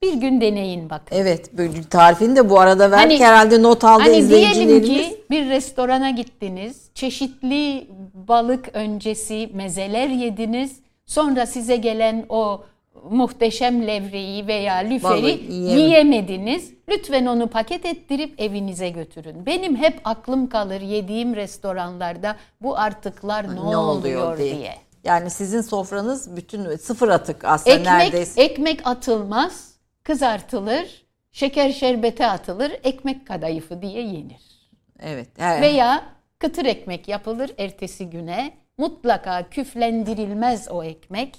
Bir 0.02 0.14
gün 0.14 0.40
deneyin 0.40 0.90
bakın. 0.90 1.16
Evet, 1.16 1.52
böyle 1.58 1.82
tarifini 1.82 2.36
de 2.36 2.50
bu 2.50 2.60
arada 2.60 2.90
verdik 2.90 3.20
Hani- 3.20 3.28
herhalde 3.28 3.62
not 3.62 3.84
aldı 3.84 4.02
Hani 4.02 4.12
diyelim 4.12 4.24
izleyicilerimiz. 4.24 4.88
ki 5.08 5.24
bir 5.30 5.48
restorana 5.48 6.10
gittiniz, 6.10 6.90
çeşitli 6.94 7.86
balık 8.14 8.68
öncesi 8.72 9.50
mezeler 9.54 10.08
yediniz. 10.08 10.76
Sonra 11.06 11.46
size 11.46 11.76
gelen 11.76 12.26
o 12.28 12.64
muhteşem 13.10 13.86
levreyi 13.86 14.46
veya 14.46 14.74
lüferi 14.74 15.52
yiyemediniz. 15.52 16.70
Lütfen 16.88 17.26
onu 17.26 17.46
paket 17.48 17.86
ettirip 17.86 18.40
evinize 18.40 18.88
götürün. 18.90 19.46
Benim 19.46 19.76
hep 19.76 20.00
aklım 20.04 20.48
kalır 20.48 20.80
yediğim 20.80 21.36
restoranlarda 21.36 22.36
bu 22.60 22.78
artıklar 22.78 23.56
ne, 23.56 23.76
oluyor 23.76 24.38
diye. 24.38 24.74
Yani 25.04 25.30
sizin 25.30 25.60
sofranız 25.60 26.36
bütün 26.36 26.76
sıfır 26.76 27.08
atık 27.08 27.44
aslında 27.44 27.74
Ekmek, 27.76 27.86
neredeyse. 27.92 28.42
ekmek 28.42 28.80
atılmaz, 28.84 29.68
kızartılır, 30.08 31.06
şeker 31.32 31.72
şerbete 31.72 32.26
atılır, 32.26 32.72
ekmek 32.84 33.26
kadayıfı 33.26 33.82
diye 33.82 34.02
yenir. 34.02 34.70
evet. 35.00 35.28
Her, 35.38 35.62
Veya 35.62 36.04
kıtır 36.38 36.64
ekmek 36.64 37.08
yapılır 37.08 37.50
ertesi 37.58 38.10
güne. 38.10 38.52
Mutlaka 38.78 39.48
küflendirilmez 39.48 40.68
o 40.70 40.84
ekmek. 40.84 41.36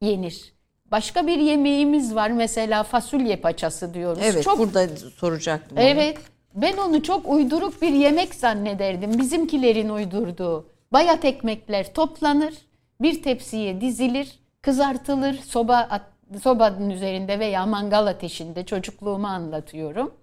Yenir. 0.00 0.52
Başka 0.90 1.26
bir 1.26 1.38
yemeğimiz 1.38 2.14
var 2.14 2.30
mesela 2.30 2.82
fasulye 2.82 3.36
paçası 3.36 3.94
diyoruz. 3.94 4.22
evet, 4.22 4.44
çok 4.44 4.58
burada 4.58 4.86
soracaktım. 4.96 5.78
onu. 5.78 5.84
Evet. 5.86 6.18
Ben 6.54 6.76
onu 6.76 7.02
çok 7.02 7.28
uyduruk 7.28 7.82
bir 7.82 7.92
yemek 7.92 8.34
zannederdim. 8.34 9.18
Bizimkilerin 9.18 9.88
uydurduğu. 9.88 10.66
Bayat 10.92 11.24
ekmekler 11.24 11.94
toplanır, 11.94 12.54
bir 13.00 13.22
tepsiye 13.22 13.80
dizilir, 13.80 14.38
kızartılır, 14.62 15.34
soba 15.34 15.76
at- 15.76 16.15
sobanın 16.42 16.90
üzerinde 16.90 17.38
veya 17.38 17.66
mangal 17.66 18.06
ateşinde 18.06 18.66
çocukluğumu 18.66 19.26
anlatıyorum. 19.26 20.14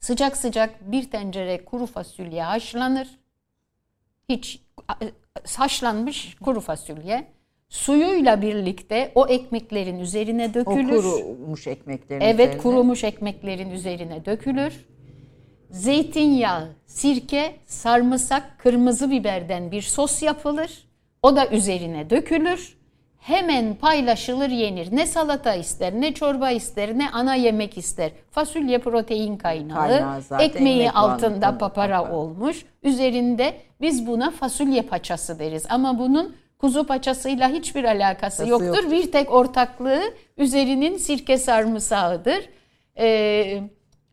Sıcak 0.00 0.36
sıcak 0.36 0.92
bir 0.92 1.10
tencere 1.10 1.64
kuru 1.64 1.86
fasulye 1.86 2.42
haşlanır. 2.42 3.08
Hiç 4.28 4.60
haşlanmış 5.56 6.36
kuru 6.44 6.60
fasulye 6.60 7.24
suyuyla 7.68 8.42
birlikte 8.42 9.12
o 9.14 9.26
ekmeklerin 9.26 9.98
üzerine 9.98 10.50
O 10.50 10.54
dökülür. 10.54 11.02
kurumuş 11.02 11.66
ekmeklerin 11.66 12.20
Evet 12.20 12.40
üzerine. 12.48 12.62
kurumuş 12.62 13.04
ekmeklerin 13.04 13.70
üzerine 13.70 14.24
dökülür. 14.24 14.86
Zeytinyağı, 15.70 16.68
sirke, 16.86 17.56
sarımsak, 17.66 18.58
kırmızı 18.58 19.10
biberden 19.10 19.70
bir 19.70 19.82
sos 19.82 20.22
yapılır. 20.22 20.84
O 21.22 21.36
da 21.36 21.48
üzerine 21.48 22.10
dökülür. 22.10 22.81
Hemen 23.22 23.74
paylaşılır 23.74 24.48
yenir. 24.50 24.96
Ne 24.96 25.06
salata 25.06 25.54
ister, 25.54 25.92
ne 25.92 26.14
çorba 26.14 26.50
ister, 26.50 26.98
ne 26.98 27.10
ana 27.10 27.34
yemek 27.34 27.78
ister. 27.78 28.10
Fasulye 28.30 28.78
protein 28.78 29.36
kaynağı. 29.36 29.88
Kaynağı 29.88 30.22
zaten, 30.22 30.44
ekmeği 30.44 30.80
ekmek 30.80 30.96
altında 30.96 31.46
bağlı, 31.50 31.58
papara 31.58 31.98
papara. 32.02 32.16
olmuş. 32.16 32.64
Üzerinde 32.82 33.54
biz 33.80 34.06
buna 34.06 34.30
fasulye 34.30 34.82
paçası 34.82 35.38
deriz. 35.38 35.66
Ama 35.70 35.98
bunun 35.98 36.36
kuzu 36.58 36.86
paçasıyla 36.86 37.48
hiçbir 37.48 37.84
alakası 37.84 38.42
Alakası 38.42 38.48
yoktur. 38.48 38.66
yoktur. 38.66 38.90
Bir 38.90 39.12
tek 39.12 39.32
ortaklığı 39.32 40.02
üzerinin 40.36 40.96
sirke 40.96 41.38
sarımsağıdır. 41.38 42.48
Ee, 42.98 43.62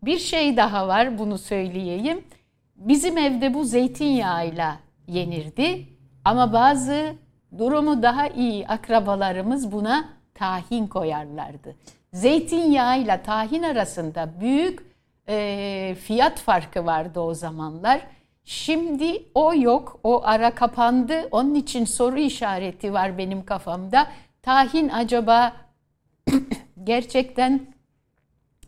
bir 0.04 0.18
şey 0.20 0.58
daha 0.58 0.88
var 0.88 1.18
bunu 1.20 1.38
söyleyeyim. 1.38 2.24
Bizim 2.76 3.18
evde 3.18 3.54
bu 3.54 3.64
zeytinyağıyla 3.64 4.80
yenirdi. 5.08 5.86
Ama 6.26 6.54
bazı 6.54 7.14
durumu 7.58 8.04
daha 8.04 8.28
iyi 8.28 8.68
akrabalarımız 8.68 9.72
buna 9.72 10.10
tahin 10.34 10.88
koyarlardı. 10.88 11.76
Zeytinyağıyla 12.14 13.24
tahin 13.24 13.64
arasında 13.64 14.30
büyük 14.42 14.86
e, 15.30 15.96
fiyat 16.04 16.40
farkı 16.40 16.86
vardı 16.86 17.20
o 17.20 17.34
zamanlar. 17.34 18.02
Şimdi 18.44 19.24
o 19.36 19.54
yok, 19.56 20.00
o 20.04 20.22
ara 20.24 20.56
kapandı. 20.56 21.28
Onun 21.32 21.56
için 21.56 21.86
soru 21.86 22.20
işareti 22.20 22.94
var 22.94 23.18
benim 23.18 23.46
kafamda. 23.46 24.08
Tahin 24.42 24.90
acaba 24.90 25.54
gerçekten 26.84 27.68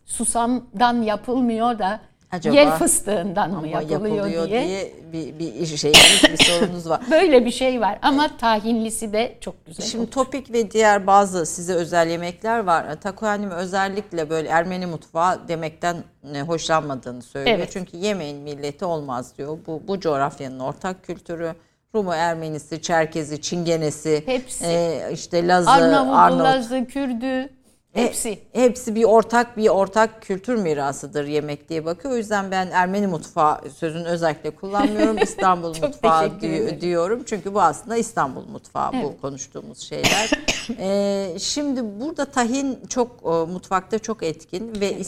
susamdan 0.04 1.02
yapılmıyor 1.02 1.78
da 1.78 2.00
Acaba 2.32 2.56
yer 2.56 2.78
fıstığından 2.78 3.50
mı 3.50 3.68
yapılıyor, 3.68 3.90
yapılıyor 3.90 4.48
diye. 4.48 4.66
diye, 4.66 4.92
bir, 5.12 5.38
bir 5.38 5.66
şeyiniz, 5.66 6.22
bir 6.32 6.44
sorunuz 6.44 6.88
var. 6.88 7.00
Böyle 7.10 7.46
bir 7.46 7.50
şey 7.50 7.80
var 7.80 7.98
ama 8.02 8.36
tahinlisi 8.36 9.12
de 9.12 9.36
çok 9.40 9.66
güzel. 9.66 9.86
Şimdi 9.86 10.02
olur. 10.02 10.10
topik 10.10 10.52
ve 10.52 10.70
diğer 10.70 11.06
bazı 11.06 11.46
size 11.46 11.74
özel 11.74 12.08
yemekler 12.08 12.58
var. 12.58 13.00
Taco 13.00 13.26
annem 13.26 13.50
özellikle 13.50 14.30
böyle 14.30 14.48
Ermeni 14.48 14.86
mutfağı 14.86 15.48
demekten 15.48 15.96
e, 16.34 16.40
hoşlanmadığını 16.40 17.22
söylüyor. 17.22 17.56
Evet. 17.56 17.70
Çünkü 17.72 17.96
yemeğin 17.96 18.38
milleti 18.38 18.84
olmaz 18.84 19.38
diyor. 19.38 19.58
Bu, 19.66 19.82
bu 19.88 20.00
coğrafyanın 20.00 20.60
ortak 20.60 21.04
kültürü. 21.04 21.54
Rumu, 21.94 22.14
Ermenisi, 22.14 22.82
Çerkezi, 22.82 23.40
Çingenesi, 23.40 24.22
Hepsi. 24.26 24.64
e, 24.66 25.08
işte 25.12 25.48
Lazı, 25.48 25.70
Arnavutlu, 25.70 26.16
Arnavut. 26.16 26.44
Lazı, 26.44 26.84
Kürdü 26.84 27.48
hepsi. 27.92 28.28
E, 28.30 28.62
hepsi 28.62 28.94
bir 28.94 29.04
ortak 29.04 29.56
bir 29.56 29.68
ortak 29.68 30.22
kültür 30.22 30.54
mirasıdır 30.56 31.24
yemek 31.24 31.68
diye 31.68 31.84
bakıyor. 31.84 32.14
O 32.14 32.16
yüzden 32.16 32.50
ben 32.50 32.70
Ermeni 32.70 33.06
mutfağı 33.06 33.60
sözünü 33.70 34.04
özellikle 34.08 34.50
kullanmıyorum. 34.50 35.18
İstanbul 35.22 35.68
mutfağı 35.82 36.40
di- 36.40 36.80
diyorum. 36.80 37.22
Çünkü 37.26 37.54
bu 37.54 37.62
aslında 37.62 37.96
İstanbul 37.96 38.46
mutfağı 38.46 38.92
bu 38.92 39.20
konuştuğumuz 39.20 39.78
şeyler. 39.78 40.30
E, 40.78 41.28
şimdi 41.38 42.00
burada 42.00 42.24
tahin 42.24 42.78
çok 42.88 43.10
e, 43.10 43.28
mutfakta 43.52 43.98
çok 43.98 44.22
etkin 44.22 44.80
ve 44.80 44.98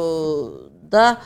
İstanbul'da 0.00 1.18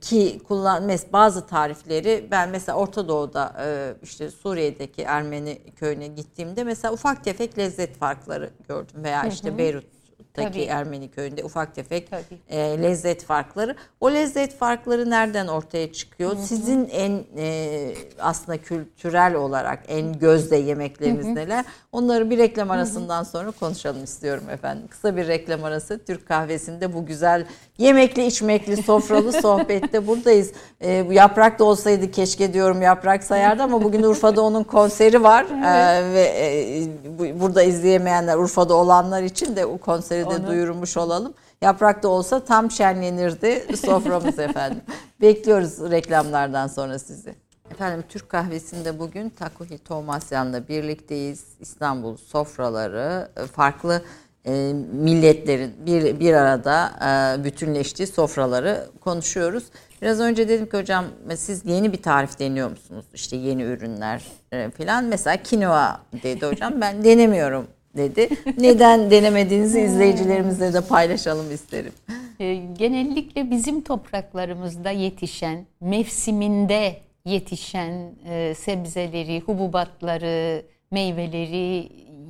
ki 0.00 0.40
kullan 0.48 0.90
bazı 1.12 1.46
tarifleri 1.46 2.28
ben 2.30 2.48
mesela 2.48 2.78
Orta 2.78 3.08
Doğu'da 3.08 3.54
e, 3.64 3.94
işte 4.02 4.30
Suriye'deki 4.30 5.02
Ermeni 5.02 5.58
köyüne 5.76 6.06
gittiğimde 6.06 6.64
mesela 6.64 6.94
ufak 6.94 7.24
tefek 7.24 7.58
lezzet 7.58 7.96
farkları 7.98 8.50
gördüm 8.68 9.04
veya 9.04 9.24
işte 9.26 9.58
Beyrut'taki 9.58 9.91
Tabii. 10.34 10.62
Ermeni 10.62 11.08
köyünde 11.10 11.44
ufak 11.44 11.74
tefek 11.74 12.10
Tabii. 12.10 12.38
e, 12.48 12.82
lezzet 12.82 13.24
farkları. 13.24 13.76
O 14.00 14.10
lezzet 14.12 14.56
farkları 14.56 15.10
nereden 15.10 15.46
ortaya 15.46 15.92
çıkıyor? 15.92 16.36
Sizin 16.36 16.88
en 16.92 17.24
e, 17.36 17.94
aslında 18.20 18.58
kültürel 18.58 19.34
olarak 19.34 19.78
en 19.88 20.18
gözde 20.18 20.56
yemekleriniz 20.56 21.26
neler? 21.26 21.64
Onları 21.92 22.30
bir 22.30 22.38
reklam 22.38 22.70
arasından 22.70 23.22
sonra 23.22 23.50
konuşalım 23.50 24.04
istiyorum 24.04 24.44
efendim. 24.50 24.88
Kısa 24.90 25.16
bir 25.16 25.26
reklam 25.28 25.64
arası 25.64 26.04
Türk 26.04 26.28
kahvesinde 26.28 26.94
bu 26.94 27.06
güzel 27.06 27.46
yemekli 27.78 28.26
içmekli 28.26 28.82
sofralı 28.82 29.32
sohbette 29.42 30.06
buradayız. 30.06 30.52
E, 30.84 31.08
bu 31.08 31.12
yaprak 31.12 31.58
da 31.58 31.64
olsaydı 31.64 32.10
keşke 32.10 32.52
diyorum 32.52 32.82
yaprak 32.82 33.24
sayardı 33.24 33.62
ama 33.62 33.82
bugün 33.82 34.02
Urfa'da 34.02 34.42
onun 34.42 34.64
konseri 34.64 35.22
var. 35.22 35.44
E, 35.44 36.12
ve 36.14 36.22
e, 36.22 36.84
bu- 37.18 37.40
burada 37.40 37.62
izleyemeyenler 37.62 38.36
Urfa'da 38.36 38.74
olanlar 38.74 39.22
için 39.22 39.56
de 39.56 39.66
o 39.66 39.78
konseri 39.78 40.21
de 40.24 40.28
Onu- 40.28 40.46
duyurmuş 40.46 40.96
olalım. 40.96 41.34
Yaprak 41.62 42.02
da 42.02 42.08
olsa 42.08 42.44
tam 42.44 42.70
şenlenirdi 42.70 43.76
soframız 43.76 44.38
efendim. 44.48 44.82
Bekliyoruz 45.20 45.90
reklamlardan 45.90 46.66
sonra 46.66 46.98
sizi. 46.98 47.34
Efendim 47.70 48.04
Türk 48.08 48.28
kahvesinde 48.28 48.98
bugün 48.98 49.28
Takuhi 49.28 49.78
Tomasyan'la 49.78 50.68
birlikteyiz. 50.68 51.44
İstanbul 51.60 52.16
sofraları 52.16 53.28
e, 53.36 53.46
farklı 53.46 54.02
e, 54.46 54.72
milletlerin 54.92 55.74
bir, 55.86 56.20
bir 56.20 56.34
arada 56.34 56.92
e, 57.40 57.44
bütünleştiği 57.44 58.06
sofraları 58.06 58.86
konuşuyoruz. 59.00 59.64
Biraz 60.02 60.20
önce 60.20 60.48
dedim 60.48 60.68
ki 60.68 60.76
hocam 60.76 61.04
siz 61.36 61.66
yeni 61.66 61.92
bir 61.92 62.02
tarif 62.02 62.38
deniyor 62.38 62.70
musunuz? 62.70 63.06
İşte 63.14 63.36
yeni 63.36 63.62
ürünler 63.62 64.22
e, 64.52 64.70
falan. 64.70 65.04
Mesela 65.04 65.36
kinoa 65.36 66.00
dedi 66.22 66.46
hocam 66.46 66.80
ben 66.80 67.04
denemiyorum 67.04 67.66
dedi. 67.96 68.28
Neden 68.58 69.10
denemediğinizi 69.10 69.80
izleyicilerimizle 69.86 70.72
de 70.72 70.80
paylaşalım 70.80 71.50
isterim. 71.50 71.92
E, 72.40 72.54
genellikle 72.54 73.50
bizim 73.50 73.80
topraklarımızda 73.80 74.90
yetişen, 74.90 75.66
mevsiminde 75.80 76.96
yetişen 77.24 78.12
e, 78.28 78.54
sebzeleri, 78.54 79.40
hububatları, 79.40 80.62
meyveleri 80.90 81.88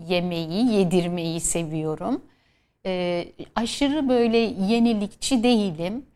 yemeyi, 0.08 0.72
yedirmeyi 0.72 1.40
seviyorum. 1.40 2.22
E, 2.86 3.24
aşırı 3.54 4.08
böyle 4.08 4.38
yenilikçi 4.38 5.42
değilim. 5.42 6.06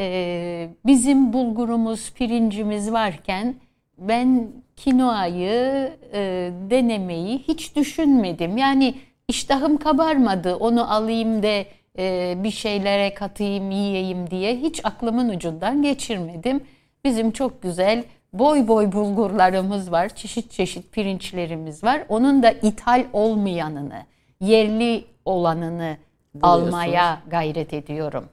E, 0.00 0.68
bizim 0.86 1.32
bulgurumuz, 1.32 2.12
pirincimiz 2.12 2.92
varken 2.92 3.54
ben 3.98 4.48
kinoayı 4.84 5.92
e, 6.12 6.50
denemeyi 6.70 7.38
hiç 7.38 7.76
düşünmedim. 7.76 8.56
Yani 8.56 8.94
iştahım 9.28 9.76
kabarmadı. 9.76 10.54
Onu 10.56 10.92
alayım 10.92 11.42
da 11.42 11.64
e, 11.98 12.34
bir 12.36 12.50
şeylere 12.50 13.14
katayım, 13.14 13.70
yiyeyim 13.70 14.30
diye 14.30 14.56
hiç 14.56 14.80
aklımın 14.84 15.28
ucundan 15.28 15.82
geçirmedim. 15.82 16.60
Bizim 17.04 17.30
çok 17.30 17.62
güzel 17.62 18.04
boy 18.32 18.68
boy 18.68 18.92
bulgurlarımız 18.92 19.92
var, 19.92 20.08
çeşit 20.08 20.50
çeşit 20.50 20.92
pirinçlerimiz 20.92 21.84
var. 21.84 22.02
Onun 22.08 22.42
da 22.42 22.50
ithal 22.50 23.04
olmayanını, 23.12 24.02
yerli 24.40 25.04
olanını 25.24 25.96
almaya 26.42 27.22
gayret 27.30 27.74
ediyorum. 27.74 28.24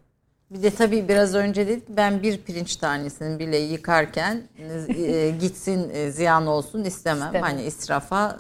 Bir 0.52 0.64
de 0.64 0.70
tabii 0.70 1.08
biraz 1.10 1.36
önce 1.36 1.68
dedik 1.68 1.90
ben 1.90 2.24
bir 2.24 2.38
pirinç 2.38 2.76
tanesini 2.76 3.40
bile 3.40 3.58
yıkarken 3.58 4.42
e, 4.98 5.30
gitsin 5.42 5.90
e, 5.94 6.12
ziyan 6.12 6.48
olsun 6.48 6.84
istemem. 6.84 7.26
İstemem. 7.26 7.42
Hani 7.42 7.64
israfa 7.64 8.40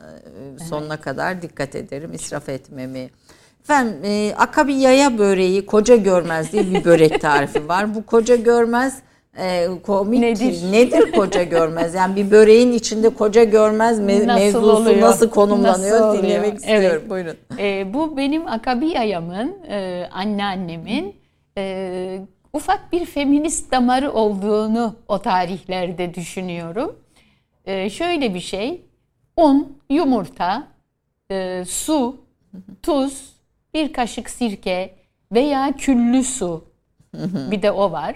e, 0.59 0.63
sonuna 0.63 0.97
kadar 0.97 1.41
dikkat 1.41 1.75
ederim. 1.75 2.13
israf 2.13 2.49
etmemi. 2.49 3.09
Efendim 3.63 3.95
e, 4.03 4.33
akabi 4.37 4.73
yaya 4.73 5.17
böreği 5.17 5.65
koca 5.65 5.95
görmez 5.95 6.51
diye 6.51 6.69
bir 6.73 6.85
börek 6.85 7.21
tarifi 7.21 7.67
var. 7.67 7.95
Bu 7.95 8.05
koca 8.05 8.35
görmez 8.35 8.99
e, 9.37 9.67
komik 9.83 10.19
Nedir? 10.19 10.71
nedir 10.71 11.11
koca 11.11 11.43
görmez? 11.43 11.93
Yani 11.95 12.15
bir 12.15 12.31
böreğin 12.31 12.71
içinde 12.71 13.09
koca 13.09 13.43
görmez 13.43 13.99
me- 13.99 14.27
Nasıl 14.27 14.39
mevzusu 14.43 14.71
oluyor? 14.71 15.01
nasıl 15.01 15.29
konumlanıyor 15.29 15.95
Nasıl 15.99 16.07
oluyor? 16.09 16.23
dinlemek 16.23 16.49
Evet. 16.49 16.59
istiyorum. 16.59 17.03
Buyurun. 17.09 17.35
E, 17.59 17.93
bu 17.93 18.17
benim 18.17 18.47
akabi 18.47 18.85
yayamın, 18.87 19.57
e, 19.69 20.09
anneannemin 20.11 21.18
e, 21.59 22.21
ufak 22.53 22.91
bir 22.91 23.05
feminist 23.05 23.71
damarı 23.71 24.11
olduğunu 24.11 24.95
o 25.07 25.19
tarihlerde 25.19 26.13
düşünüyorum. 26.13 26.99
E, 27.65 27.89
şöyle 27.89 28.33
bir 28.33 28.39
şey, 28.39 28.81
un, 29.37 29.77
yumurta, 29.89 30.67
e, 31.31 31.63
su, 31.67 32.17
tuz, 32.81 33.33
bir 33.73 33.93
kaşık 33.93 34.29
sirke 34.29 34.95
veya 35.31 35.71
küllü 35.77 36.23
su, 36.23 36.63
bir 37.51 37.61
de 37.61 37.71
o 37.71 37.91
var, 37.91 38.15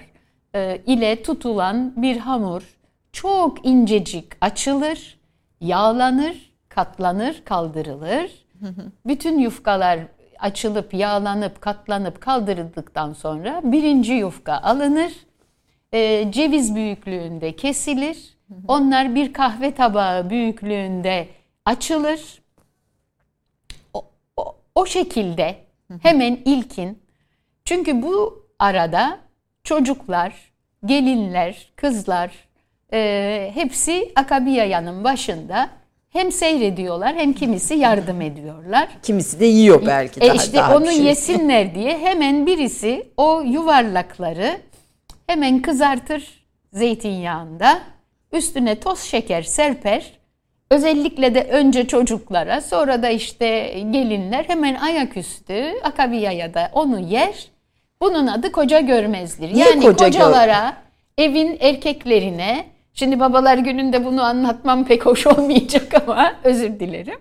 e, 0.56 0.82
ile 0.86 1.24
tutulan 1.24 1.94
bir 1.98 2.18
hamur 2.18 2.64
çok 3.12 3.66
incecik 3.66 4.26
açılır, 4.41 5.20
yağlanır, 5.62 6.54
katlanır, 6.70 7.41
kaldırılır. 7.46 8.44
Bütün 9.06 9.39
yufkalar 9.39 10.00
açılıp, 10.44 10.94
yağlanıp, 10.94 11.62
katlanıp, 11.62 12.22
kaldırıldıktan 12.22 13.14
sonra 13.14 13.62
birinci 13.64 14.14
yufka 14.14 14.54
alınır. 14.54 15.14
e, 15.94 16.32
ceviz 16.32 16.76
büyüklüğünde 16.76 17.56
kesilir. 17.56 18.38
Onlar 18.68 19.16
bir 19.16 19.34
kahve 19.34 19.74
tabağı 19.76 20.30
büyüklüğünde 20.30 21.28
açılır. 21.66 22.41
O, 23.94 24.06
o, 24.38 24.56
o 24.76 24.86
şekilde 24.86 25.56
hemen 26.02 26.39
ilkin. 26.46 27.04
Çünkü 27.66 28.02
bu 28.02 28.46
arada 28.60 29.20
çocuklar, 29.64 30.54
gelinler, 30.86 31.72
kızlar 31.76 32.32
e, 32.94 33.52
hepsi 33.54 34.12
Akabiyayanın 34.16 35.04
başında 35.04 35.70
hem 36.14 36.32
seyrediyorlar 36.32 37.16
hem 37.16 37.34
kimisi 37.34 37.74
yardım 37.74 38.22
ediyorlar. 38.22 38.88
Kimisi 39.03 39.39
de 39.39 39.45
yiyor 39.45 39.86
belki 39.86 40.20
E 40.24 40.28
daha, 40.28 40.36
işte 40.36 40.57
daha 40.57 40.78
onu 40.78 40.88
şey. 40.91 41.03
yesinler 41.03 41.76
diye 41.76 41.97
hemen 41.97 42.47
birisi 42.47 43.07
o 43.18 43.41
yuvarlakları 43.41 44.57
hemen 45.28 45.61
kızartır 45.61 46.43
zeytinyağında. 46.74 47.80
Üstüne 48.32 48.80
toz 48.80 48.99
şeker 48.99 49.41
serper. 49.41 50.11
Özellikle 50.72 51.36
de 51.36 51.43
önce 51.43 51.88
çocuklara 51.88 52.61
sonra 52.61 53.03
da 53.03 53.09
işte 53.09 53.47
gelinler 53.91 54.43
hemen 54.47 54.76
ayaküstü 54.76 55.66
akabiyaya 55.84 56.53
da 56.53 56.70
onu 56.74 56.99
yer. 56.99 57.47
Bunun 58.01 58.28
adı 58.28 58.51
koca 58.51 58.80
görmezdir. 58.80 59.53
Niye 59.53 59.66
yani 59.66 59.86
koca 59.86 60.07
gör- 60.07 60.14
kocalara, 60.20 60.74
evin 61.18 61.57
erkeklerine, 61.59 62.66
şimdi 62.94 63.20
babalar 63.20 63.58
gününde 63.58 64.06
bunu 64.06 64.24
anlatmam 64.24 64.86
pek 64.86 65.06
hoş 65.06 65.28
olmayacak 65.28 65.94
ama 66.08 66.36
özür 66.44 66.80
dilerim. 66.80 67.20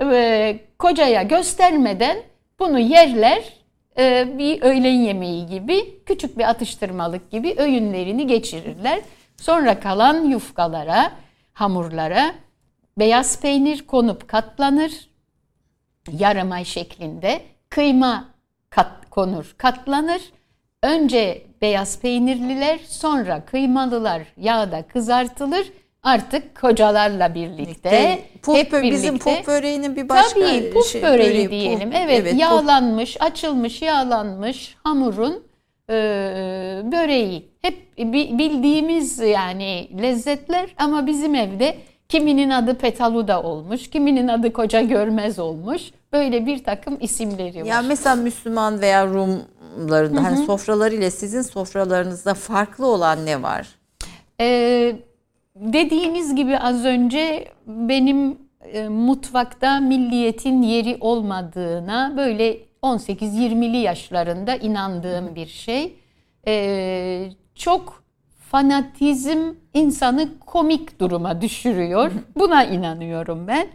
Ee, 0.00 0.60
kocaya 0.78 1.22
göstermeden 1.22 2.18
bunu 2.58 2.78
yerler 2.78 3.58
e, 3.98 4.38
bir 4.38 4.62
öğlen 4.62 4.94
yemeği 4.94 5.46
gibi 5.46 6.04
küçük 6.06 6.38
bir 6.38 6.48
atıştırmalık 6.48 7.30
gibi 7.30 7.54
öğünlerini 7.58 8.26
geçirirler. 8.26 9.00
Sonra 9.36 9.80
kalan 9.80 10.24
yufkalara, 10.24 11.12
hamurlara 11.52 12.34
beyaz 12.98 13.40
peynir 13.40 13.86
konup 13.86 14.28
katlanır. 14.28 14.92
Yarım 16.12 16.52
ay 16.52 16.64
şeklinde 16.64 17.40
kıyma 17.70 18.24
kat, 18.70 19.10
konur, 19.10 19.54
katlanır. 19.58 20.22
Önce 20.82 21.42
beyaz 21.62 22.00
peynirliler, 22.00 22.78
sonra 22.88 23.44
kıymalılar 23.44 24.22
yağda 24.36 24.82
kızartılır. 24.82 25.72
Artık 26.02 26.60
kocalarla 26.60 27.34
birlikte, 27.34 27.90
De, 27.90 28.18
puf 28.42 28.56
hep 28.56 28.72
birlikte. 28.72 28.90
bizim 28.90 29.18
puf 29.18 29.46
böreğinin 29.46 29.96
bir 29.96 30.08
başka 30.08 30.40
Tabii 30.40 30.70
puf 30.70 30.86
şey- 30.92 31.02
böreği 31.02 31.46
puf- 31.46 31.50
diyelim. 31.50 31.90
Evet, 31.92 32.30
puf. 32.30 32.40
yağlanmış, 32.40 33.16
açılmış, 33.20 33.82
yağlanmış 33.82 34.76
hamurun 34.84 35.42
e, 35.90 35.94
böreği. 36.92 37.48
Hep 37.62 37.98
bi- 37.98 38.38
bildiğimiz 38.38 39.18
yani 39.18 39.88
lezzetler 40.02 40.70
ama 40.76 41.06
bizim 41.06 41.34
evde 41.34 41.76
kiminin 42.08 42.50
adı 42.50 42.74
petalu 42.74 43.28
da 43.28 43.42
olmuş, 43.42 43.90
kiminin 43.90 44.28
adı 44.28 44.52
koca 44.52 44.80
görmez 44.80 45.38
olmuş. 45.38 45.82
Böyle 46.12 46.46
bir 46.46 46.64
takım 46.64 46.96
isimleri 47.00 47.60
var. 47.60 47.66
Ya 47.66 47.82
mesela 47.82 48.16
Müslüman 48.16 48.80
veya 48.80 49.06
Rumların 49.06 50.16
hani 50.16 50.46
sofralarıyla 50.46 51.10
sizin 51.10 51.42
sofralarınızda 51.42 52.34
farklı 52.34 52.86
olan 52.86 53.26
ne 53.26 53.42
var? 53.42 53.68
Ee, 54.40 54.96
dediğiniz 55.56 56.34
gibi 56.34 56.58
az 56.58 56.84
önce 56.84 57.48
benim 57.66 58.38
e, 58.72 58.88
mutfakta 58.88 59.80
milliyetin 59.80 60.62
yeri 60.62 60.96
olmadığına 61.00 62.14
böyle 62.16 62.58
18-20'li 62.82 63.76
yaşlarında 63.76 64.56
inandığım 64.56 65.34
bir 65.34 65.46
şey. 65.46 65.96
Ee, 66.46 67.30
çok 67.54 68.02
fanatizm 68.50 69.38
insanı 69.74 70.28
komik 70.46 71.00
duruma 71.00 71.40
düşürüyor. 71.40 72.12
Buna 72.36 72.64
inanıyorum 72.64 73.48
ben. 73.48 73.68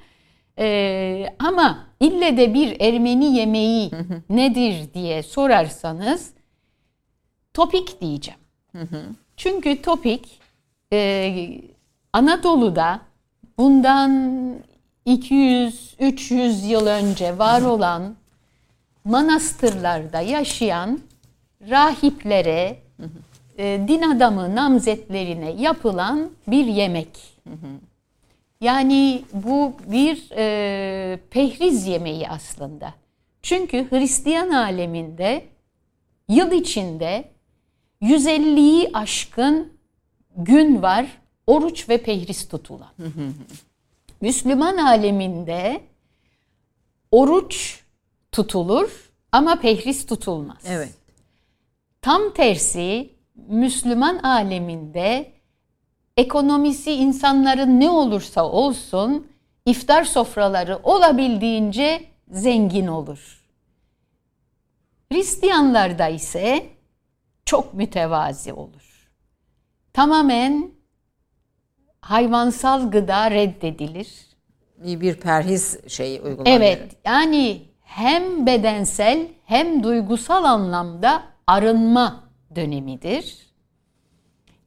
Ee, 0.60 1.36
ama 1.40 1.88
ille 2.00 2.38
de 2.38 2.54
bir 2.54 2.82
Ermeni 2.82 3.36
yemeği 3.38 3.92
nedir 4.30 4.94
diye 4.94 5.24
sorarsanız 5.24 6.34
topik 7.54 8.02
diyeceğim. 8.02 8.40
Çünkü 9.38 9.82
topik 9.82 10.40
e, 10.94 11.62
Anadolu'da 12.14 13.02
bundan 13.58 14.12
200-300 15.08 16.68
yıl 16.68 16.88
önce 16.88 17.38
var 17.38 17.62
olan 17.62 18.16
manastırlarda 19.06 20.22
yaşayan 20.22 21.00
rahiplere, 21.70 22.78
e, 23.58 23.82
din 23.88 24.02
adamı 24.02 24.56
namzetlerine 24.56 25.52
yapılan 25.52 26.30
bir 26.48 26.66
yemek. 26.66 27.10
Yani 28.64 29.24
bu 29.34 29.74
bir 29.88 30.32
e, 30.38 31.20
pehriz 31.30 31.88
yemeği 31.88 32.30
aslında. 32.30 32.94
Çünkü 33.42 33.88
Hristiyan 33.90 34.50
aleminde 34.50 35.46
yıl 36.30 36.52
içinde 36.52 37.32
150'yi 38.02 38.90
aşkın 38.94 39.74
gün 40.38 40.82
var 40.82 41.06
oruç 41.48 41.90
ve 41.90 42.04
pehriz 42.04 42.48
tutulan. 42.48 42.92
Müslüman 44.22 44.78
aleminde 44.78 45.82
oruç 47.12 47.84
tutulur 48.32 49.12
ama 49.32 49.60
pehriz 49.60 50.06
tutulmaz. 50.06 50.64
Evet. 50.68 50.94
Tam 52.02 52.34
tersi 52.34 53.10
Müslüman 53.36 54.18
aleminde 54.18 55.32
ekonomisi 56.18 56.92
insanların 56.92 57.80
ne 57.80 57.90
olursa 57.90 58.50
olsun 58.50 59.28
iftar 59.66 60.04
sofraları 60.04 60.80
olabildiğince 60.84 62.06
zengin 62.32 62.88
olur. 62.88 63.44
Hristiyanlarda 65.12 66.08
ise 66.08 66.70
çok 67.46 67.74
mütevazi 67.74 68.54
olur. 68.54 69.10
Tamamen 69.94 70.72
hayvansal 72.02 72.92
gıda 72.92 73.32
reddedilir. 73.32 74.08
İyi 74.84 75.02
bir 75.02 75.16
perhiz 75.16 75.80
şeyi 75.88 76.22
uygulanıyor. 76.22 76.58
Evet, 76.58 76.96
yani 77.06 77.62
hem 77.82 78.46
bedensel 78.46 79.28
hem 79.46 79.84
duygusal 79.84 80.44
anlamda 80.44 81.24
arınma 81.48 82.24
dönemidir. 82.56 83.54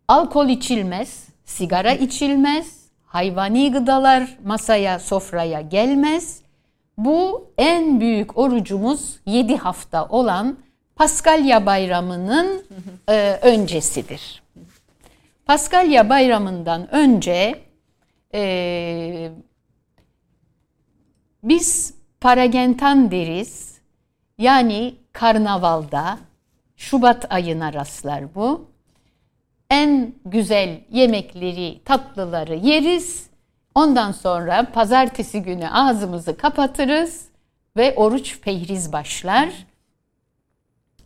Alkol 0.08 0.48
içilmez, 0.48 1.28
sigara 1.46 1.92
içilmez, 1.92 2.86
hayvani 3.04 3.72
gıdalar 3.72 4.38
masaya, 4.44 4.98
sofraya 4.98 5.60
gelmez. 5.60 6.40
Bu 6.98 7.50
en 7.58 8.00
büyük 8.00 8.38
orucumuz 8.38 9.16
7 9.26 9.56
hafta 9.56 10.06
olan 10.08 10.56
Paskalya 10.96 11.66
Bayramı'nın 11.66 12.64
e, 13.08 13.38
öncesidir. 13.42 14.42
Paskalya 15.46 16.08
Bayramı'ndan 16.08 16.94
önce 16.94 17.62
e, 18.34 19.30
biz 21.42 21.94
paragentan 22.20 23.10
deriz. 23.10 23.76
Yani 24.38 24.94
karnavalda 25.12 26.18
Şubat 26.76 27.32
ayına 27.32 27.72
rastlar 27.72 28.34
bu. 28.34 28.70
En 29.70 30.12
güzel 30.24 30.80
yemekleri, 30.90 31.80
tatlıları 31.84 32.54
yeriz. 32.54 33.26
Ondan 33.74 34.12
sonra 34.12 34.70
pazartesi 34.72 35.42
günü 35.42 35.68
ağzımızı 35.68 36.36
kapatırız 36.36 37.28
ve 37.76 37.94
oruç 37.94 38.40
pehriz 38.40 38.92
başlar. 38.92 39.48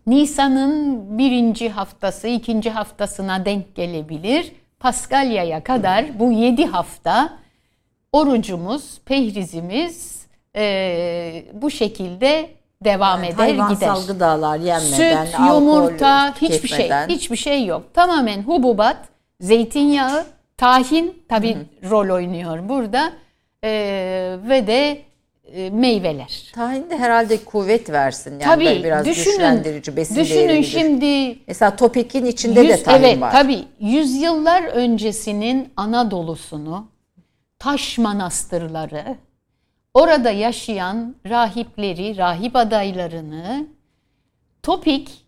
Nisan'ın 0.06 1.18
birinci 1.18 1.68
haftası, 1.68 2.28
ikinci 2.28 2.70
haftasına 2.70 3.44
denk 3.44 3.74
gelebilir. 3.74 4.52
Paskalya'ya 4.80 5.62
kadar 5.64 6.18
bu 6.18 6.32
yedi 6.32 6.66
hafta 6.66 7.38
orucumuz, 8.12 9.00
pehrizimiz 9.04 10.26
e, 10.56 11.44
bu 11.52 11.70
şekilde 11.70 12.50
devam 12.84 13.24
Yani 13.24 13.26
eder 13.34 13.36
hayvansal 13.38 14.02
gider. 14.02 14.14
gıdalar 14.14 14.58
yenmeden, 14.58 15.24
Süt, 15.24 15.38
yumurta, 15.48 16.34
hiçbir 16.40 16.68
şey, 16.68 16.90
hiçbir 17.08 17.36
şey 17.36 17.66
yok. 17.66 17.94
Tamamen 17.94 18.42
hububat, 18.42 18.96
zeytinyağı, 19.40 20.24
tahin 20.56 21.22
tabii 21.28 21.56
rol 21.90 22.14
oynuyor 22.14 22.68
burada 22.68 23.12
e, 23.64 23.70
ve 24.48 24.66
de 24.66 24.98
e, 25.54 25.70
meyveler. 25.70 26.42
Tahin 26.54 26.90
de 26.90 26.98
herhalde 26.98 27.44
kuvvet 27.44 27.90
versin. 27.90 28.30
Yani 28.30 28.42
tabii 28.42 28.84
biraz 28.84 29.06
düşünün, 29.06 29.32
güçlendirici, 29.34 29.96
düşünün 30.16 30.62
şimdi 30.62 31.38
Mesela 31.46 31.76
topikin 31.76 32.24
içinde 32.26 32.68
de 32.68 32.72
Yüz- 32.72 32.82
tahin 32.82 33.02
evet, 33.02 33.20
var. 33.20 33.32
tabii. 33.32 33.64
Yüzyıllar 33.80 34.62
öncesinin 34.62 35.68
Anadolu'sunu, 35.76 36.86
taş 37.58 37.98
manastırları, 37.98 39.16
orada 39.94 40.30
yaşayan 40.30 41.16
rahipleri, 41.26 42.16
rahip 42.16 42.56
adaylarını 42.56 43.66
topik 44.62 45.26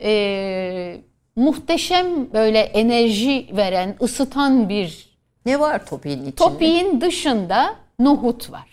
e, 0.00 1.00
muhteşem 1.36 2.32
böyle 2.32 2.58
enerji 2.58 3.48
veren, 3.52 3.96
ısıtan 4.02 4.68
bir 4.68 5.10
Ne 5.46 5.60
var 5.60 5.86
topiğin 5.86 6.18
içinde? 6.18 6.34
Topiğin 6.34 7.00
dışında 7.00 7.76
nohut 7.98 8.50
var. 8.50 8.68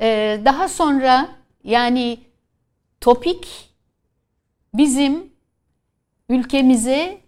Ee, 0.00 0.40
daha 0.44 0.68
sonra 0.68 1.28
yani 1.64 2.18
topik 3.00 3.70
bizim 4.74 5.32
ülkemize 6.28 7.20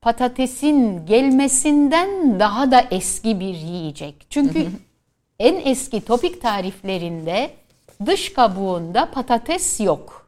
patatesin 0.00 1.06
gelmesinden 1.06 2.40
daha 2.40 2.70
da 2.70 2.80
eski 2.90 3.40
bir 3.40 3.54
yiyecek. 3.54 4.26
Çünkü 4.30 4.66
en 5.40 5.70
eski 5.70 6.00
topik 6.00 6.42
tariflerinde 6.42 7.50
dış 8.06 8.32
kabuğunda 8.32 9.10
patates 9.10 9.80
yok. 9.80 10.26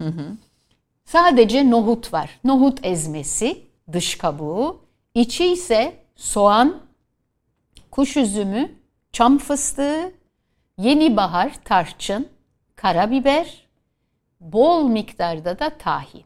Sadece 1.05 1.71
nohut 1.71 2.13
var. 2.13 2.31
Nohut 2.45 2.87
ezmesi 2.87 3.63
dış 3.93 4.19
kabuğu. 4.19 4.81
İçi 5.15 5.47
ise 5.53 5.95
soğan, 6.17 6.81
kuş 7.91 8.17
üzümü, 8.17 8.73
çam 9.13 9.39
fıstığı, 9.39 10.13
yeni 10.79 11.17
bahar, 11.17 11.53
tarçın, 11.65 12.29
karabiber, 12.77 13.67
bol 14.41 14.89
miktarda 14.89 15.59
da 15.59 15.71
tahin. 15.79 16.25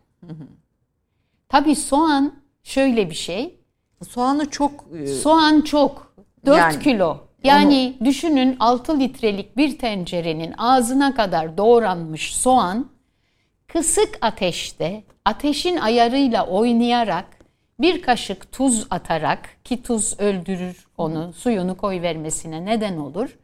Tabii 1.49 1.77
soğan 1.77 2.35
şöyle 2.63 3.11
bir 3.11 3.15
şey. 3.15 3.61
Soğanı 4.09 4.51
çok 4.51 4.85
e, 4.99 5.07
Soğan 5.07 5.61
çok. 5.61 6.15
4 6.47 6.59
Yani 6.59 6.83
kilo. 6.83 7.26
Yani 7.47 7.95
düşünün 8.05 8.57
6 8.61 9.01
litrelik 9.01 9.57
bir 9.57 9.79
tencerenin 9.79 10.55
ağzına 10.59 11.15
kadar 11.15 11.57
doğranmış 11.59 12.37
soğan 12.37 12.91
kısık 13.67 14.19
ateşte 14.21 15.03
ateşin 15.25 15.77
ayarıyla 15.77 16.47
oynayarak 16.47 17.25
bir 17.81 18.03
kaşık 18.03 18.53
tuz 18.53 18.87
atarak 18.91 19.65
ki 19.65 19.83
tuz 19.83 20.21
öldürür 20.21 20.87
onu 20.99 21.33
suyunu 21.33 21.77
koy 21.77 22.03
vermesine 22.03 22.65
neden 22.65 22.97
olur. 22.97 23.39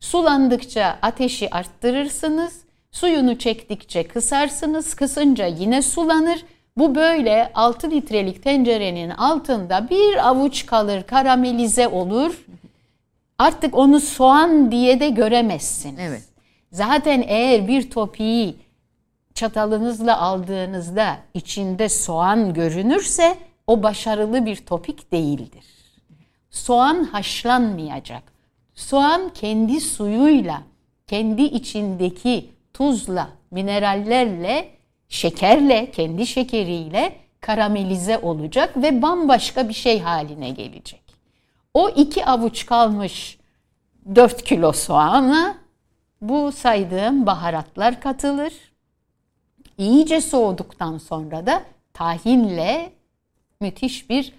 Sulandıkça 0.00 0.98
ateşi 1.02 1.54
arttırırsınız. 1.54 2.60
Suyunu 2.90 3.38
çektikçe 3.38 4.08
kısarsınız. 4.08 4.94
Kısınca 4.94 5.46
yine 5.46 5.82
sulanır. 5.82 6.44
Bu 6.76 6.94
böyle 6.94 7.52
6 7.54 7.90
litrelik 7.90 8.42
tencerenin 8.42 9.10
altında 9.10 9.90
bir 9.90 10.28
avuç 10.28 10.66
kalır, 10.66 11.02
karamelize 11.02 11.88
olur. 11.88 12.44
Artık 13.42 13.74
onu 13.74 14.00
soğan 14.00 14.70
diye 14.70 15.00
de 15.00 15.08
göremezsiniz. 15.08 15.98
Evet. 16.00 16.22
Zaten 16.72 17.24
eğer 17.26 17.68
bir 17.68 17.90
topiği 17.90 18.56
çatalınızla 19.34 20.20
aldığınızda 20.20 21.16
içinde 21.34 21.88
soğan 21.88 22.54
görünürse 22.54 23.36
o 23.66 23.82
başarılı 23.82 24.46
bir 24.46 24.56
topik 24.56 25.12
değildir. 25.12 25.64
Soğan 26.50 27.04
haşlanmayacak. 27.04 28.22
Soğan 28.74 29.28
kendi 29.34 29.80
suyuyla, 29.80 30.62
kendi 31.06 31.42
içindeki 31.42 32.50
tuzla, 32.74 33.28
minerallerle, 33.50 34.68
şekerle, 35.08 35.90
kendi 35.90 36.26
şekeriyle 36.26 37.16
karamelize 37.40 38.18
olacak 38.18 38.76
ve 38.76 39.02
bambaşka 39.02 39.68
bir 39.68 39.74
şey 39.74 40.00
haline 40.00 40.50
gelecek. 40.50 41.01
O 41.74 41.88
iki 41.88 42.24
avuç 42.26 42.66
kalmış 42.66 43.38
4 44.14 44.42
kilo 44.42 44.72
soğana 44.72 45.54
bu 46.20 46.52
saydığım 46.52 47.26
baharatlar 47.26 48.00
katılır. 48.00 48.52
İyice 49.78 50.20
soğuduktan 50.20 50.98
sonra 50.98 51.46
da 51.46 51.62
tahinle 51.94 52.92
müthiş 53.60 54.10
bir 54.10 54.32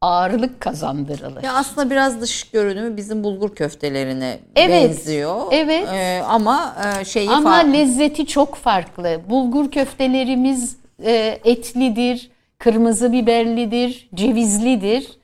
ağırlık 0.00 0.60
kazandırılır. 0.60 1.42
Ya 1.42 1.54
aslında 1.54 1.90
biraz 1.90 2.20
dış 2.20 2.50
görünümü 2.50 2.96
bizim 2.96 3.24
bulgur 3.24 3.54
köftelerine 3.54 4.38
Evet, 4.56 4.90
benziyor. 4.90 5.46
evet. 5.50 5.88
Ee, 5.92 6.22
ama 6.28 6.76
e, 7.00 7.04
şeyi 7.04 7.30
Ama 7.30 7.62
fa- 7.62 7.72
lezzeti 7.72 8.26
çok 8.26 8.54
farklı. 8.54 9.20
Bulgur 9.30 9.70
köftelerimiz 9.70 10.76
e, 11.04 11.40
etlidir, 11.44 12.30
kırmızı 12.58 13.12
biberlidir, 13.12 14.08
cevizlidir. 14.14 15.18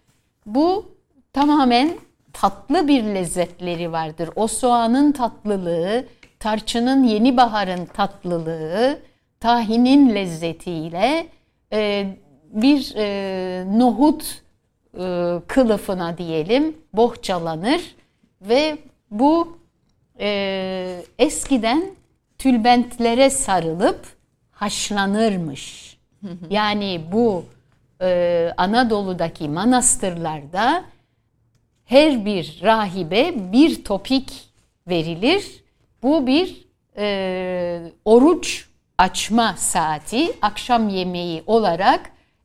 Bu 0.47 0.98
tamamen 1.39 1.95
tatlı 2.33 2.89
bir 2.89 3.05
lezzetleri 3.05 3.93
vardır. 3.93 4.31
O 4.37 4.47
soğanın 4.47 5.13
tatlılığı, 5.13 6.07
tarçının 6.39 7.05
yeni 7.05 7.37
baharın 7.37 7.87
tatlılığı, 7.87 8.99
tahinin 9.41 10.15
lezzetiyle 10.15 11.27
e, 11.73 12.07
bir 12.53 12.95
e, 12.97 13.65
nohut 13.79 14.43
e, 14.99 15.35
kılıfına 15.47 16.19
diyelim 16.19 16.77
bohçalanır 16.93 17.95
ve 18.43 18.79
bu 19.11 19.59
e, 20.21 21.03
eskiden 21.19 21.83
tülbentlere 22.39 23.31
sarılıp 23.31 24.07
haşlanırmış. 24.51 25.97
Yani 26.51 27.01
bu 27.13 27.45
e, 28.01 28.53
Anadolu'daki 28.57 29.49
manastırlarda 29.49 30.85
her 31.89 32.25
bir 32.25 32.61
rahibe 32.63 33.53
bir 33.53 33.85
topik 33.85 34.49
verilir. 34.89 35.65
Bu 36.03 36.27
bir 36.27 36.65
e, 36.97 37.81
oruç 38.05 38.67
açma 38.99 39.55
saati, 39.57 40.33
akşam 40.43 40.89
yemeği 40.89 41.43
olarak 41.47 42.01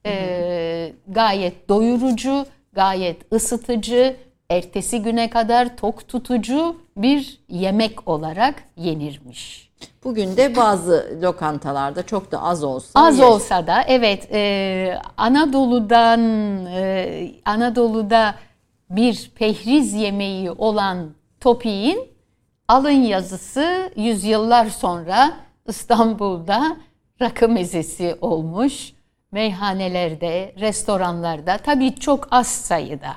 e, 0.06 0.94
gayet 1.08 1.70
doyurucu, 1.70 2.46
gayet 2.74 3.34
ısıtıcı, 3.34 4.16
ertesi 4.50 5.02
güne 5.02 5.30
kadar 5.30 5.78
tok 5.78 6.08
tutucu 6.08 6.76
bir 6.98 7.40
yemek 7.50 8.08
olarak 8.08 8.56
yenirmiş. 8.78 9.70
Bugün 10.04 10.38
de 10.38 10.56
bazı 10.56 11.20
lokantalarda 11.22 12.06
çok 12.06 12.32
da 12.32 12.42
az 12.44 12.64
olsa 12.64 13.00
Az 13.00 13.20
yer. 13.20 13.26
olsa 13.26 13.68
da 13.68 13.82
evet 13.88 14.28
e, 14.34 15.00
Anadolu'dan 15.18 16.22
e, 16.66 17.32
Anadolu'da 17.46 18.36
bir 18.96 19.32
pehriz 19.36 19.94
yemeği 19.94 20.52
olan 20.52 21.14
topiğin 21.40 22.00
alın 22.68 22.90
yazısı 22.90 23.92
yüzyıllar 23.96 24.66
sonra 24.66 25.34
İstanbul'da 25.68 26.78
rakı 27.22 27.50
mezesi 27.50 28.18
olmuş. 28.22 28.94
Meyhanelerde, 29.32 30.54
restoranlarda 30.60 31.58
tabii 31.58 31.96
çok 31.96 32.28
az 32.32 32.48
sayıda. 32.48 33.14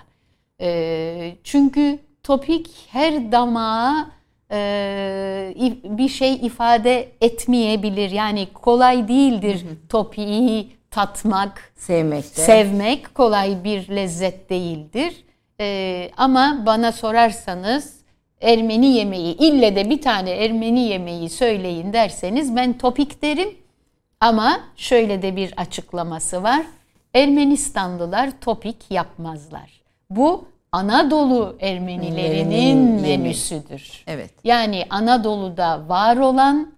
E, 0.60 1.36
çünkü 1.44 1.98
topik 2.22 2.70
her 2.88 3.32
damağa 3.32 4.10
e, 4.50 5.54
bir 5.84 6.08
şey 6.08 6.34
ifade 6.34 7.08
etmeyebilir. 7.20 8.10
Yani 8.10 8.48
kolay 8.54 9.08
değildir 9.08 9.64
topiği 9.88 10.76
tatmak, 10.90 11.72
sevmekte. 11.76 12.42
sevmek 12.42 13.14
kolay 13.14 13.64
bir 13.64 13.88
lezzet 13.88 14.50
değildir. 14.50 15.25
E, 15.60 16.10
ama 16.16 16.62
bana 16.66 16.92
sorarsanız 16.92 17.96
Ermeni 18.40 18.86
yemeği 18.86 19.36
ille 19.36 19.76
de 19.76 19.90
bir 19.90 20.02
tane 20.02 20.30
Ermeni 20.30 20.80
yemeği 20.80 21.30
söyleyin 21.30 21.92
derseniz 21.92 22.56
ben 22.56 22.78
topik 22.78 23.22
derim. 23.22 23.48
Ama 24.20 24.60
şöyle 24.76 25.22
de 25.22 25.36
bir 25.36 25.54
açıklaması 25.56 26.42
var. 26.42 26.62
Ermenistanlılar 27.14 28.30
topik 28.40 28.90
yapmazlar. 28.90 29.80
Bu 30.10 30.44
Anadolu 30.72 31.56
Ermenilerinin 31.60 32.78
menüsüdür. 32.78 34.04
Evet. 34.06 34.30
Yani 34.44 34.86
Anadolu'da 34.90 35.88
var 35.88 36.16
olan, 36.16 36.72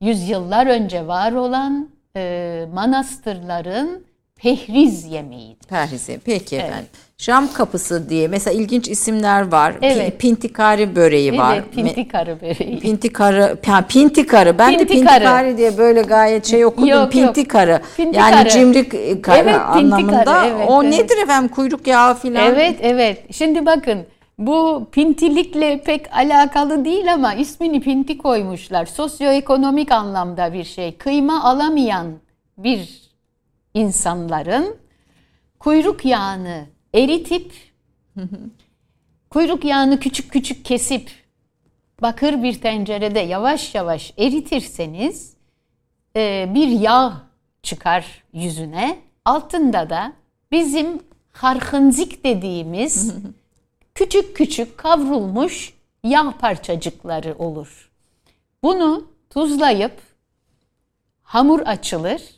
yüzyıllar 0.00 0.66
önce 0.66 1.06
var 1.06 1.32
olan 1.32 1.88
e, 2.16 2.66
manastırların 2.74 4.05
pehriz 4.36 5.04
yemeğidir. 5.04 5.68
Perhizi. 5.68 6.20
Peki 6.24 6.56
efendim. 6.56 6.86
Şam 7.18 7.52
kapısı 7.52 8.08
diye 8.10 8.28
mesela 8.28 8.60
ilginç 8.60 8.88
isimler 8.88 9.52
var. 9.52 9.74
Evet. 9.82 10.18
Pintikari 10.20 10.96
böreği 10.96 11.38
var. 11.38 11.54
Evet, 11.54 11.74
pinti 11.74 12.08
karı 12.08 12.40
böreği. 12.40 12.78
Pintikarı, 12.80 13.56
ha, 13.66 13.86
pintikarı. 13.88 14.58
Ben 14.58 14.72
de 14.72 14.78
Pintikarı. 14.78 15.04
pintikari 15.18 15.56
diye 15.56 15.78
böyle 15.78 16.02
gayet 16.02 16.46
şey 16.46 16.66
okudum. 16.66 16.88
Yok, 16.88 17.00
yok. 17.00 17.12
pintikarı. 17.12 17.80
Pintikarı. 17.96 18.36
Yani 18.36 18.50
cimrik 18.50 18.94
e, 18.94 19.22
karı 19.22 19.38
Evet, 19.38 19.54
pintikarı, 19.54 19.84
anlamında. 19.84 20.46
evet, 20.46 20.68
o 20.68 20.82
evet. 20.82 20.98
nedir 20.98 21.22
efendim? 21.22 21.48
Kuyruk 21.48 21.86
yağı 21.86 22.14
filan. 22.14 22.46
Evet 22.46 22.76
evet. 22.82 23.34
Şimdi 23.34 23.66
bakın 23.66 23.98
bu 24.38 24.86
pintilikle 24.92 25.80
pek 25.82 26.16
alakalı 26.16 26.84
değil 26.84 27.12
ama 27.12 27.34
ismini 27.34 27.80
pinti 27.80 28.18
koymuşlar. 28.18 28.86
Sosyoekonomik 28.86 29.92
anlamda 29.92 30.52
bir 30.52 30.64
şey. 30.64 30.96
Kıyma 30.96 31.44
alamayan 31.44 32.06
bir 32.58 33.05
insanların 33.76 34.76
kuyruk 35.58 36.04
yağını 36.04 36.66
eritip 36.94 37.52
kuyruk 39.30 39.64
yağını 39.64 40.00
küçük 40.00 40.32
küçük 40.32 40.64
kesip 40.64 41.10
bakır 42.02 42.42
bir 42.42 42.60
tencerede 42.60 43.20
yavaş 43.20 43.74
yavaş 43.74 44.14
eritirseniz 44.18 45.34
e, 46.16 46.50
bir 46.54 46.68
yağ 46.68 47.22
çıkar 47.62 48.22
yüzüne. 48.32 48.98
Altında 49.24 49.90
da 49.90 50.12
bizim 50.50 51.02
harhınzik 51.32 52.24
dediğimiz 52.24 53.14
küçük 53.94 54.36
küçük 54.36 54.78
kavrulmuş 54.78 55.74
yağ 56.04 56.34
parçacıkları 56.40 57.34
olur. 57.38 57.90
Bunu 58.62 59.08
tuzlayıp 59.30 60.00
hamur 61.22 61.60
açılır. 61.60 62.35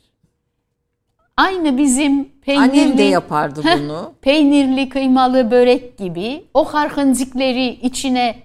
Aynı 1.39 1.77
bizim 1.77 2.29
peynirli 2.29 2.81
Annem 2.81 2.97
de 2.97 3.03
yapardı 3.03 3.61
bunu. 3.63 4.13
peynirli 4.21 4.89
kıymalı 4.89 5.51
börek 5.51 5.97
gibi 5.97 6.43
o 6.53 6.65
harhınzikleri 6.65 7.67
içine 7.67 8.35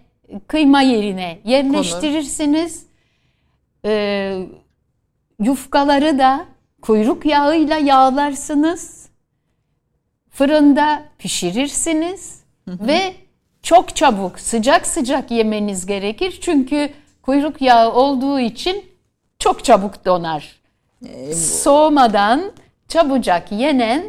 kıyma 0.47 0.81
yerine 0.81 1.39
yerleştirirsiniz. 1.45 2.87
Ee, 3.85 4.47
yufkaları 5.41 6.19
da 6.19 6.47
kuyruk 6.83 7.27
yağıyla 7.27 7.77
yağlarsınız. 7.79 9.09
Fırında 10.31 11.03
pişirirsiniz 11.19 12.41
ve 12.69 13.15
çok 13.63 13.97
çabuk 13.97 14.41
sıcak 14.41 14.87
sıcak 14.87 15.31
yemeniz 15.31 15.87
gerekir. 15.87 16.39
Çünkü 16.41 16.91
kuyruk 17.23 17.63
yağı 17.63 17.93
olduğu 17.93 18.41
için 18.41 18.85
çok 19.39 19.65
çabuk 19.65 20.05
donar. 20.05 20.61
Soğumadan 21.35 22.53
çabucak 22.89 23.53
yenen 23.53 24.05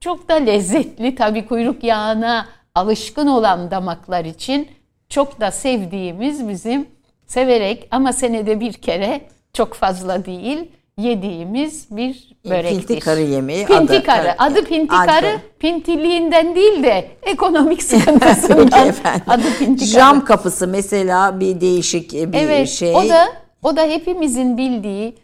çok 0.00 0.28
da 0.28 0.34
lezzetli 0.34 1.14
tabii 1.14 1.46
kuyruk 1.46 1.84
yağına 1.84 2.46
alışkın 2.74 3.26
olan 3.26 3.70
damaklar 3.70 4.24
için 4.24 4.68
çok 5.08 5.40
da 5.40 5.50
sevdiğimiz 5.50 6.48
bizim 6.48 6.86
severek 7.26 7.88
ama 7.90 8.12
senede 8.12 8.60
bir 8.60 8.72
kere 8.72 9.20
çok 9.52 9.74
fazla 9.74 10.24
değil 10.24 10.70
yediğimiz 10.98 11.86
bir 11.96 12.28
börektir. 12.50 12.86
Pintikarı 12.86 13.20
yemeği. 13.20 13.66
Pintikarı. 13.66 14.32
adı. 14.32 14.52
Adı 14.52 14.64
pintikarı. 14.64 15.26
Adı. 15.28 15.42
Pintiliğinden 15.58 16.54
değil 16.54 16.82
de 16.82 17.08
ekonomik 17.22 17.82
sıkıntısından. 17.92 18.94
Adı 19.28 19.58
pintikarı. 19.58 19.90
Cam 19.90 20.24
kapısı 20.24 20.68
mesela 20.68 21.40
bir 21.40 21.60
değişik 21.60 22.12
bir 22.12 22.38
Evet, 22.38 22.68
şey. 22.68 22.94
o 22.96 23.08
da 23.08 23.28
o 23.62 23.76
da 23.76 23.82
hepimizin 23.82 24.58
bildiği 24.58 25.14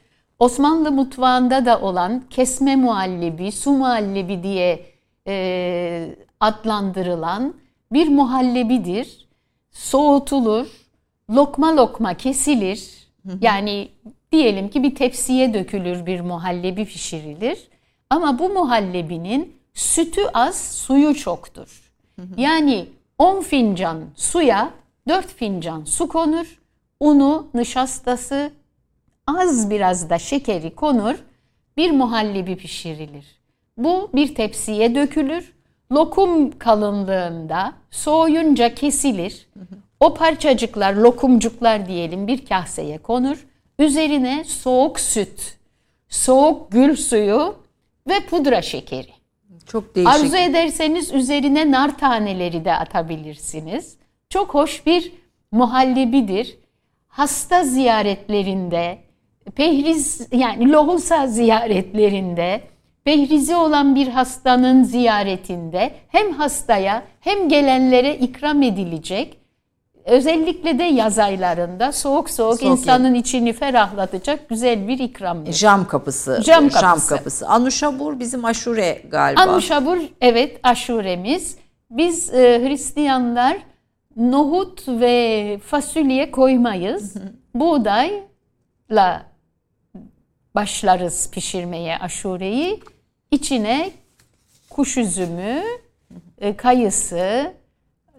Osmanlı 0.45 0.93
mutfağında 0.93 1.67
da 1.67 1.81
olan 1.81 2.23
kesme 2.31 2.77
muhallebi, 2.77 3.53
su 3.53 3.71
muhallebi 3.71 4.43
diye 4.43 4.87
e, 5.27 6.17
adlandırılan 6.41 7.55
bir 7.93 8.09
muhallebidir. 8.09 9.29
Soğutulur, 9.71 10.67
lokma 11.31 11.77
lokma 11.77 12.15
kesilir. 12.15 13.09
Yani 13.41 13.89
diyelim 14.33 14.69
ki 14.69 14.83
bir 14.83 14.95
tepsiye 14.95 15.55
dökülür 15.55 16.07
bir 16.07 16.21
muhallebi 16.21 16.85
pişirilir. 16.85 17.59
Ama 18.11 18.39
bu 18.39 18.49
muhallebinin 18.49 19.57
sütü 19.75 20.23
az, 20.35 20.61
suyu 20.61 21.15
çoktur. 21.15 21.93
Yani 22.37 22.87
10 23.19 23.41
fincan 23.43 23.99
suya 24.17 24.71
4 25.09 25.27
fincan 25.27 25.85
su 25.85 26.09
konur. 26.09 26.61
Unu, 27.01 27.47
nişastası, 27.55 28.51
az 29.27 29.71
biraz 29.71 30.11
da 30.11 30.19
şekeri 30.19 30.75
konur. 30.75 31.15
Bir 31.77 31.91
muhallebi 31.91 32.57
pişirilir. 32.57 33.27
Bu 33.77 34.11
bir 34.15 34.35
tepsiye 34.35 34.95
dökülür. 34.95 35.53
Lokum 35.93 36.59
kalınlığında 36.59 37.73
soğuyunca 37.91 38.75
kesilir. 38.75 39.47
O 40.01 40.15
parçacıklar, 40.15 40.95
lokumcuklar 40.95 41.89
diyelim 41.89 42.27
bir 42.27 42.47
kaseye 42.47 42.99
konur. 42.99 43.47
Üzerine 43.79 44.45
soğuk 44.45 45.01
süt, 45.01 45.57
soğuk 46.09 46.73
gül 46.73 46.97
suyu 46.97 47.57
ve 48.09 48.21
pudra 48.21 48.63
şekeri. 48.63 49.11
Çok 49.67 49.95
değişik. 49.95 50.15
Arzu 50.15 50.37
ederseniz 50.37 51.13
üzerine 51.13 51.71
nar 51.71 51.99
taneleri 51.99 52.65
de 52.65 52.75
atabilirsiniz. 52.75 53.97
Çok 54.29 54.55
hoş 54.55 54.87
bir 54.87 55.13
muhallebidir. 55.53 56.59
Hasta 57.09 57.65
ziyaretlerinde, 57.65 58.99
pehriz 59.57 60.29
yani 60.33 60.73
lohusa 60.73 61.27
ziyaretlerinde, 61.27 62.61
pehrizi 63.05 63.57
olan 63.57 63.95
bir 63.95 64.09
hastanın 64.09 64.83
ziyaretinde 64.83 65.91
hem 66.09 66.33
hastaya 66.33 67.03
hem 67.21 67.49
gelenlere 67.49 68.15
ikram 68.15 68.63
edilecek. 68.63 69.39
Özellikle 70.05 70.79
de 70.79 70.83
yaz 70.83 71.19
aylarında 71.19 71.93
soğuk 71.93 72.31
soğuk, 72.31 72.61
Soğuk 72.61 72.73
insanın 72.73 73.15
içini 73.15 73.53
ferahlatacak 73.53 74.49
güzel 74.49 74.89
bir 74.89 74.99
ikramdır. 74.99 75.53
Cam 75.53 75.89
kapısı. 75.89 76.41
Cam 76.45 76.69
kapısı. 76.69 77.17
kapısı. 77.17 77.49
Anuşabur 77.49 78.21
bizim 78.21 78.45
aşure 78.45 79.03
galiba. 79.11 79.41
Anuşabur 79.41 79.99
evet 80.21 80.61
aşuremiz. 80.63 81.57
Biz 81.91 82.35
e, 82.35 82.61
Hristiyanlar 82.65 83.57
nohut 84.17 84.89
ve 84.89 85.59
fasulye 85.67 86.31
koymayız. 86.31 87.15
Buğdayla 87.55 89.23
başlarız 90.55 91.31
pişirmeye 91.31 91.99
aşureyi. 91.99 92.81
İçine 93.31 93.91
kuş 94.71 94.97
üzümü, 94.97 95.63
e, 96.39 96.57
kayısı, 96.57 97.55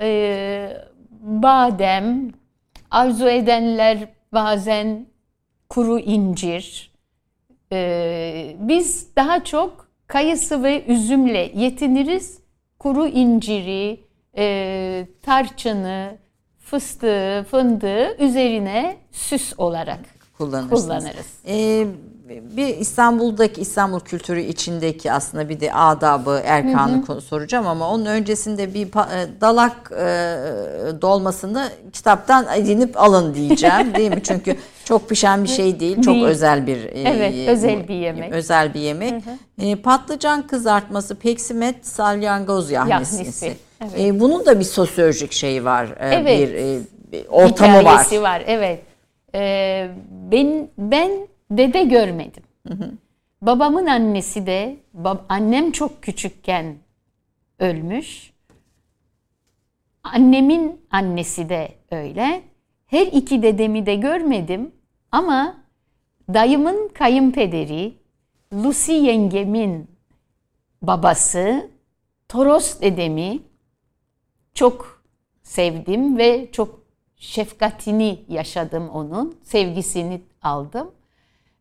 e, 0.01 0.77
badem, 1.21 2.31
arzu 2.91 3.29
edenler 3.29 3.97
bazen 4.33 5.07
kuru 5.69 5.99
incir. 5.99 6.91
E, 7.71 8.55
biz 8.59 9.15
daha 9.15 9.43
çok 9.43 9.87
kayısı 10.07 10.63
ve 10.63 10.85
üzümle 10.85 11.51
yetiniriz. 11.55 12.39
Kuru 12.79 13.07
inciri, 13.07 13.99
tarçını, 15.21 16.17
fıstığı, 16.59 17.45
fındığı 17.51 18.17
üzerine 18.17 18.97
süs 19.11 19.53
olarak 19.57 19.99
kullanırız. 20.37 21.27
Ee, 21.47 21.87
bir 22.29 22.77
İstanbul'daki 22.77 23.61
İstanbul 23.61 23.99
kültürü 23.99 24.41
içindeki 24.41 25.11
aslında 25.11 25.49
bir 25.49 25.59
de 25.59 25.73
adabı, 25.73 26.41
erkanı 26.45 27.07
hı 27.07 27.13
hı. 27.13 27.21
soracağım 27.21 27.67
ama 27.67 27.89
onun 27.89 28.05
öncesinde 28.05 28.73
bir 28.73 28.87
e, 28.87 29.41
dalak 29.41 29.91
e, 29.91 31.01
dolmasını 31.01 31.69
kitaptan 31.93 32.47
edinip 32.55 33.01
alın 33.01 33.33
diyeceğim 33.33 33.95
değil 33.95 34.11
mi? 34.11 34.23
Çünkü 34.23 34.55
çok 34.85 35.09
pişen 35.09 35.43
bir 35.43 35.49
şey 35.49 35.79
değil, 35.79 36.01
çok 36.01 36.13
değil. 36.15 36.25
özel 36.25 36.67
bir 36.67 36.83
e, 36.83 37.01
Evet, 37.01 37.49
özel 37.49 37.87
bir 37.87 37.95
yemek. 37.95 38.33
Özel 38.33 38.73
bir 38.73 38.79
yemek. 38.79 39.11
Hı 39.11 39.29
hı. 39.61 39.65
E, 39.65 39.75
patlıcan 39.75 40.47
kızartması, 40.47 41.15
peksimet, 41.15 41.87
salyangoz 41.87 42.71
yahnisi. 42.71 43.55
Evet. 43.81 43.99
E, 43.99 44.19
bunun 44.19 44.45
da 44.45 44.59
bir 44.59 44.65
sosyolojik 44.65 45.31
şeyi 45.31 45.65
var. 45.65 45.85
E, 45.99 46.15
evet. 46.15 46.39
Bir, 46.39 46.53
e, 46.53 46.79
bir 47.11 47.25
ortamı 47.29 47.79
Hikayesi 47.79 48.21
var. 48.21 48.29
var. 48.29 48.43
Evet. 48.47 48.81
E, 49.35 49.89
ben 50.31 50.67
ben 50.77 51.11
dede 51.51 51.83
görmedim. 51.83 52.43
Hı 52.67 52.73
hı. 52.73 52.91
Babamın 53.41 53.85
annesi 53.85 54.45
de, 54.45 54.77
bab, 54.93 55.17
annem 55.29 55.71
çok 55.71 56.03
küçükken 56.03 56.75
ölmüş. 57.59 58.33
Annemin 60.03 60.81
annesi 60.91 61.49
de 61.49 61.75
öyle. 61.91 62.43
Her 62.85 63.07
iki 63.07 63.41
dedemi 63.41 63.85
de 63.85 63.95
görmedim 63.95 64.71
ama 65.11 65.57
dayımın 66.33 66.87
kayınpederi, 66.93 67.93
Lucy 68.53 68.93
yengemin 68.93 69.87
babası, 70.81 71.69
Toros 72.29 72.81
dedemi 72.81 73.39
çok 74.53 75.03
sevdim 75.43 76.17
ve 76.17 76.51
çok 76.51 76.79
şefkatini 77.15 78.19
yaşadım 78.29 78.89
onun, 78.89 79.37
sevgisini 79.43 80.21
aldım. 80.41 80.91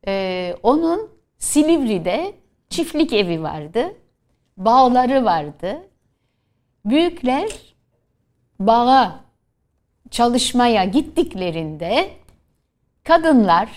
Ee, 0.07 0.55
onun 0.63 1.11
Silivri'de 1.39 2.35
çiftlik 2.69 3.13
evi 3.13 3.43
vardı, 3.43 3.95
bağları 4.57 5.25
vardı. 5.25 5.79
Büyükler 6.85 7.51
bağa 8.61 9.21
çalışmaya 10.11 10.85
gittiklerinde 10.85 12.09
kadınlar 13.05 13.69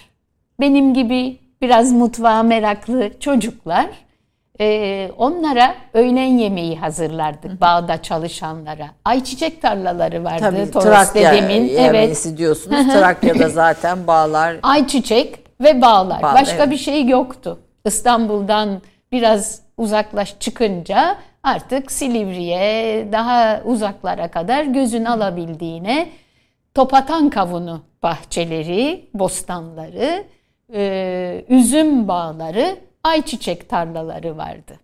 benim 0.59 0.93
gibi 0.93 1.39
biraz 1.61 1.93
mutfağa 1.93 2.43
meraklı 2.43 3.19
çocuklar 3.19 3.89
e, 4.59 5.11
onlara 5.17 5.75
öğlen 5.93 6.37
yemeği 6.37 6.77
hazırlardık 6.77 7.61
bağda 7.61 8.01
çalışanlara. 8.01 8.87
Ayçiçek 9.05 9.61
tarlaları 9.61 10.23
vardı 10.23 10.39
Tabii, 10.39 10.71
Toros 10.71 10.85
Trakya 10.85 11.33
dedemin. 11.33 11.75
Evet. 11.77 12.37
diyorsunuz. 12.37 12.93
Trakya'da 12.93 13.49
zaten 13.63 14.07
bağlar. 14.07 14.57
Ayçiçek 14.63 15.46
ve 15.61 15.81
bağlar. 15.81 16.23
Bağ, 16.23 16.33
Başka 16.33 16.57
evet. 16.57 16.71
bir 16.71 16.77
şey 16.77 17.07
yoktu. 17.07 17.59
İstanbul'dan 17.85 18.81
biraz 19.11 19.61
uzaklaş 19.77 20.39
çıkınca 20.39 21.17
artık 21.43 21.91
Silivri'ye 21.91 23.07
daha 23.11 23.61
uzaklara 23.65 24.31
kadar 24.31 24.63
gözün 24.63 25.05
alabildiğine 25.05 26.09
topatan 26.73 27.29
kavunu 27.29 27.81
bahçeleri, 28.03 29.09
bostanları, 29.13 30.23
e, 30.73 31.45
üzüm 31.49 32.07
bağları, 32.07 32.77
ayçiçek 33.03 33.69
tarlaları 33.69 34.37
vardı. 34.37 34.79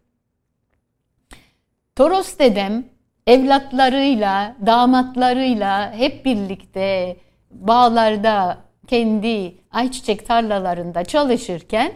Toros 1.95 2.39
dedem 2.39 2.83
evlatlarıyla, 3.27 4.55
damatlarıyla 4.65 5.93
hep 5.93 6.25
birlikte 6.25 7.17
bağlarda 7.51 8.57
kendi 8.87 9.55
ayçiçek 9.71 10.27
tarlalarında 10.27 11.03
çalışırken 11.03 11.93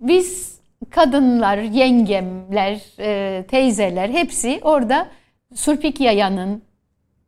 biz 0.00 0.58
kadınlar, 0.90 1.58
yengemler, 1.58 2.80
e, 2.98 3.44
teyzeler 3.46 4.08
hepsi 4.08 4.60
orada 4.62 5.08
Surpik 5.54 6.00
Yaya'nın 6.00 6.62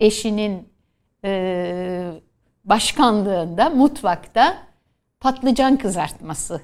eşinin 0.01 0.69
e, 1.25 2.13
başkanlığında 2.65 3.71
mutfakta 3.71 4.59
patlıcan 5.21 5.77
kızartması 5.77 6.61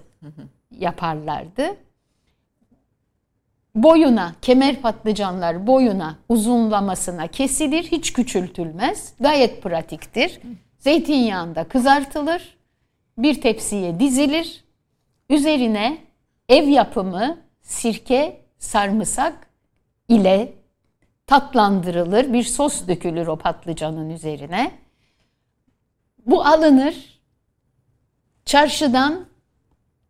yaparlardı. 0.78 1.76
Boyuna, 3.74 4.32
kemer 4.42 4.76
patlıcanlar 4.76 5.66
boyuna, 5.66 6.18
uzunlamasına 6.28 7.26
kesilir, 7.26 7.82
hiç 7.82 8.12
küçültülmez. 8.12 9.14
Gayet 9.20 9.62
pratiktir. 9.62 10.40
Zeytinyağında 10.82 11.68
kızartılır, 11.68 12.58
bir 13.18 13.40
tepsiye 13.40 14.00
dizilir. 14.00 14.64
Üzerine 15.30 15.98
ev 16.48 16.68
yapımı 16.68 17.38
sirke, 17.60 18.40
sarımsak 18.58 19.46
ile 20.08 20.52
tatlandırılır. 21.26 22.32
Bir 22.32 22.42
sos 22.42 22.88
dökülür 22.88 23.26
o 23.26 23.36
patlıcanın 23.36 24.10
üzerine. 24.10 24.72
Bu 26.26 26.44
alınır. 26.44 27.20
Çarşıdan 28.44 29.26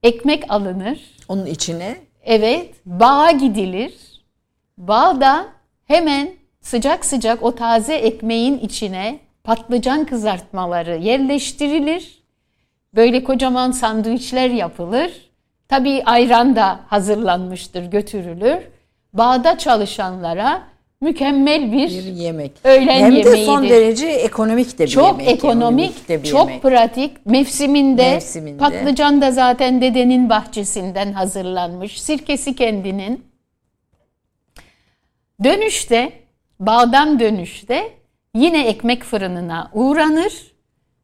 ekmek 0.03 0.45
alınır. 0.49 1.17
Onun 1.29 1.47
içine? 1.47 2.01
Evet. 2.23 2.75
Bağa 2.87 3.31
gidilir. 3.31 4.23
Bağda 4.79 5.49
hemen 5.85 6.35
sıcak 6.61 7.05
sıcak 7.05 7.43
o 7.43 7.55
taze 7.55 7.95
ekmeğin 7.95 8.59
içine 8.59 9.21
patlıcan 9.45 10.05
kızartmaları 10.05 10.97
yerleştirilir. 10.97 12.23
Böyle 12.95 13.25
kocaman 13.25 13.71
sandviçler 13.71 14.51
yapılır. 14.51 15.31
Tabii 15.69 16.03
ayran 16.05 16.57
da 16.57 16.81
hazırlanmıştır, 16.87 17.85
götürülür. 17.85 18.59
Bağda 19.13 19.59
çalışanlara 19.59 20.63
mükemmel 21.01 21.73
bir, 21.73 21.89
bir 21.89 22.05
yemek. 22.05 22.53
Öğlen 22.65 22.87
Hem 22.87 23.05
yemeğidir. 23.05 23.31
Hem 23.31 23.39
de 23.39 23.45
son 23.45 23.69
derece 23.69 24.07
ekonomik 24.07 24.79
de 24.79 24.85
bir 24.85 24.91
çok 24.91 25.21
yemek. 25.21 25.29
Ekonomik, 25.29 26.09
de 26.09 26.23
bir 26.23 26.29
çok 26.29 26.49
yemek. 26.49 26.63
pratik. 26.63 27.27
Mevsiminde, 27.27 28.11
Mevsiminde 28.11 28.59
patlıcan 28.59 29.23
da 29.23 29.31
zaten 29.31 29.81
dedenin 29.81 30.31
bahçesinden 30.31 31.13
hazırlanmış. 31.13 32.03
Sirkesi 32.03 32.57
kendinin. 32.57 33.25
Dönüşte, 35.45 36.13
bağdan 36.61 37.21
dönüşte 37.21 38.02
yine 38.35 38.67
ekmek 38.67 39.05
fırınına 39.05 39.71
uğranır. 39.73 40.53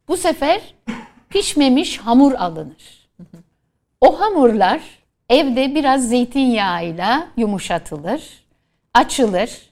Bu 0.07 0.17
sefer 0.17 0.61
pişmemiş 1.29 1.97
hamur 1.97 2.33
alınır. 2.33 3.09
O 4.01 4.19
hamurlar 4.19 4.81
evde 5.29 5.75
biraz 5.75 6.09
zeytinyağıyla 6.09 7.27
yumuşatılır, 7.37 8.43
açılır 8.93 9.69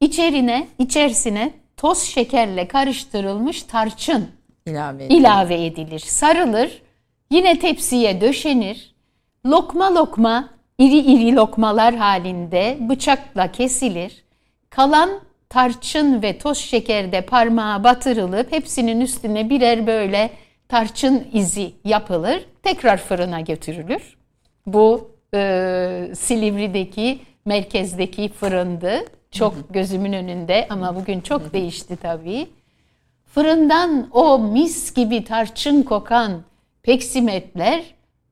İçerine, 0.00 0.68
içerisine 0.78 1.52
toz 1.76 2.02
şekerle 2.02 2.68
karıştırılmış 2.68 3.62
tarçın 3.62 4.28
ilave 4.66 5.04
edilir. 5.04 5.20
ilave 5.20 5.66
edilir. 5.66 5.98
Sarılır, 5.98 6.82
yine 7.30 7.58
tepsiye 7.58 8.20
döşenir. 8.20 8.94
Lokma 9.46 9.94
lokma, 9.94 10.48
iri 10.78 10.98
iri 10.98 11.36
lokmalar 11.36 11.94
halinde 11.96 12.78
bıçakla 12.80 13.52
kesilir. 13.52 14.24
Kalan 14.70 15.10
tarçın 15.50 16.22
ve 16.22 16.38
toz 16.38 16.58
şekerde 16.58 17.20
parmağa 17.20 17.84
batırılıp 17.84 18.52
hepsinin 18.52 19.00
üstüne 19.00 19.50
birer 19.50 19.86
böyle 19.86 20.30
tarçın 20.68 21.28
izi 21.32 21.72
yapılır. 21.84 22.44
Tekrar 22.62 22.96
fırına 22.96 23.40
götürülür. 23.40 24.16
Bu 24.66 25.10
e, 25.34 26.10
Silivri'deki 26.14 27.18
merkezdeki 27.44 28.28
fırındı. 28.28 29.04
Çok 29.30 29.54
gözümün 29.74 30.12
önünde 30.12 30.66
ama 30.70 30.96
bugün 30.96 31.20
çok 31.20 31.52
değişti 31.52 31.96
tabii. 31.96 32.48
Fırından 33.26 34.08
o 34.12 34.38
mis 34.38 34.94
gibi 34.94 35.24
tarçın 35.24 35.82
kokan 35.82 36.42
peksimetler 36.82 37.82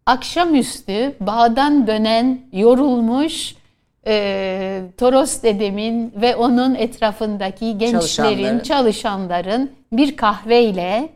akşamüstü 0.06 1.14
bağdan 1.20 1.86
dönen 1.86 2.40
yorulmuş 2.52 3.54
e, 4.06 4.82
Toros 4.96 5.42
dedemin 5.42 6.12
ve 6.16 6.36
onun 6.36 6.74
etrafındaki 6.74 7.78
gençlerin, 7.78 7.92
Çalışanların. 8.00 8.58
çalışanların 8.60 9.70
bir 9.92 10.16
kahveyle 10.16 11.08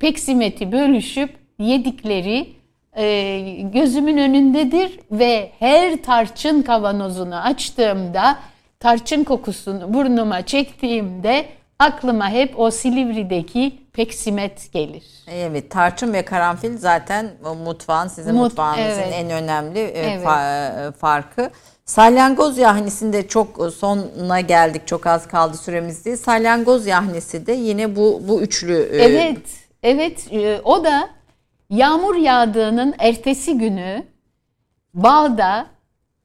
peksimeti 0.00 0.72
bölüşüp 0.72 1.30
yedikleri 1.58 2.52
e, 2.96 3.40
gözümün 3.72 4.16
önündedir 4.18 5.00
ve 5.10 5.50
her 5.58 6.02
tarçın 6.02 6.62
kavanozunu 6.62 7.36
açtığımda 7.36 8.38
tarçın 8.80 9.24
kokusunu 9.24 9.94
burnuma 9.94 10.42
çektiğimde 10.46 11.46
aklıma 11.78 12.30
hep 12.30 12.60
o 12.60 12.70
Silivri'deki 12.70 13.72
peksimet 13.92 14.72
gelir. 14.72 15.02
Evet, 15.30 15.70
tarçın 15.70 16.12
ve 16.12 16.24
karanfil 16.24 16.78
zaten 16.78 17.26
mutfağın 17.64 18.08
sizin 18.08 18.34
Mut- 18.34 18.38
mutfağınızın 18.42 19.02
evet. 19.02 19.14
en 19.14 19.30
önemli 19.30 19.78
e, 19.78 19.98
Evet. 19.98 20.24
fa- 20.26 20.88
e, 20.88 20.92
farkı. 20.92 21.50
Salyangoz 21.88 22.58
yahnisinde 22.58 23.28
çok 23.28 23.72
sonuna 23.72 24.40
geldik. 24.40 24.86
Çok 24.86 25.06
az 25.06 25.28
kaldı 25.28 25.56
süremiz 25.56 26.04
değil. 26.04 26.16
Salyangoz 26.16 26.86
yahnisi 26.86 27.46
de 27.46 27.52
yine 27.52 27.96
bu 27.96 28.22
bu 28.28 28.42
üçlü 28.42 28.88
e, 28.92 28.96
Evet, 28.96 29.42
evet. 29.82 30.32
e, 30.32 30.60
O 30.64 30.84
da 30.84 31.10
yağmur 31.70 32.16
yağdığının 32.16 32.94
ertesi 32.98 33.58
günü 33.58 34.02
bağda, 34.94 35.66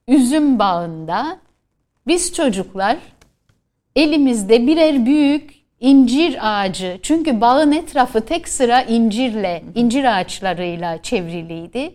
üzüm 0.08 0.58
bağında 0.58 1.38
biz 2.06 2.32
çocuklar 2.32 2.96
elimizde 3.96 4.66
birer 4.66 5.06
büyük 5.06 5.54
incir 5.80 6.38
ağacı. 6.40 6.98
Çünkü 7.02 7.40
bağın 7.40 7.72
etrafı 7.72 8.20
tek 8.20 8.48
sıra 8.48 8.82
incirle, 8.82 9.64
incir 9.74 10.18
ağaçlarıyla 10.18 11.02
çevriliydi. 11.02 11.94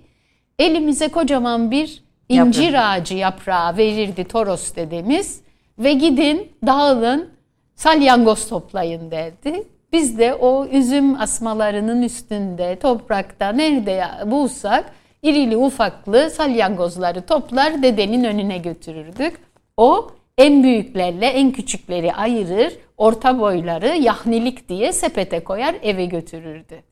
Elimize 0.60 1.08
kocaman 1.08 1.72
bir 1.72 2.09
incir 2.30 2.94
ağacı 2.94 3.16
yaprağı 3.16 3.78
verirdi 3.78 4.24
Toros 4.24 4.76
dedemiz 4.76 5.42
ve 5.80 5.94
gidin 5.94 6.52
dağılın 6.66 7.30
salyangoz 7.76 8.50
toplayın 8.50 9.12
derdi. 9.12 9.64
Biz 9.94 10.20
de 10.20 10.34
o 10.34 10.66
üzüm 10.66 11.22
asmalarının 11.22 12.02
üstünde, 12.02 12.80
toprakta 12.80 13.52
nerede 13.52 14.06
bulsak 14.26 14.94
irili 15.24 15.58
ufaklı 15.58 16.30
salyangozları 16.30 17.26
toplar 17.26 17.84
dedenin 17.84 18.24
önüne 18.24 18.58
götürürdük. 18.58 19.40
O 19.78 20.12
en 20.38 20.64
büyüklerle 20.64 21.26
en 21.26 21.52
küçükleri 21.52 22.14
ayırır, 22.14 22.74
orta 22.98 23.40
boyları 23.40 23.88
yahnilik 23.88 24.70
diye 24.70 24.94
sepete 24.94 25.44
koyar 25.44 25.76
eve 25.82 26.06
götürürdü. 26.06 26.84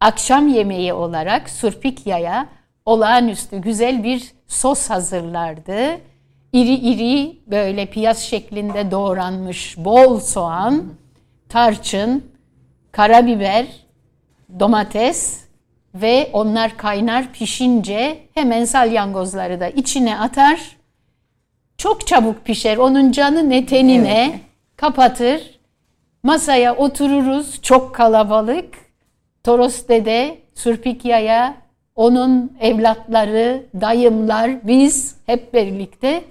Akşam 0.00 0.48
yemeği 0.48 0.92
olarak 0.92 1.50
Surpikya'ya 1.50 2.48
olağanüstü 2.84 3.58
güzel 3.58 4.04
bir 4.04 4.32
sos 4.48 4.90
hazırlardı. 4.90 6.00
İri 6.52 6.74
iri 6.74 7.38
böyle 7.46 7.86
piyaz 7.86 8.18
şeklinde 8.18 8.90
doğranmış 8.90 9.76
bol 9.78 10.20
soğan, 10.20 10.84
tarçın, 11.48 12.24
karabiber, 12.92 13.66
domates 14.60 15.44
ve 15.94 16.30
onlar 16.32 16.76
kaynar 16.76 17.32
pişince 17.32 18.18
hemen 18.34 18.64
salyangozları 18.64 19.60
da 19.60 19.68
içine 19.68 20.18
atar. 20.18 20.76
Çok 21.78 22.06
çabuk 22.06 22.44
pişer. 22.44 22.76
Onun 22.76 23.12
canı 23.12 23.50
ne 23.50 23.66
tenine 23.66 24.40
kapatır. 24.76 25.58
Masaya 26.22 26.76
otururuz. 26.76 27.62
Çok 27.62 27.94
kalabalık. 27.94 28.74
Toros 29.44 29.88
dede, 29.88 30.38
Surpikya'ya, 30.54 31.54
onun 31.98 32.52
evlatları, 32.60 33.62
dayımlar, 33.80 34.66
biz 34.66 35.16
hep 35.26 35.54
birlikte 35.54 36.22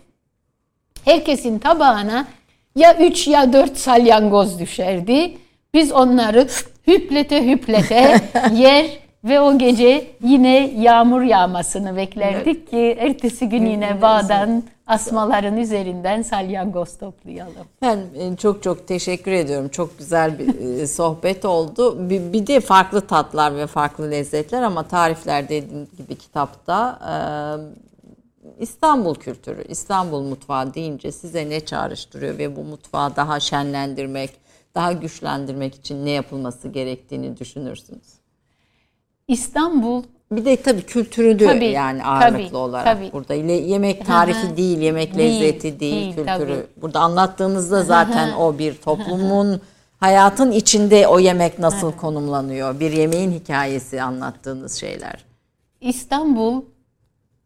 herkesin 1.05 1.59
tabağına 1.59 2.27
ya 2.75 2.97
üç 2.97 3.27
ya 3.27 3.53
dört 3.53 3.77
salyangoz 3.77 4.59
düşerdi. 4.59 5.37
Biz 5.73 5.91
onları 5.91 6.47
hüplete 6.87 7.47
hüplete 7.51 8.21
yer 8.53 8.85
ve 9.23 9.39
o 9.39 9.57
gece 9.57 10.07
yine 10.23 10.71
yağmur 10.77 11.21
yağmasını 11.21 11.97
beklerdik 11.97 12.69
ki 12.69 12.97
ertesi 12.99 13.49
gün 13.49 13.65
yine 13.65 14.01
bağdan 14.01 14.63
asmaların 14.87 15.57
üzerinden 15.57 16.21
salyangoz 16.21 16.97
toplayalım. 16.97 17.67
Ben 17.81 17.99
e, 18.15 18.35
çok 18.37 18.63
çok 18.63 18.87
teşekkür 18.87 19.31
ediyorum. 19.31 19.69
Çok 19.69 19.97
güzel 19.97 20.39
bir 20.39 20.59
e, 20.59 20.87
sohbet 20.97 21.45
oldu. 21.45 22.09
Bir, 22.09 22.33
bir 22.33 22.47
de 22.47 22.59
farklı 22.59 23.01
tatlar 23.01 23.55
ve 23.55 23.67
farklı 23.67 24.11
lezzetler 24.11 24.61
ama 24.61 24.83
tarifler 24.83 25.49
dediğim 25.49 25.87
gibi 25.97 26.15
kitapta 26.15 26.99
e, 27.03 27.13
İstanbul 28.59 29.15
kültürü, 29.15 29.63
İstanbul 29.69 30.21
mutfağı 30.21 30.73
deyince 30.73 31.11
size 31.11 31.49
ne 31.49 31.59
çağrıştırıyor 31.65 32.37
ve 32.37 32.55
bu 32.55 32.63
mutfağı 32.63 33.15
daha 33.15 33.39
şenlendirmek, 33.39 34.31
daha 34.75 34.91
güçlendirmek 34.91 35.75
için 35.75 36.05
ne 36.05 36.11
yapılması 36.11 36.67
gerektiğini 36.67 37.37
düşünürsünüz? 37.37 38.17
İstanbul 39.27 40.03
Bir 40.31 40.45
de 40.45 40.55
tabii 40.61 40.81
kültürü 40.81 41.39
de 41.39 41.45
Tabii, 41.45 41.65
yani 41.65 42.03
ağırlıklı 42.05 42.45
tabii, 42.47 42.55
olarak 42.55 42.85
tabii. 42.85 43.09
burada. 43.13 43.33
Yemek 43.33 44.05
tarifi 44.05 44.57
değil, 44.57 44.77
yemek 44.77 45.15
Değil, 45.17 45.41
lezzeti 45.41 45.79
değil, 45.79 45.93
değil, 45.93 46.15
kültürü. 46.15 46.25
tabii. 46.25 46.81
Burada 46.81 46.99
anlattığınızda 46.99 47.83
zaten 47.83 48.33
o 48.33 48.57
bir 48.59 48.73
toplumun 48.75 49.61
hayatın 49.99 50.51
içinde 50.51 51.07
o 51.07 51.19
yemek 51.19 51.59
nasıl 51.59 51.91
konumlanıyor. 51.91 52.79
Bir 52.79 52.91
yemeğin 52.91 53.31
hikayesi 53.31 54.01
anlattığınız 54.01 54.73
şeyler. 54.79 55.25
İstanbul 55.81 56.61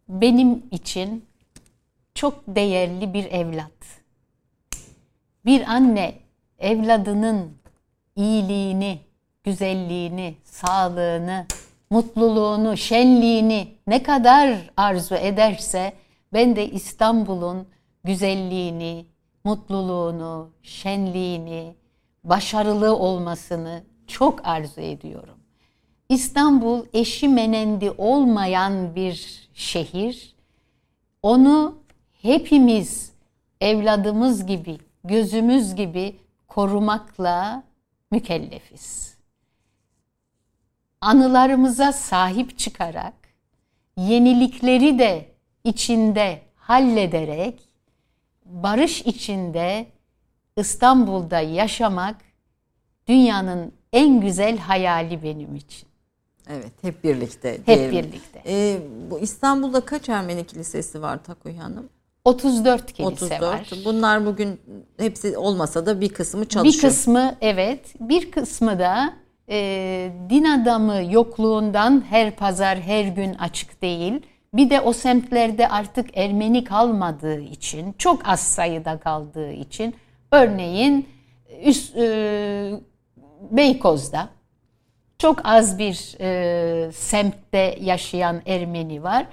benim 0.09 0.63
için 0.71 1.25
çok 2.15 2.33
değerli 2.47 3.13
bir 3.13 3.25
evlat. 3.25 3.71
Bir 5.45 5.61
anne 5.71 6.15
evladının 6.59 7.49
iyiliğini, 8.15 8.99
güzelliğini, 9.43 10.35
sağlığını, 10.43 11.45
mutluluğunu, 11.91 12.77
şenliğini 12.77 13.67
ne 13.87 14.03
kadar 14.03 14.71
arzu 14.77 15.15
ederse 15.15 15.93
ben 16.33 16.55
de 16.55 16.69
İstanbul'un 16.69 17.67
güzelliğini, 18.03 19.05
mutluluğunu, 19.43 20.49
şenliğini, 20.63 21.75
başarılı 22.23 22.95
olmasını 22.95 23.83
çok 24.07 24.47
arzu 24.47 24.81
ediyorum. 24.81 25.37
İstanbul 26.09 26.85
eşi 26.93 27.27
menendi 27.27 27.91
olmayan 27.91 28.95
bir 28.95 29.49
şehir. 29.53 30.35
Onu 31.23 31.75
hepimiz 32.21 33.11
evladımız 33.61 34.45
gibi, 34.45 34.77
gözümüz 35.03 35.75
gibi 35.75 36.15
korumakla 36.47 37.63
mükellefiz. 38.11 39.10
Anılarımıza 41.01 41.93
sahip 41.93 42.59
çıkarak, 42.59 43.13
yenilikleri 43.97 44.99
de 44.99 45.25
içinde 45.63 46.41
hallederek, 46.55 47.69
barış 48.45 49.01
içinde 49.01 49.85
İstanbul'da 50.57 51.39
yaşamak 51.39 52.15
dünyanın 53.07 53.73
en 53.93 54.21
güzel 54.21 54.57
hayali 54.57 55.23
benim 55.23 55.55
için. 55.55 55.87
Evet, 56.49 56.71
hep 56.81 57.03
birlikte. 57.03 57.57
Hep 57.65 57.91
diyelim. 57.91 58.11
birlikte. 58.11 58.43
Ee, 58.47 58.79
bu 59.11 59.19
İstanbul'da 59.19 59.81
kaç 59.81 60.09
Ermeni 60.09 60.47
kilisesi 60.47 61.01
var 61.01 61.23
Takoy 61.23 61.57
Hanım? 61.57 61.89
34 62.25 62.93
kilise 62.93 63.25
34. 63.25 63.41
var. 63.41 63.71
Bunlar 63.85 64.25
bugün 64.25 64.59
hepsi 64.97 65.37
olmasa 65.37 65.85
da 65.85 66.01
bir 66.01 66.09
kısmı 66.09 66.45
çalışıyor. 66.45 66.83
Bir 66.83 66.89
kısmı 66.89 67.35
evet, 67.41 67.93
bir 67.99 68.31
kısmı 68.31 68.79
da 68.79 69.13
e, 69.51 70.11
din 70.29 70.43
adamı 70.43 71.01
yokluğundan 71.09 72.03
her 72.09 72.31
pazar 72.31 72.79
her 72.81 73.05
gün 73.05 73.33
açık 73.33 73.81
değil. 73.81 74.21
Bir 74.53 74.69
de 74.69 74.81
o 74.81 74.93
semtlerde 74.93 75.67
artık 75.67 76.17
Ermeni 76.17 76.63
kalmadığı 76.63 77.39
için, 77.41 77.93
çok 77.97 78.27
az 78.27 78.39
sayıda 78.39 78.99
kaldığı 78.99 79.51
için, 79.51 79.95
örneğin 80.31 81.09
üst, 81.63 81.97
e, 81.97 82.71
Beykoz'da 83.51 84.29
çok 85.17 85.41
az 85.43 85.79
bir 85.79 86.15
e, 86.19 86.91
semtte 86.91 87.77
yaşayan 87.81 88.41
Ermeni 88.45 89.03
var. 89.03 89.25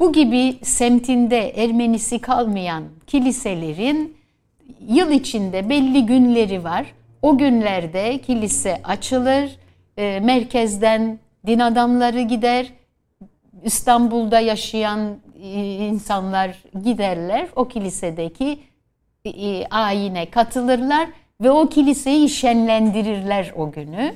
Bu 0.00 0.12
gibi 0.12 0.58
semtinde 0.62 1.50
Ermenisi 1.50 2.18
kalmayan 2.18 2.84
kiliselerin 3.06 4.16
yıl 4.88 5.10
içinde 5.10 5.68
belli 5.68 6.06
günleri 6.06 6.64
var. 6.64 6.86
O 7.22 7.38
günlerde 7.38 8.18
kilise 8.18 8.80
açılır, 8.84 9.58
e, 9.96 10.20
merkezden 10.20 11.18
din 11.46 11.58
adamları 11.58 12.20
gider, 12.20 12.72
İstanbul'da 13.64 14.40
yaşayan 14.40 15.16
e, 15.42 15.62
insanlar 15.76 16.62
giderler, 16.84 17.48
o 17.56 17.68
kilisedeki 17.68 18.58
e, 19.24 19.66
ayine 19.66 20.30
katılırlar 20.30 21.08
ve 21.40 21.50
o 21.50 21.68
kiliseyi 21.68 22.28
şenlendirirler 22.28 23.52
o 23.56 23.72
günü. 23.72 24.14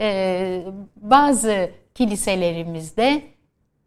E, 0.00 0.62
bazı 0.96 1.70
kiliselerimizde 1.94 3.22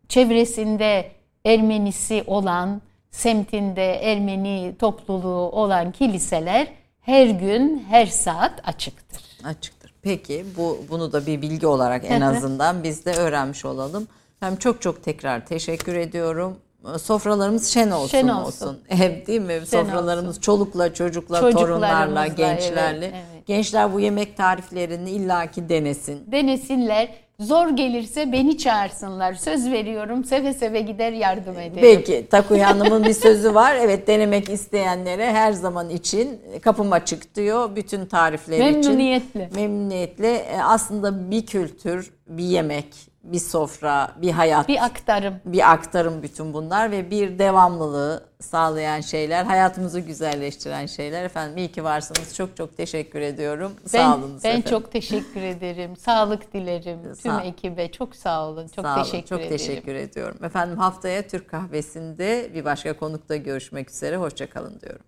çevresinde 0.07 1.11
Ermenisi 1.45 2.23
olan 2.27 2.81
semtinde 3.11 4.11
Ermeni 4.11 4.75
topluluğu 4.79 5.49
olan 5.51 5.91
kiliseler 5.91 6.67
her 7.09 7.27
gün, 7.27 7.85
her 7.89 8.05
saat 8.05 8.51
açıktır. 8.67 9.21
Açıktır. 9.43 9.93
Peki 10.01 10.45
bu 10.57 10.77
bunu 10.89 11.11
da 11.13 11.25
bir 11.25 11.41
bilgi 11.41 11.67
olarak 11.67 12.03
en 12.07 12.21
azından 12.21 12.83
biz 12.83 13.05
de 13.05 13.11
öğrenmiş 13.11 13.65
olalım. 13.65 14.07
Hem 14.39 14.55
çok 14.55 14.81
çok 14.81 15.03
tekrar 15.03 15.45
teşekkür 15.45 15.95
ediyorum. 15.95 16.57
Sofralarımız 17.01 17.67
şen 17.67 17.91
olsun 17.91 18.07
Şen 18.07 18.27
olsun. 18.27 18.67
olsun. 18.67 18.79
Değil 19.27 19.41
mi? 19.41 19.61
Sofralarımız 19.65 20.41
çolukla, 20.41 20.93
çocukla, 20.93 21.51
torunlarla, 21.51 22.25
evet, 22.25 22.37
gençlerle. 22.37 23.05
evet. 23.05 23.47
Gençler 23.47 23.93
bu 23.93 23.99
yemek 23.99 24.37
tariflerini 24.37 25.09
illaki 25.09 25.69
denesin. 25.69 26.31
Denesinler, 26.31 27.09
zor 27.39 27.69
gelirse 27.69 28.31
beni 28.31 28.57
çağırsınlar. 28.57 29.33
Söz 29.33 29.71
veriyorum, 29.71 30.23
seve 30.23 30.53
seve 30.53 30.81
gider 30.81 31.11
yardım 31.11 31.59
ederim. 31.59 31.81
Peki 31.81 32.27
Takuya 32.29 32.69
Hanım'ın 32.69 33.03
bir 33.03 33.13
sözü 33.13 33.55
var. 33.55 33.75
Evet 33.75 34.07
denemek 34.07 34.49
isteyenlere 34.49 35.31
her 35.31 35.51
zaman 35.51 35.89
için 35.89 36.41
kapım 36.61 36.91
açık 36.93 37.35
diyor. 37.35 37.75
Bütün 37.75 38.05
tarifler 38.05 38.57
için. 38.69 38.81
Memnuniyetle. 38.81 39.49
Memnuniyetle. 39.55 40.35
E, 40.35 40.61
Aslında 40.61 41.31
bir 41.31 41.45
kültür, 41.45 42.11
bir 42.27 42.43
yemek, 42.43 42.95
bir 43.31 43.39
sofra, 43.39 44.11
bir 44.21 44.31
hayat. 44.31 44.67
Bir 44.67 44.83
aktarım. 44.85 45.35
bir 45.45 45.71
aktarım 45.71 46.23
bütün 46.23 46.53
bunlar 46.53 46.91
ve 46.91 47.11
bir 47.11 47.39
devamlılığı 47.39 48.23
sağlayan 48.39 49.01
şeyler, 49.01 49.43
hayatımızı 49.43 49.99
güzelleştiren 49.99 50.85
şeyler. 50.85 51.23
Efendim 51.23 51.57
iyi 51.57 51.71
ki 51.71 51.83
varsınız. 51.83 52.35
Çok 52.35 52.57
çok 52.57 52.77
teşekkür 52.77 53.21
ediyorum. 53.21 53.71
Ben, 53.83 53.87
sağ 53.99 54.15
olun. 54.15 54.31
ben 54.43 54.49
efendim. 54.49 54.69
çok 54.69 54.91
teşekkür 54.91 55.41
ederim. 55.41 55.97
Sağlık 55.97 56.53
dilerim 56.53 57.03
tüm 57.03 57.15
Sağ- 57.15 57.41
ekibe. 57.41 57.91
Çok 57.91 58.15
sağ 58.15 58.47
olun. 58.49 58.67
Çok 58.67 58.85
Sağ 58.85 58.95
olun, 58.95 59.03
teşekkür 59.03 59.27
çok 59.27 59.39
ederim. 59.39 59.57
teşekkür 59.57 59.95
ediyorum. 59.95 60.43
Efendim 60.43 60.77
haftaya 60.77 61.27
Türk 61.27 61.49
kahvesinde 61.49 62.51
bir 62.53 62.65
başka 62.65 62.97
konukta 62.97 63.35
görüşmek 63.35 63.89
üzere. 63.89 64.17
Hoşçakalın 64.17 64.79
diyorum. 64.81 65.01